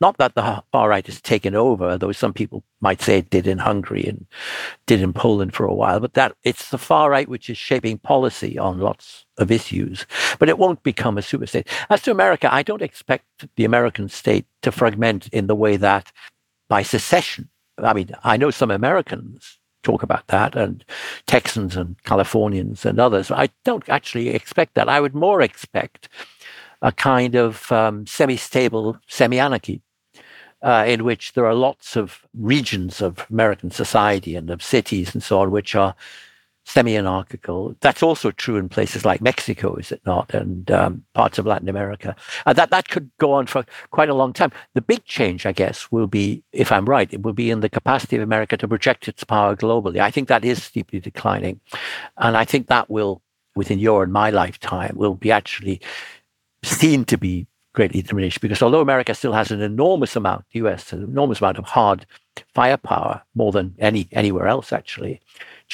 Not 0.00 0.16
that 0.16 0.34
the 0.34 0.62
far 0.72 0.88
right 0.88 1.06
has 1.06 1.20
taken 1.20 1.54
over, 1.54 1.98
though 1.98 2.12
some 2.12 2.32
people 2.32 2.64
might 2.80 3.02
say 3.02 3.18
it 3.18 3.28
did 3.28 3.46
in 3.46 3.58
Hungary 3.58 4.04
and 4.06 4.26
did 4.86 5.02
in 5.02 5.12
Poland 5.12 5.54
for 5.54 5.66
a 5.66 5.74
while, 5.74 6.00
but 6.00 6.14
that 6.14 6.34
it's 6.44 6.70
the 6.70 6.78
far 6.78 7.10
right 7.10 7.28
which 7.28 7.50
is 7.50 7.58
shaping 7.58 7.98
policy 7.98 8.58
on 8.58 8.80
lots 8.80 9.26
of 9.36 9.50
issues. 9.50 10.06
But 10.38 10.48
it 10.48 10.58
won't 10.58 10.82
become 10.82 11.18
a 11.18 11.20
superstate. 11.20 11.68
As 11.90 12.00
to 12.02 12.10
America, 12.10 12.52
I 12.52 12.62
don't 12.62 12.82
expect 12.82 13.46
the 13.56 13.66
American 13.66 14.08
state 14.08 14.46
to 14.62 14.72
fragment 14.72 15.28
in 15.28 15.46
the 15.46 15.54
way 15.54 15.76
that 15.76 16.10
by 16.70 16.82
secession. 16.82 17.50
I 17.78 17.92
mean, 17.92 18.10
I 18.24 18.38
know 18.38 18.50
some 18.50 18.70
Americans 18.70 19.58
talk 19.84 20.02
about 20.02 20.26
that, 20.28 20.56
and 20.56 20.84
Texans 21.26 21.76
and 21.76 21.96
Californians 22.04 22.84
and 22.84 22.98
others. 22.98 23.30
I 23.30 23.50
don't 23.64 23.88
actually 23.88 24.30
expect 24.30 24.74
that. 24.74 24.88
I 24.88 25.00
would 25.00 25.14
more 25.14 25.40
expect 25.40 26.08
a 26.82 26.90
kind 26.90 27.34
of 27.34 27.70
um, 27.70 28.06
semi 28.06 28.36
stable 28.36 28.98
semi 29.06 29.38
anarchy. 29.38 29.80
Uh, 30.62 30.82
in 30.88 31.04
which 31.04 31.34
there 31.34 31.44
are 31.44 31.54
lots 31.54 31.94
of 31.94 32.24
regions 32.32 33.02
of 33.02 33.26
American 33.28 33.70
society 33.70 34.34
and 34.34 34.48
of 34.48 34.62
cities 34.62 35.12
and 35.12 35.22
so 35.22 35.40
on, 35.40 35.50
which 35.50 35.74
are 35.74 35.94
semi-anarchical. 36.64 37.76
That's 37.80 38.02
also 38.02 38.30
true 38.30 38.56
in 38.56 38.68
places 38.68 39.04
like 39.04 39.20
Mexico, 39.20 39.76
is 39.76 39.92
it 39.92 40.00
not? 40.06 40.32
And 40.32 40.70
um, 40.70 41.04
parts 41.14 41.38
of 41.38 41.46
Latin 41.46 41.68
America. 41.68 42.16
Uh, 42.46 42.52
that 42.54 42.70
that 42.70 42.88
could 42.88 43.10
go 43.18 43.32
on 43.32 43.46
for 43.46 43.64
quite 43.90 44.08
a 44.08 44.14
long 44.14 44.32
time. 44.32 44.50
The 44.74 44.80
big 44.80 45.04
change, 45.04 45.46
I 45.46 45.52
guess, 45.52 45.92
will 45.92 46.06
be, 46.06 46.42
if 46.52 46.72
I'm 46.72 46.86
right, 46.86 47.12
it 47.12 47.22
will 47.22 47.32
be 47.32 47.50
in 47.50 47.60
the 47.60 47.68
capacity 47.68 48.16
of 48.16 48.22
America 48.22 48.56
to 48.56 48.68
project 48.68 49.08
its 49.08 49.24
power 49.24 49.54
globally. 49.54 50.00
I 50.00 50.10
think 50.10 50.28
that 50.28 50.44
is 50.44 50.62
steeply 50.62 51.00
declining, 51.00 51.60
and 52.16 52.36
I 52.36 52.44
think 52.44 52.68
that 52.68 52.90
will, 52.90 53.22
within 53.54 53.78
your 53.78 54.02
and 54.02 54.12
my 54.12 54.30
lifetime, 54.30 54.94
will 54.96 55.14
be 55.14 55.30
actually 55.30 55.80
seen 56.62 57.04
to 57.04 57.18
be 57.18 57.46
greatly 57.74 58.00
diminished 58.02 58.40
because 58.40 58.62
although 58.62 58.80
America 58.80 59.14
still 59.14 59.32
has 59.32 59.50
an 59.50 59.60
enormous 59.60 60.16
amount, 60.16 60.44
the 60.52 60.60
US, 60.60 60.92
an 60.92 61.02
enormous 61.02 61.40
amount 61.40 61.58
of 61.58 61.64
hard 61.64 62.06
firepower, 62.54 63.22
more 63.34 63.52
than 63.52 63.74
any 63.78 64.08
anywhere 64.12 64.46
else 64.46 64.72
actually, 64.72 65.20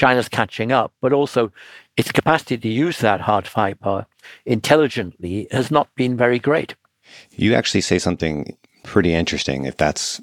China's 0.00 0.30
catching 0.30 0.72
up, 0.72 0.94
but 1.02 1.12
also 1.12 1.52
its 1.98 2.10
capacity 2.10 2.56
to 2.56 2.68
use 2.70 3.00
that 3.00 3.20
hard 3.20 3.46
firepower 3.46 4.06
intelligently 4.46 5.46
has 5.50 5.70
not 5.70 5.94
been 5.94 6.16
very 6.16 6.38
great. 6.38 6.74
You 7.32 7.54
actually 7.54 7.82
say 7.82 7.98
something 7.98 8.56
pretty 8.82 9.12
interesting, 9.12 9.66
if 9.66 9.76
that's 9.76 10.18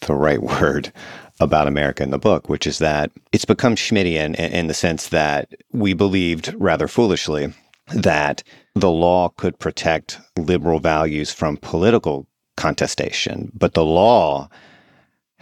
the 0.00 0.14
right 0.14 0.42
word, 0.60 0.92
about 1.38 1.68
America 1.68 2.02
in 2.02 2.10
the 2.10 2.18
book, 2.18 2.48
which 2.48 2.66
is 2.66 2.78
that 2.78 3.12
it's 3.30 3.44
become 3.44 3.76
Schmittian 3.76 4.34
in, 4.34 4.52
in 4.52 4.66
the 4.66 4.74
sense 4.74 5.10
that 5.10 5.54
we 5.70 5.94
believed 5.94 6.52
rather 6.58 6.88
foolishly 6.88 7.54
that 7.94 8.42
the 8.74 8.90
law 8.90 9.28
could 9.28 9.56
protect 9.60 10.18
liberal 10.36 10.80
values 10.80 11.32
from 11.32 11.58
political 11.58 12.26
contestation, 12.56 13.52
but 13.54 13.74
the 13.74 13.84
law 13.84 14.48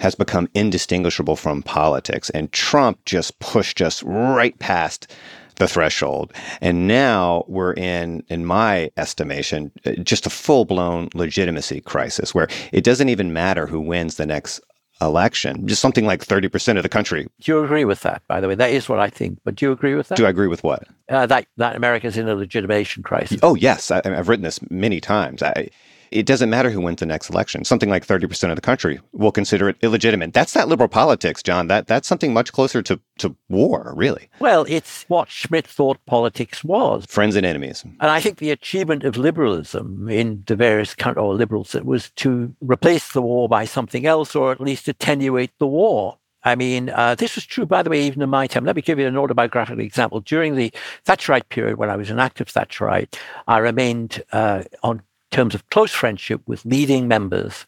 has 0.00 0.14
become 0.14 0.48
indistinguishable 0.54 1.36
from 1.36 1.62
politics. 1.62 2.30
And 2.30 2.50
Trump 2.52 3.04
just 3.04 3.38
pushed 3.38 3.80
us 3.80 4.02
right 4.02 4.58
past 4.58 5.14
the 5.56 5.68
threshold. 5.68 6.32
And 6.60 6.88
now 6.88 7.44
we're 7.46 7.74
in, 7.74 8.24
in 8.28 8.46
my 8.46 8.90
estimation, 8.96 9.70
just 10.02 10.26
a 10.26 10.30
full 10.30 10.64
blown 10.64 11.10
legitimacy 11.14 11.82
crisis 11.82 12.34
where 12.34 12.48
it 12.72 12.82
doesn't 12.82 13.10
even 13.10 13.32
matter 13.32 13.66
who 13.66 13.80
wins 13.80 14.16
the 14.16 14.26
next 14.26 14.60
election. 15.02 15.66
Just 15.66 15.82
something 15.82 16.04
like 16.06 16.24
30% 16.24 16.76
of 16.76 16.82
the 16.82 16.88
country. 16.88 17.26
Do 17.40 17.52
you 17.52 17.64
agree 17.64 17.84
with 17.84 18.00
that, 18.00 18.22
by 18.26 18.40
the 18.40 18.48
way? 18.48 18.54
That 18.54 18.70
is 18.70 18.88
what 18.88 19.00
I 19.00 19.08
think. 19.08 19.38
But 19.44 19.54
do 19.54 19.66
you 19.66 19.72
agree 19.72 19.94
with 19.94 20.08
that? 20.08 20.16
Do 20.16 20.26
I 20.26 20.30
agree 20.30 20.48
with 20.48 20.64
what? 20.64 20.84
Uh, 21.08 21.26
that, 21.26 21.46
that 21.56 21.76
America's 21.76 22.16
in 22.16 22.28
a 22.28 22.34
legitimation 22.34 23.02
crisis. 23.02 23.38
Oh, 23.42 23.54
yes. 23.54 23.90
I, 23.90 24.00
have 24.04 24.28
written 24.28 24.44
this 24.44 24.60
many 24.70 25.00
times. 25.00 25.42
I, 25.42 25.68
it 26.10 26.26
doesn't 26.26 26.50
matter 26.50 26.70
who 26.70 26.80
wins 26.80 27.00
the 27.00 27.06
next 27.06 27.30
election. 27.30 27.64
Something 27.64 27.88
like 27.88 28.06
30% 28.06 28.50
of 28.50 28.56
the 28.56 28.62
country 28.62 29.00
will 29.12 29.32
consider 29.32 29.68
it 29.68 29.76
illegitimate. 29.82 30.32
That's 30.32 30.54
not 30.54 30.68
liberal 30.68 30.88
politics, 30.88 31.42
John. 31.42 31.68
That 31.68 31.86
that's 31.86 32.08
something 32.08 32.32
much 32.32 32.52
closer 32.52 32.82
to, 32.82 33.00
to 33.18 33.36
war, 33.48 33.92
really. 33.96 34.28
Well, 34.40 34.66
it's 34.68 35.04
what 35.08 35.30
Schmitt 35.30 35.66
thought 35.66 36.04
politics 36.06 36.64
was. 36.64 37.06
Friends 37.06 37.36
and 37.36 37.46
enemies. 37.46 37.84
And 37.84 38.10
I 38.10 38.20
think 38.20 38.38
the 38.38 38.50
achievement 38.50 39.04
of 39.04 39.16
liberalism 39.16 40.08
in 40.08 40.42
the 40.46 40.56
various 40.56 40.94
countries, 40.94 41.22
or 41.22 41.34
liberals, 41.34 41.74
was 41.74 42.10
to 42.16 42.54
replace 42.60 43.12
the 43.12 43.22
war 43.22 43.48
by 43.48 43.64
something 43.64 44.06
else, 44.06 44.34
or 44.34 44.52
at 44.52 44.60
least 44.60 44.88
attenuate 44.88 45.52
the 45.58 45.66
war. 45.66 46.18
I 46.42 46.54
mean, 46.54 46.88
uh, 46.88 47.14
this 47.14 47.34
was 47.34 47.44
true, 47.44 47.66
by 47.66 47.82
the 47.82 47.90
way, 47.90 48.02
even 48.02 48.22
in 48.22 48.30
my 48.30 48.46
time. 48.46 48.64
Let 48.64 48.74
me 48.74 48.82
give 48.82 48.98
you 48.98 49.06
an 49.06 49.16
autobiographical 49.16 49.84
example. 49.84 50.20
During 50.20 50.56
the 50.56 50.72
Thatcherite 51.04 51.50
period, 51.50 51.76
when 51.76 51.90
I 51.90 51.96
was 51.96 52.08
an 52.08 52.18
active 52.18 52.48
Thatcherite, 52.48 53.14
I 53.46 53.58
remained 53.58 54.22
uh, 54.32 54.64
on 54.82 55.02
terms 55.30 55.54
of 55.54 55.68
close 55.70 55.92
friendship 55.92 56.40
with 56.46 56.64
leading 56.64 57.08
members, 57.08 57.66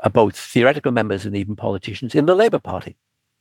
uh, 0.00 0.08
both 0.08 0.36
theoretical 0.36 0.92
members 0.92 1.26
and 1.26 1.36
even 1.36 1.56
politicians 1.56 2.14
in 2.14 2.26
the 2.26 2.34
Labour 2.34 2.58
Party. 2.58 2.96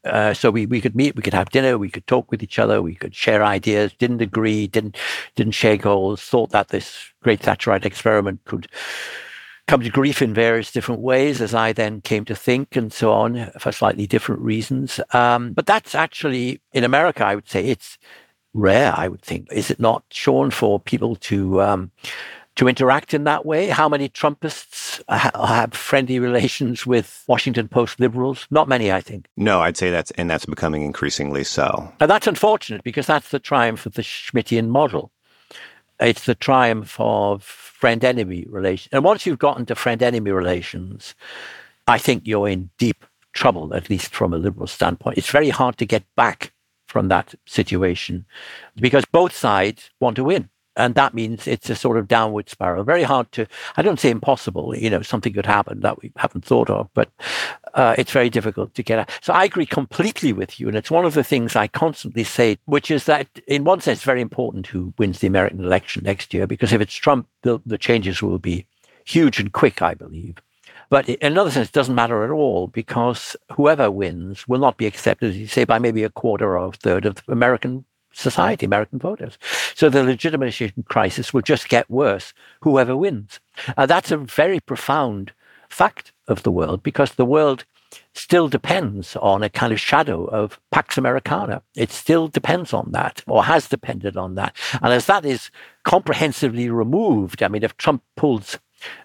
Uh, 0.06 0.34
so 0.34 0.52
we, 0.52 0.66
we 0.66 0.80
could 0.80 0.96
meet, 0.96 1.16
we 1.16 1.22
could 1.22 1.34
have 1.34 1.50
dinner, 1.50 1.78
we 1.78 1.90
could 1.90 2.06
talk 2.08 2.32
with 2.32 2.42
each 2.42 2.60
other, 2.60 2.82
we 2.82 2.96
could 2.96 3.16
share 3.16 3.44
ideas, 3.44 3.92
didn't 3.94 4.22
agree, 4.22 4.68
didn't 4.68 4.96
didn't 5.36 5.54
share 5.54 5.76
goals, 5.76 6.22
thought 6.22 6.52
that 6.52 6.70
this 6.70 7.12
great 7.24 7.42
Thatcherite 7.42 7.86
experiment 7.86 8.40
could 8.46 8.68
come 9.68 9.82
to 9.82 9.90
grief 9.90 10.22
in 10.22 10.34
various 10.34 10.72
different 10.72 11.02
ways, 11.02 11.42
as 11.42 11.54
I 11.54 11.74
then 11.74 12.00
came 12.02 12.24
to 12.26 12.36
think, 12.36 12.78
and 12.78 12.94
so 12.94 13.12
on, 13.12 13.52
for 13.60 13.72
slightly 13.74 14.08
different 14.08 14.42
reasons. 14.42 15.02
Um, 15.12 15.52
but 15.52 15.66
that's 15.66 15.94
actually 15.94 16.62
in 16.72 16.86
America, 16.86 17.26
I 17.26 17.36
would 17.36 17.50
say 17.50 17.66
it's 17.66 17.98
rare. 18.54 18.94
I 18.96 19.10
would 19.10 19.22
think, 19.22 19.52
is 19.52 19.70
it 19.70 19.80
not, 19.80 20.06
Sean, 20.10 20.52
for 20.52 20.80
people 20.80 21.18
to 21.18 21.62
um, 21.62 21.92
to 22.58 22.68
interact 22.68 23.14
in 23.14 23.24
that 23.24 23.46
way? 23.46 23.68
How 23.68 23.88
many 23.88 24.10
Trumpists 24.10 25.02
ha- 25.10 25.46
have 25.48 25.74
friendly 25.74 26.20
relations 26.20 26.86
with 26.86 27.24
Washington 27.28 27.68
Post 27.68 28.00
liberals? 28.00 28.48
Not 28.52 28.68
many, 28.68 28.92
I 28.92 29.02
think. 29.02 29.28
No, 29.38 29.62
I'd 29.62 29.78
say 29.78 29.90
that's 29.90 30.12
and 30.12 30.30
that's 30.30 30.46
becoming 30.46 30.82
increasingly 30.82 31.44
so. 31.44 31.92
And 32.00 32.10
that's 32.10 32.28
unfortunate 32.28 32.84
because 32.84 33.08
that's 33.08 33.30
the 33.30 33.40
triumph 33.40 33.86
of 33.86 33.94
the 33.94 34.02
Schmittian 34.02 34.68
model. 34.68 35.12
It's 36.00 36.26
the 36.26 36.36
triumph 36.36 36.96
of 37.00 37.44
friend 37.44 38.04
enemy 38.04 38.46
relations. 38.50 38.90
And 38.92 39.04
once 39.04 39.26
you've 39.26 39.40
gotten 39.40 39.66
to 39.68 39.76
friend 39.76 40.04
enemy 40.04 40.32
relations, 40.32 41.16
I 41.88 41.98
think 41.98 42.24
you're 42.26 42.50
in 42.50 42.70
deep 42.78 43.06
trouble, 43.34 43.74
at 43.74 43.90
least 43.90 44.14
from 44.14 44.34
a 44.34 44.38
liberal 44.38 44.68
standpoint. 44.68 45.18
It's 45.18 45.30
very 45.30 45.50
hard 45.50 45.78
to 45.78 45.86
get 45.86 46.04
back 46.16 46.54
from 46.88 47.08
that 47.10 47.36
situation 47.46 48.26
because 48.76 49.06
both 49.06 49.36
sides 49.36 49.92
want 50.00 50.16
to 50.16 50.24
win. 50.24 50.50
And 50.78 50.94
that 50.94 51.16
means 51.16 51.48
it's 51.48 51.70
a 51.72 51.76
sort 51.76 51.98
of 51.98 52.08
downward 52.08 52.50
spiral. 52.50 52.84
Very 52.84 53.02
hard 53.02 53.32
to, 53.34 53.48
I 53.76 53.82
don't 53.82 54.00
say 54.00 54.12
impossible, 54.12 54.76
you 54.78 54.92
know, 54.92 55.02
something 55.02 55.34
could 55.34 55.48
happen 55.48 55.80
that 55.80 56.02
we 56.02 56.12
haven't 56.18 56.46
thought 56.46 56.70
of, 56.70 56.88
but 56.94 57.10
uh, 57.74 57.96
it's 57.98 58.12
very 58.12 58.30
difficult 58.30 58.76
to 58.76 58.84
get 58.84 59.00
out. 59.00 59.10
So 59.22 59.34
I 59.34 59.44
agree 59.44 59.66
completely 59.66 60.32
with 60.34 60.60
you. 60.60 60.68
And 60.68 60.78
it's 60.78 60.92
one 60.92 61.04
of 61.04 61.16
the 61.16 61.24
things 61.24 61.56
I 61.56 61.68
constantly 61.68 62.24
say, 62.24 62.60
which 62.66 62.92
is 62.92 63.06
that 63.06 63.28
in 63.48 63.64
one 63.64 63.82
sense, 63.82 63.98
it's 63.98 64.06
very 64.06 64.22
important 64.22 64.68
who 64.68 64.94
wins 65.00 65.20
the 65.20 65.28
American 65.28 65.64
election 65.64 66.04
next 66.04 66.32
year, 66.32 66.46
because 66.46 66.72
if 66.72 66.80
it's 66.80 66.94
Trump, 66.94 67.28
the, 67.42 67.60
the 67.66 67.80
changes 67.80 68.22
will 68.22 68.40
be 68.40 68.68
huge 69.04 69.40
and 69.40 69.52
quick, 69.52 69.82
I 69.82 69.96
believe. 69.96 70.38
But 70.90 71.10
in 71.10 71.18
another 71.34 71.52
sense, 71.52 71.70
it 71.70 71.74
doesn't 71.74 71.96
matter 71.96 72.24
at 72.24 72.30
all 72.30 72.68
because 72.68 73.36
whoever 73.52 73.90
wins 73.90 74.48
will 74.48 74.60
not 74.60 74.78
be 74.78 74.86
accepted, 74.86 75.32
as 75.32 75.38
you 75.38 75.48
say, 75.48 75.66
by 75.66 75.80
maybe 75.80 76.04
a 76.04 76.10
quarter 76.10 76.58
or 76.58 76.68
a 76.68 76.72
third 76.72 77.06
of 77.06 77.16
the 77.16 77.32
American 77.32 77.84
society, 78.18 78.66
American 78.66 79.00
voters. 79.00 79.38
So 79.76 79.90
the 79.90 80.04
legitimation 80.04 80.84
crisis 80.88 81.34
will 81.34 81.44
just 81.44 81.70
get 81.70 81.90
worse, 81.90 82.34
whoever 82.62 82.98
wins. 82.98 83.40
Uh, 83.78 83.86
that's 83.86 84.12
a 84.12 84.18
very 84.18 84.60
profound 84.60 85.32
fact 85.70 86.12
of 86.28 86.44
the 86.44 86.52
world 86.52 86.82
because 86.84 87.14
the 87.14 87.26
world 87.26 87.66
still 88.14 88.48
depends 88.48 89.16
on 89.18 89.44
a 89.44 89.50
kind 89.50 89.72
of 89.72 89.80
shadow 89.80 90.26
of 90.26 90.60
Pax 90.72 90.98
Americana. 90.98 91.62
It 91.76 91.92
still 91.92 92.28
depends 92.28 92.74
on 92.74 92.92
that 92.92 93.24
or 93.28 93.44
has 93.44 93.70
depended 93.70 94.18
on 94.18 94.36
that. 94.36 94.56
And 94.82 94.92
as 94.92 95.06
that 95.06 95.26
is 95.26 95.52
comprehensively 95.84 96.70
removed, 96.70 97.44
I 97.44 97.48
mean, 97.48 97.64
if 97.64 97.78
Trump 97.78 98.04
pulls 98.16 98.58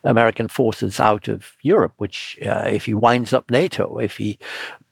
American 0.04 0.48
forces 0.48 1.00
out 1.00 1.28
of 1.28 1.52
Europe, 1.62 1.94
which 1.96 2.38
uh, 2.44 2.64
if 2.66 2.86
he 2.86 2.94
winds 2.94 3.32
up 3.32 3.50
NATO, 3.50 3.98
if 3.98 4.16
he 4.16 4.38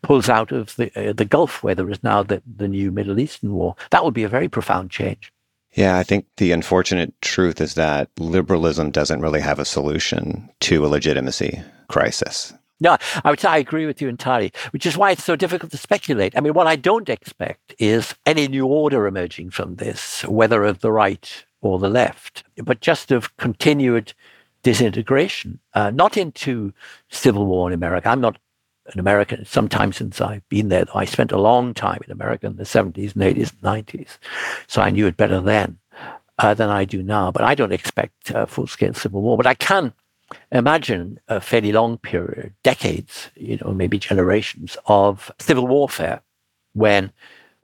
pulls 0.02 0.28
out 0.28 0.52
of 0.52 0.74
the 0.76 0.90
uh, 0.96 1.12
the 1.12 1.24
Gulf, 1.24 1.62
where 1.62 1.74
there 1.74 1.90
is 1.90 2.02
now 2.02 2.22
the, 2.22 2.42
the 2.56 2.68
new 2.68 2.90
Middle 2.90 3.18
Eastern 3.18 3.52
war, 3.52 3.76
that 3.90 4.04
would 4.04 4.14
be 4.14 4.24
a 4.24 4.28
very 4.28 4.48
profound 4.48 4.90
change. 4.90 5.32
Yeah, 5.72 5.98
I 5.98 6.02
think 6.02 6.26
the 6.36 6.52
unfortunate 6.52 7.14
truth 7.20 7.60
is 7.60 7.74
that 7.74 8.08
liberalism 8.18 8.90
doesn't 8.90 9.20
really 9.20 9.40
have 9.40 9.60
a 9.60 9.64
solution 9.64 10.50
to 10.60 10.84
a 10.84 10.88
legitimacy 10.88 11.62
crisis. 11.88 12.52
No, 12.80 12.96
I 13.24 13.30
would 13.30 13.40
say 13.40 13.48
I 13.48 13.58
agree 13.58 13.86
with 13.86 14.00
you 14.00 14.08
entirely, 14.08 14.52
which 14.70 14.86
is 14.86 14.96
why 14.96 15.10
it's 15.10 15.22
so 15.22 15.36
difficult 15.36 15.70
to 15.72 15.76
speculate. 15.76 16.36
I 16.36 16.40
mean, 16.40 16.54
what 16.54 16.66
I 16.66 16.76
don't 16.76 17.10
expect 17.10 17.74
is 17.78 18.14
any 18.24 18.48
new 18.48 18.66
order 18.66 19.06
emerging 19.06 19.50
from 19.50 19.76
this, 19.76 20.24
whether 20.24 20.64
of 20.64 20.80
the 20.80 20.90
right 20.90 21.44
or 21.60 21.78
the 21.78 21.90
left, 21.90 22.42
but 22.56 22.80
just 22.80 23.12
of 23.12 23.36
continued 23.36 24.14
disintegration, 24.62 25.58
uh, 25.74 25.90
not 25.90 26.16
into 26.16 26.72
civil 27.10 27.46
war 27.46 27.68
in 27.68 27.74
America. 27.74 28.08
I'm 28.08 28.20
not 28.20 28.38
an 28.92 29.00
American. 29.00 29.44
Sometime 29.44 29.92
since 29.92 30.20
I've 30.20 30.46
been 30.48 30.68
there, 30.68 30.84
though, 30.84 30.98
I 30.98 31.04
spent 31.04 31.32
a 31.32 31.40
long 31.40 31.74
time 31.74 32.00
in 32.04 32.12
America 32.12 32.46
in 32.46 32.56
the 32.56 32.64
70s 32.64 33.14
and 33.14 33.22
80s 33.22 33.52
and 33.52 33.86
90s, 33.86 34.18
so 34.66 34.82
I 34.82 34.90
knew 34.90 35.06
it 35.06 35.16
better 35.16 35.40
then 35.40 35.78
uh, 36.38 36.54
than 36.54 36.70
I 36.70 36.84
do 36.84 37.02
now. 37.02 37.30
But 37.30 37.42
I 37.42 37.54
don't 37.54 37.72
expect 37.72 38.32
uh, 38.32 38.46
full-scale 38.46 38.94
civil 38.94 39.22
war. 39.22 39.36
But 39.36 39.46
I 39.46 39.54
can 39.54 39.92
imagine 40.52 41.18
a 41.28 41.40
fairly 41.40 41.72
long 41.72 41.98
period, 41.98 42.54
decades, 42.62 43.30
you 43.36 43.58
know, 43.58 43.72
maybe 43.72 43.98
generations 43.98 44.76
of 44.86 45.30
civil 45.38 45.66
warfare, 45.66 46.22
when 46.72 47.12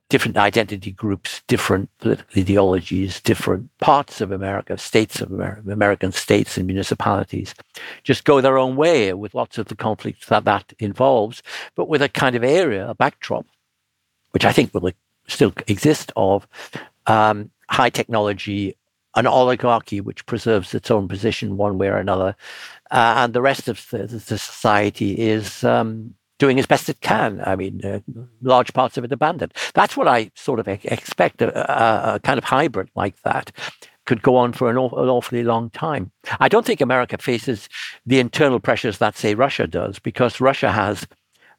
different 0.08 0.36
identity 0.36 0.92
groups, 0.92 1.42
different 1.48 1.90
political 1.98 2.40
ideologies, 2.40 3.20
different 3.20 3.68
parts 3.78 4.20
of 4.20 4.30
America, 4.30 4.78
states 4.78 5.20
of 5.20 5.32
America, 5.32 5.70
American 5.70 6.12
states 6.12 6.56
and 6.56 6.66
municipalities, 6.66 7.54
just 8.04 8.24
go 8.24 8.40
their 8.40 8.58
own 8.58 8.76
way 8.76 9.12
with 9.12 9.34
lots 9.34 9.58
of 9.58 9.66
the 9.66 9.74
conflicts 9.74 10.26
that 10.28 10.44
that 10.44 10.72
involves, 10.78 11.42
but 11.74 11.88
with 11.88 12.02
a 12.02 12.08
kind 12.08 12.36
of 12.36 12.44
area, 12.44 12.88
a 12.88 12.94
backdrop, 12.94 13.46
which 14.30 14.44
I 14.44 14.52
think 14.52 14.72
will 14.72 14.92
still 15.26 15.52
exist 15.66 16.12
of 16.14 16.46
um, 17.06 17.50
high 17.68 17.90
technology, 17.90 18.76
an 19.16 19.26
oligarchy 19.26 20.00
which 20.00 20.26
preserves 20.26 20.74
its 20.74 20.90
own 20.90 21.08
position 21.08 21.56
one 21.56 21.78
way 21.78 21.88
or 21.88 21.96
another, 21.96 22.36
uh, 22.92 23.14
and 23.16 23.34
the 23.34 23.42
rest 23.42 23.66
of 23.66 23.84
the, 23.90 24.06
the 24.06 24.20
society 24.20 25.18
is 25.18 25.64
um, 25.64 26.14
doing 26.38 26.58
as 26.58 26.66
best 26.66 26.88
it 26.88 27.00
can. 27.00 27.40
I 27.44 27.56
mean, 27.56 27.84
uh, 27.84 28.00
large 28.42 28.72
parts 28.72 28.96
of 28.96 29.04
it 29.04 29.12
abandoned. 29.12 29.54
That's 29.74 29.96
what 29.96 30.08
I 30.08 30.30
sort 30.34 30.60
of 30.60 30.68
expect 30.68 31.42
a, 31.42 32.14
a, 32.14 32.20
kind 32.20 32.38
of 32.38 32.44
hybrid 32.44 32.90
like 32.94 33.20
that 33.22 33.52
could 34.04 34.22
go 34.22 34.36
on 34.36 34.52
for 34.52 34.70
an, 34.70 34.76
aw- 34.76 35.02
an, 35.02 35.08
awfully 35.08 35.42
long 35.42 35.70
time. 35.70 36.12
I 36.38 36.48
don't 36.48 36.64
think 36.64 36.80
America 36.80 37.18
faces 37.18 37.68
the 38.04 38.20
internal 38.20 38.60
pressures 38.60 38.98
that, 38.98 39.16
say, 39.16 39.34
Russia 39.34 39.66
does, 39.66 39.98
because 39.98 40.40
Russia 40.40 40.70
has 40.70 41.06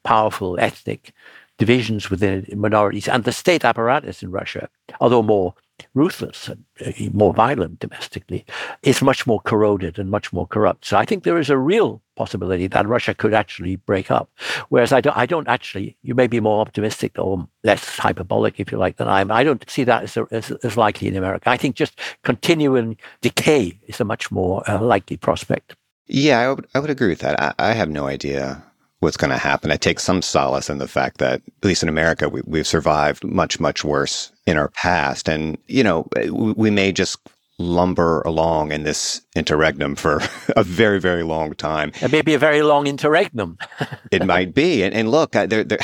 powerful 0.02 0.58
ethnic 0.58 1.12
divisions 1.58 2.08
within 2.08 2.46
minorities, 2.56 3.08
and 3.08 3.24
the 3.24 3.32
state 3.32 3.64
apparatus 3.64 4.22
in 4.22 4.30
Russia, 4.30 4.68
although 5.00 5.22
more 5.22 5.54
ruthless 5.94 6.48
and 6.48 6.64
uh, 6.84 6.92
more 7.12 7.34
violent 7.34 7.80
domestically, 7.80 8.44
is 8.82 9.02
much 9.02 9.26
more 9.26 9.40
corroded 9.40 9.98
and 9.98 10.10
much 10.10 10.32
more 10.32 10.46
corrupt. 10.46 10.84
So 10.84 10.96
I 10.96 11.04
think 11.04 11.24
there 11.24 11.38
is 11.38 11.50
a 11.50 11.58
real 11.58 12.02
possibility 12.16 12.66
that 12.66 12.86
Russia 12.86 13.14
could 13.14 13.34
actually 13.34 13.76
break 13.76 14.10
up. 14.10 14.28
Whereas 14.68 14.92
I 14.92 15.00
don't, 15.00 15.16
I 15.16 15.26
don't 15.26 15.48
actually, 15.48 15.96
you 16.02 16.14
may 16.14 16.26
be 16.26 16.40
more 16.40 16.60
optimistic 16.60 17.18
or 17.18 17.48
less 17.62 17.98
hyperbolic, 17.98 18.58
if 18.58 18.72
you 18.72 18.78
like, 18.78 18.96
than 18.96 19.08
I 19.08 19.20
am. 19.20 19.30
I 19.30 19.44
don't 19.44 19.68
see 19.70 19.84
that 19.84 20.02
as, 20.02 20.18
as, 20.30 20.50
as 20.50 20.76
likely 20.76 21.08
in 21.08 21.16
America. 21.16 21.48
I 21.48 21.56
think 21.56 21.76
just 21.76 21.98
continuing 22.24 22.96
decay 23.20 23.78
is 23.86 24.00
a 24.00 24.04
much 24.04 24.30
more 24.30 24.68
uh, 24.68 24.82
likely 24.82 25.16
prospect. 25.16 25.76
Yeah, 26.06 26.40
I 26.40 26.48
would, 26.52 26.66
I 26.74 26.80
would 26.80 26.90
agree 26.90 27.08
with 27.08 27.20
that. 27.20 27.40
I, 27.40 27.54
I 27.58 27.72
have 27.72 27.90
no 27.90 28.06
idea 28.06 28.64
what's 29.00 29.16
going 29.16 29.30
to 29.30 29.38
happen. 29.38 29.70
I 29.70 29.76
take 29.76 30.00
some 30.00 30.22
solace 30.22 30.68
in 30.68 30.78
the 30.78 30.88
fact 30.88 31.18
that, 31.18 31.40
at 31.46 31.64
least 31.64 31.82
in 31.82 31.88
America, 31.88 32.28
we, 32.28 32.42
we've 32.44 32.66
survived 32.66 33.24
much, 33.24 33.60
much 33.60 33.84
worse 33.84 34.32
in 34.46 34.56
our 34.56 34.68
past. 34.70 35.28
And, 35.28 35.56
you 35.68 35.84
know, 35.84 36.08
we 36.30 36.70
may 36.70 36.92
just 36.92 37.18
lumber 37.58 38.22
along 38.22 38.72
in 38.72 38.84
this 38.84 39.22
interregnum 39.34 39.96
for 39.96 40.20
a 40.56 40.62
very, 40.62 41.00
very 41.00 41.22
long 41.22 41.54
time. 41.54 41.92
It 42.00 42.12
may 42.12 42.22
be 42.22 42.34
a 42.34 42.38
very 42.38 42.62
long 42.62 42.86
interregnum. 42.86 43.58
it 44.10 44.24
might 44.24 44.54
be. 44.54 44.82
And, 44.82 44.94
and 44.94 45.10
look, 45.10 45.32
there, 45.32 45.64
there, 45.64 45.78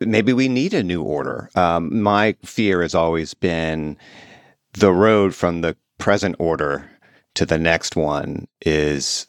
maybe 0.00 0.32
we 0.32 0.48
need 0.48 0.74
a 0.74 0.82
new 0.82 1.02
order. 1.02 1.50
Um, 1.54 2.02
my 2.02 2.36
fear 2.44 2.82
has 2.82 2.94
always 2.94 3.34
been 3.34 3.96
the 4.74 4.92
road 4.92 5.34
from 5.34 5.62
the 5.62 5.76
present 5.98 6.36
order 6.38 6.90
to 7.34 7.46
the 7.46 7.58
next 7.58 7.96
one 7.96 8.48
is 8.62 9.26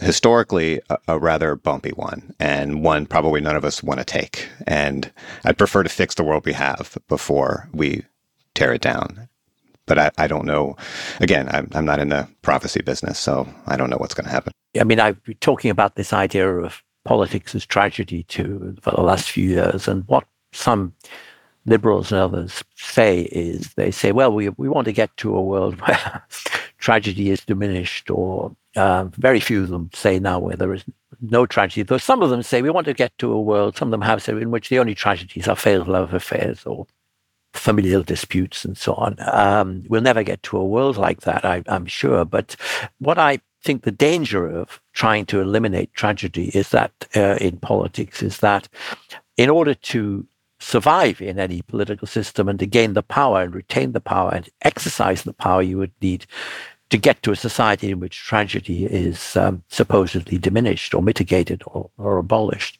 historically 0.00 0.80
a, 0.90 0.98
a, 1.08 1.18
rather 1.18 1.54
bumpy 1.54 1.90
one 1.90 2.34
and 2.38 2.82
one 2.82 3.06
probably 3.06 3.40
none 3.40 3.56
of 3.56 3.64
us 3.64 3.82
want 3.82 3.98
to 3.98 4.04
take. 4.04 4.48
And 4.66 5.10
I'd 5.44 5.58
prefer 5.58 5.82
to 5.82 5.88
fix 5.88 6.14
the 6.14 6.24
world 6.24 6.46
we 6.46 6.52
have 6.52 6.96
before 7.08 7.68
we 7.72 8.04
tear 8.54 8.72
it 8.72 8.80
down. 8.80 9.28
But 9.86 9.98
I, 9.98 10.10
I 10.18 10.26
don't 10.26 10.44
know. 10.44 10.76
Again, 11.20 11.48
I'm, 11.50 11.68
I'm 11.74 11.84
not 11.84 11.98
in 11.98 12.10
the 12.10 12.28
prophecy 12.42 12.82
business, 12.82 13.18
so 13.18 13.48
I 13.66 13.76
don't 13.76 13.90
know 13.90 13.96
what's 13.96 14.14
going 14.14 14.26
to 14.26 14.30
happen. 14.30 14.52
I 14.78 14.84
mean, 14.84 15.00
I've 15.00 15.22
been 15.24 15.36
talking 15.40 15.70
about 15.70 15.96
this 15.96 16.12
idea 16.12 16.48
of 16.48 16.82
politics 17.04 17.54
as 17.54 17.64
tragedy 17.64 18.24
too 18.24 18.76
for 18.82 18.90
the 18.90 19.00
last 19.00 19.30
few 19.30 19.48
years. 19.48 19.88
And 19.88 20.04
what 20.08 20.24
some 20.52 20.92
liberals 21.64 22.12
and 22.12 22.20
others 22.20 22.62
say 22.76 23.22
is 23.32 23.72
they 23.74 23.90
say, 23.90 24.12
well, 24.12 24.32
we, 24.32 24.50
we 24.50 24.68
want 24.68 24.84
to 24.86 24.92
get 24.92 25.16
to 25.18 25.34
a 25.34 25.42
world 25.42 25.80
where 25.80 26.22
tragedy 26.78 27.30
is 27.30 27.40
diminished, 27.44 28.10
or 28.10 28.54
uh, 28.78 29.04
very 29.16 29.40
few 29.40 29.62
of 29.62 29.68
them 29.68 29.90
say 29.92 30.18
now 30.18 30.38
where 30.38 30.56
there 30.56 30.72
is 30.72 30.84
no 31.20 31.46
tragedy. 31.46 31.82
Though 31.82 31.98
some 31.98 32.22
of 32.22 32.30
them 32.30 32.42
say 32.42 32.62
we 32.62 32.70
want 32.70 32.86
to 32.86 32.94
get 32.94 33.16
to 33.18 33.32
a 33.32 33.40
world, 33.40 33.76
some 33.76 33.88
of 33.88 33.92
them 33.92 34.02
have 34.02 34.22
said, 34.22 34.38
in 34.38 34.50
which 34.50 34.68
the 34.68 34.78
only 34.78 34.94
tragedies 34.94 35.48
are 35.48 35.56
failed 35.56 35.88
love 35.88 36.14
affairs 36.14 36.64
or 36.64 36.86
familial 37.54 38.02
disputes 38.02 38.64
and 38.64 38.76
so 38.76 38.94
on. 38.94 39.16
Um, 39.18 39.82
we'll 39.88 40.00
never 40.00 40.22
get 40.22 40.42
to 40.44 40.58
a 40.58 40.64
world 40.64 40.96
like 40.96 41.22
that, 41.22 41.44
I, 41.44 41.62
I'm 41.66 41.86
sure. 41.86 42.24
But 42.24 42.56
what 42.98 43.18
I 43.18 43.40
think 43.62 43.82
the 43.82 43.90
danger 43.90 44.46
of 44.46 44.80
trying 44.92 45.26
to 45.26 45.40
eliminate 45.40 45.92
tragedy 45.94 46.50
is 46.54 46.70
that 46.70 46.92
uh, 47.16 47.36
in 47.40 47.58
politics 47.58 48.22
is 48.22 48.38
that 48.38 48.68
in 49.36 49.50
order 49.50 49.74
to 49.74 50.26
survive 50.60 51.20
in 51.20 51.38
any 51.38 51.62
political 51.62 52.06
system 52.06 52.48
and 52.48 52.58
to 52.58 52.66
gain 52.66 52.94
the 52.94 53.02
power 53.02 53.42
and 53.42 53.54
retain 53.54 53.92
the 53.92 54.00
power 54.00 54.32
and 54.34 54.48
exercise 54.62 55.22
the 55.22 55.32
power 55.32 55.62
you 55.62 55.78
would 55.78 55.92
need 56.02 56.26
to 56.90 56.96
get 56.96 57.22
to 57.22 57.32
a 57.32 57.36
society 57.36 57.90
in 57.90 58.00
which 58.00 58.24
tragedy 58.24 58.86
is 58.86 59.36
um, 59.36 59.62
supposedly 59.68 60.38
diminished 60.38 60.94
or 60.94 61.02
mitigated 61.02 61.62
or, 61.66 61.90
or 61.98 62.18
abolished, 62.18 62.78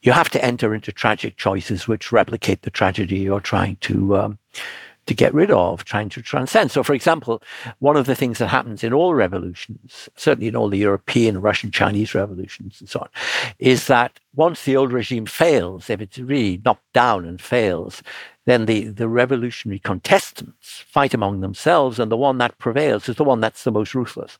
you 0.00 0.12
have 0.12 0.30
to 0.30 0.44
enter 0.44 0.74
into 0.74 0.90
tragic 0.90 1.36
choices 1.36 1.86
which 1.86 2.12
replicate 2.12 2.62
the 2.62 2.70
tragedy 2.70 3.18
you're 3.18 3.40
trying 3.40 3.76
to 3.76 4.16
um, 4.16 4.38
to 5.06 5.14
get 5.14 5.34
rid 5.34 5.50
of, 5.50 5.84
trying 5.84 6.08
to 6.10 6.22
transcend. 6.22 6.70
So, 6.70 6.82
for 6.82 6.94
example, 6.94 7.42
one 7.80 7.96
of 7.96 8.06
the 8.06 8.14
things 8.14 8.38
that 8.38 8.48
happens 8.48 8.84
in 8.84 8.92
all 8.92 9.14
revolutions, 9.14 10.08
certainly 10.16 10.48
in 10.48 10.56
all 10.56 10.68
the 10.68 10.78
European, 10.78 11.40
Russian, 11.40 11.70
Chinese 11.70 12.14
revolutions 12.14 12.80
and 12.80 12.88
so 12.88 13.00
on, 13.00 13.08
is 13.58 13.86
that 13.88 14.20
once 14.34 14.64
the 14.64 14.76
old 14.76 14.92
regime 14.92 15.26
fails, 15.26 15.90
if 15.90 16.00
it's 16.00 16.18
really 16.18 16.60
knocked 16.64 16.92
down 16.92 17.24
and 17.24 17.40
fails, 17.40 18.02
then 18.44 18.66
the, 18.66 18.84
the 18.84 19.08
revolutionary 19.08 19.78
contestants 19.78 20.84
fight 20.86 21.14
among 21.14 21.40
themselves, 21.40 21.98
and 21.98 22.10
the 22.10 22.16
one 22.16 22.38
that 22.38 22.58
prevails 22.58 23.08
is 23.08 23.16
the 23.16 23.24
one 23.24 23.40
that's 23.40 23.64
the 23.64 23.72
most 23.72 23.94
ruthless. 23.94 24.38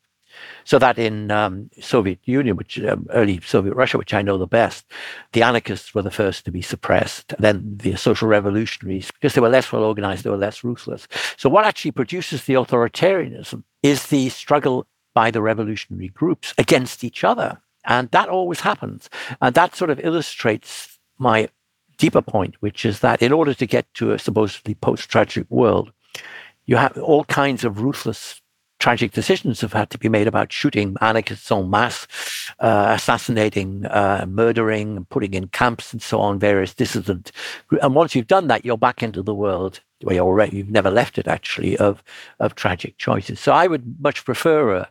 So 0.65 0.79
that 0.79 0.99
in 0.99 1.31
um, 1.31 1.71
Soviet 1.81 2.21
Union, 2.25 2.57
which 2.57 2.81
um, 2.81 3.07
early 3.11 3.41
Soviet 3.41 3.75
Russia, 3.75 3.99
which 3.99 4.15
I 4.15 4.23
know 4.23 4.39
the 4.39 4.47
best, 4.47 4.87
the 5.33 5.43
anarchists 5.43 5.95
were 5.95 6.03
the 6.03 6.11
first 6.11 6.45
to 6.45 6.51
be 6.51 6.63
suppressed. 6.63 7.35
Then 7.39 7.79
the 7.79 7.97
social 7.97 8.29
revolutionaries, 8.29 9.11
because 9.11 9.35
they 9.35 9.41
were 9.41 9.49
less 9.49 9.73
well 9.73 9.85
organized, 9.85 10.25
they 10.25 10.31
were 10.31 10.37
less 10.37 10.65
ruthless. 10.65 11.09
So 11.37 11.49
what 11.49 11.65
actually 11.65 11.93
produces 11.93 12.45
the 12.45 12.55
authoritarianism 12.55 13.63
is 13.83 14.09
the 14.09 14.29
struggle 14.29 14.87
by 15.15 15.31
the 15.31 15.43
revolutionary 15.43 16.09
groups 16.09 16.55
against 16.59 17.05
each 17.05 17.25
other. 17.25 17.61
And 17.85 18.11
that 18.11 18.29
always 18.29 18.61
happens. 18.61 19.11
And 19.41 19.55
that 19.55 19.75
sort 19.75 19.91
of 19.91 20.01
illustrates 20.01 20.99
my 21.19 21.49
deeper 21.99 22.23
point, 22.23 22.57
which 22.61 22.85
is 22.85 23.01
that 23.01 23.23
in 23.23 23.33
order 23.33 23.55
to 23.55 23.67
get 23.67 23.93
to 23.95 24.13
a 24.13 24.19
supposedly 24.19 24.75
post 24.75 25.09
tragic 25.09 25.47
world, 25.51 25.93
you 26.67 26.77
have 26.77 26.99
all 26.99 27.25
kinds 27.25 27.65
of 27.65 27.81
ruthless 27.81 28.42
tragic 28.83 29.13
decisions 29.13 29.61
have 29.61 29.73
had 29.73 29.91
to 29.91 29.97
be 29.97 30.09
made 30.09 30.27
about 30.27 30.53
shooting 30.53 30.97
anarchists 31.01 31.53
en 31.53 31.71
masse, 31.71 32.09
uh, 32.59 32.87
assassinating, 32.89 33.87
uh, 33.87 34.27
murdering, 34.29 35.07
putting 35.09 35.35
in 35.35 35.47
camps 35.47 35.93
and 35.93 36.03
so 36.03 36.19
on, 36.19 36.37
various 36.37 36.75
dissident. 36.75 37.31
And 37.81 37.95
once 37.95 38.17
you've 38.17 38.27
done 38.27 38.49
that, 38.49 38.65
you're 38.65 38.77
back 38.77 39.01
into 39.01 39.23
the 39.23 39.37
world 39.37 39.79
where 40.01 40.19
already, 40.19 40.57
you've 40.57 40.69
never 40.69 40.91
left 40.91 41.17
it 41.17 41.29
actually, 41.29 41.77
of, 41.77 42.03
of 42.41 42.57
tragic 42.57 42.99
choices. 42.99 43.39
So 43.39 43.53
I 43.53 43.69
would 43.69 44.01
much 44.01 44.25
prefer 44.25 44.75
a 44.75 44.89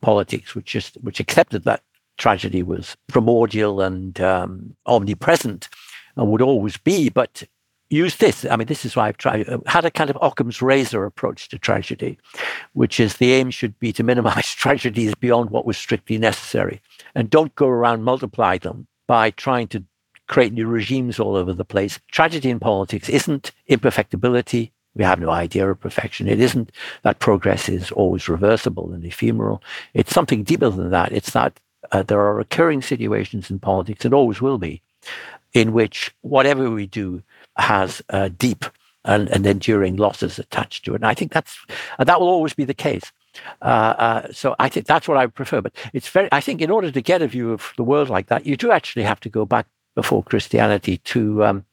politics 0.00 0.54
which 0.54 0.66
just, 0.66 0.94
which 1.02 1.18
accepted 1.18 1.64
that 1.64 1.82
tragedy 2.18 2.62
was 2.62 2.96
primordial 3.08 3.80
and 3.80 4.20
um, 4.20 4.76
omnipresent 4.86 5.68
and 6.14 6.30
would 6.30 6.42
always 6.42 6.76
be, 6.76 7.08
but 7.08 7.42
use 7.90 8.16
this. 8.16 8.44
I 8.44 8.56
mean, 8.56 8.66
this 8.66 8.84
is 8.84 8.96
why 8.96 9.08
I've 9.08 9.16
tried, 9.16 9.48
uh, 9.48 9.58
had 9.66 9.84
a 9.84 9.90
kind 9.90 10.10
of 10.10 10.18
Occam's 10.20 10.62
razor 10.62 11.04
approach 11.04 11.48
to 11.48 11.58
tragedy, 11.58 12.18
which 12.72 12.98
is 12.98 13.16
the 13.16 13.32
aim 13.32 13.50
should 13.50 13.78
be 13.78 13.92
to 13.92 14.02
minimize 14.02 14.46
tragedies 14.54 15.14
beyond 15.14 15.50
what 15.50 15.66
was 15.66 15.76
strictly 15.76 16.18
necessary. 16.18 16.80
And 17.14 17.30
don't 17.30 17.54
go 17.54 17.68
around 17.68 18.02
multiply 18.02 18.58
them 18.58 18.86
by 19.06 19.30
trying 19.30 19.68
to 19.68 19.84
create 20.26 20.52
new 20.52 20.66
regimes 20.66 21.20
all 21.20 21.36
over 21.36 21.52
the 21.52 21.64
place. 21.64 22.00
Tragedy 22.10 22.50
in 22.50 22.58
politics 22.58 23.08
isn't 23.08 23.52
imperfectibility. 23.68 24.70
We 24.94 25.04
have 25.04 25.20
no 25.20 25.30
idea 25.30 25.68
of 25.68 25.80
perfection. 25.80 26.28
It 26.28 26.40
isn't 26.40 26.70
that 27.02 27.18
progress 27.18 27.68
is 27.68 27.90
always 27.90 28.28
reversible 28.28 28.92
and 28.92 29.04
ephemeral. 29.04 29.62
It's 29.92 30.14
something 30.14 30.44
deeper 30.44 30.70
than 30.70 30.90
that. 30.90 31.12
It's 31.12 31.32
that 31.32 31.58
uh, 31.92 32.02
there 32.02 32.20
are 32.20 32.34
recurring 32.34 32.80
situations 32.80 33.50
in 33.50 33.58
politics, 33.58 34.04
and 34.04 34.14
always 34.14 34.40
will 34.40 34.58
be, 34.58 34.82
in 35.52 35.72
which 35.72 36.14
whatever 36.22 36.70
we 36.70 36.86
do 36.86 37.22
has 37.56 38.02
uh, 38.10 38.28
deep 38.36 38.64
and, 39.04 39.28
and, 39.28 39.46
enduring 39.46 39.96
losses 39.96 40.38
attached 40.38 40.84
to 40.84 40.92
it. 40.92 40.96
And 40.96 41.06
I 41.06 41.14
think 41.14 41.32
that's 41.32 41.58
that 41.98 42.20
will 42.20 42.28
always 42.28 42.54
be 42.54 42.64
the 42.64 42.74
case. 42.74 43.12
Uh, 43.60 43.94
uh, 43.98 44.32
so 44.32 44.56
I 44.58 44.68
think 44.68 44.86
that's 44.86 45.06
what 45.06 45.18
I 45.18 45.26
prefer. 45.26 45.60
But 45.60 45.74
it's 45.92 46.08
very. 46.08 46.28
I 46.32 46.40
think 46.40 46.60
in 46.60 46.70
order 46.70 46.90
to 46.90 47.00
get 47.00 47.22
a 47.22 47.26
view 47.26 47.52
of 47.52 47.72
the 47.76 47.84
world 47.84 48.08
like 48.08 48.28
that, 48.28 48.46
you 48.46 48.56
do 48.56 48.70
actually 48.70 49.04
have 49.04 49.20
to 49.20 49.28
go 49.28 49.44
back 49.44 49.66
before 49.94 50.22
Christianity 50.22 50.98
to 50.98 51.44
um, 51.44 51.64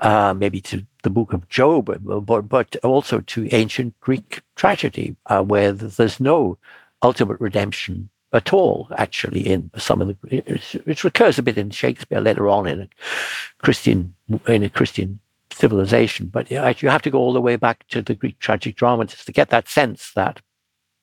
uh, 0.00 0.34
maybe 0.34 0.60
to 0.60 0.86
the 1.02 1.10
Book 1.10 1.32
of 1.32 1.48
Job, 1.48 1.86
but, 1.86 2.48
but 2.48 2.76
also 2.76 3.20
to 3.20 3.48
ancient 3.52 3.98
Greek 4.00 4.40
tragedy, 4.56 5.16
uh, 5.26 5.42
where 5.42 5.72
there's 5.72 6.20
no 6.20 6.58
ultimate 7.02 7.40
redemption 7.40 8.08
at 8.32 8.52
all, 8.52 8.88
actually, 8.96 9.40
in 9.40 9.70
some 9.76 10.00
of 10.00 10.08
the, 10.08 10.16
it, 10.36 10.74
it 10.86 11.04
recurs 11.04 11.38
a 11.38 11.42
bit 11.42 11.58
in 11.58 11.70
Shakespeare 11.70 12.20
later 12.20 12.48
on 12.48 12.66
in 12.66 12.80
a 12.80 12.88
Christian, 13.58 14.14
in 14.46 14.62
a 14.62 14.70
Christian 14.70 15.20
civilization. 15.50 16.26
But 16.26 16.50
you 16.50 16.58
have 16.88 17.02
to 17.02 17.10
go 17.10 17.18
all 17.18 17.32
the 17.32 17.40
way 17.40 17.56
back 17.56 17.86
to 17.88 18.00
the 18.00 18.14
Greek 18.14 18.38
tragic 18.38 18.76
dramatists 18.76 19.24
to 19.26 19.32
get 19.32 19.50
that 19.50 19.68
sense 19.68 20.12
that 20.14 20.40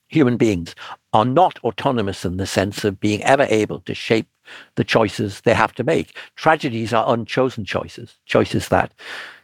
human 0.08 0.38
beings 0.38 0.74
are 1.14 1.26
not 1.26 1.60
autonomous 1.64 2.26
in 2.26 2.38
the 2.38 2.48
sense 2.48 2.84
of 2.84 3.00
being 3.00 3.24
ever 3.24 3.46
able 3.50 3.80
to 3.82 3.94
shape 3.94 4.28
the 4.74 4.84
choices 4.84 5.42
they 5.42 5.54
have 5.54 5.74
to 5.76 5.84
make. 5.84 6.18
Tragedies 6.36 6.94
are 6.94 7.14
unchosen 7.14 7.64
choices, 7.64 8.18
choices 8.26 8.70
that 8.70 8.92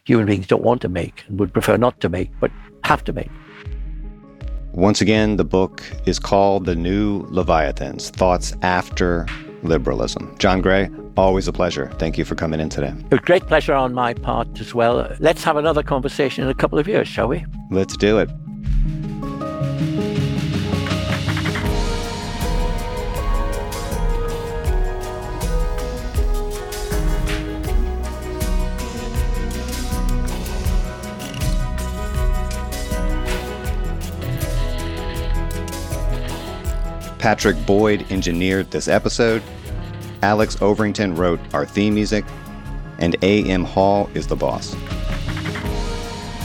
human 0.04 0.26
beings 0.26 0.48
don't 0.48 0.64
want 0.64 0.82
to 0.82 0.88
make 0.88 1.24
and 1.28 1.38
would 1.38 1.52
prefer 1.52 1.76
not 1.76 2.00
to 2.00 2.08
make, 2.08 2.30
but 2.40 2.50
have 2.82 3.04
to 3.04 3.12
make. 3.12 3.30
Once 4.76 5.00
again, 5.00 5.36
the 5.38 5.44
book 5.44 5.82
is 6.04 6.18
called 6.18 6.66
The 6.66 6.74
New 6.74 7.22
Leviathans 7.30 8.10
Thoughts 8.10 8.54
After 8.60 9.26
Liberalism. 9.62 10.36
John 10.38 10.60
Gray, 10.60 10.90
always 11.16 11.48
a 11.48 11.52
pleasure. 11.52 11.90
Thank 11.98 12.18
you 12.18 12.26
for 12.26 12.34
coming 12.34 12.60
in 12.60 12.68
today. 12.68 12.92
A 13.10 13.16
great 13.16 13.46
pleasure 13.46 13.72
on 13.72 13.94
my 13.94 14.12
part 14.12 14.60
as 14.60 14.74
well. 14.74 15.16
Let's 15.18 15.42
have 15.44 15.56
another 15.56 15.82
conversation 15.82 16.44
in 16.44 16.50
a 16.50 16.54
couple 16.54 16.78
of 16.78 16.86
years, 16.86 17.08
shall 17.08 17.26
we? 17.26 17.46
Let's 17.70 17.96
do 17.96 18.18
it. 18.18 18.28
Patrick 37.26 37.66
Boyd 37.66 38.06
engineered 38.12 38.70
this 38.70 38.86
episode. 38.86 39.42
Alex 40.22 40.54
Overington 40.60 41.18
wrote 41.18 41.40
our 41.52 41.66
theme 41.66 41.92
music. 41.92 42.24
And 42.98 43.16
A.M. 43.20 43.64
Hall 43.64 44.08
is 44.14 44.28
the 44.28 44.36
boss. 44.36 44.76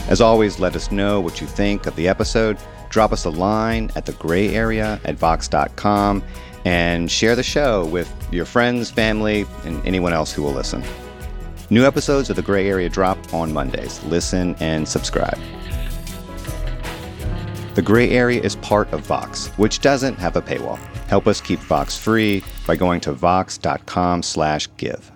As 0.08 0.20
always, 0.20 0.58
let 0.58 0.74
us 0.74 0.90
know 0.90 1.20
what 1.20 1.40
you 1.40 1.46
think 1.46 1.86
of 1.86 1.94
the 1.94 2.08
episode. 2.08 2.58
Drop 2.88 3.12
us 3.12 3.24
a 3.26 3.30
line 3.30 3.92
at 3.94 4.06
the 4.06 4.12
gray 4.14 4.56
area 4.56 5.00
at 5.04 5.14
vox.com 5.14 6.20
and 6.64 7.08
share 7.08 7.36
the 7.36 7.44
show 7.44 7.84
with 7.84 8.12
your 8.32 8.44
friends, 8.44 8.90
family, 8.90 9.46
and 9.64 9.86
anyone 9.86 10.12
else 10.12 10.32
who 10.32 10.42
will 10.42 10.50
listen. 10.50 10.82
New 11.70 11.86
episodes 11.86 12.28
of 12.28 12.34
The 12.34 12.42
Gray 12.42 12.68
Area 12.68 12.88
drop 12.88 13.32
on 13.32 13.52
Mondays. 13.52 14.02
Listen 14.02 14.56
and 14.58 14.88
subscribe. 14.88 15.38
The 17.74 17.82
gray 17.82 18.10
area 18.10 18.42
is 18.42 18.56
part 18.56 18.92
of 18.92 19.06
Vox, 19.06 19.46
which 19.56 19.80
doesn't 19.80 20.18
have 20.18 20.36
a 20.36 20.42
paywall. 20.42 20.76
Help 21.08 21.26
us 21.26 21.40
keep 21.40 21.58
Vox 21.60 21.96
free 21.96 22.44
by 22.66 22.76
going 22.76 23.00
to 23.00 23.12
vox.com/give. 23.12 25.11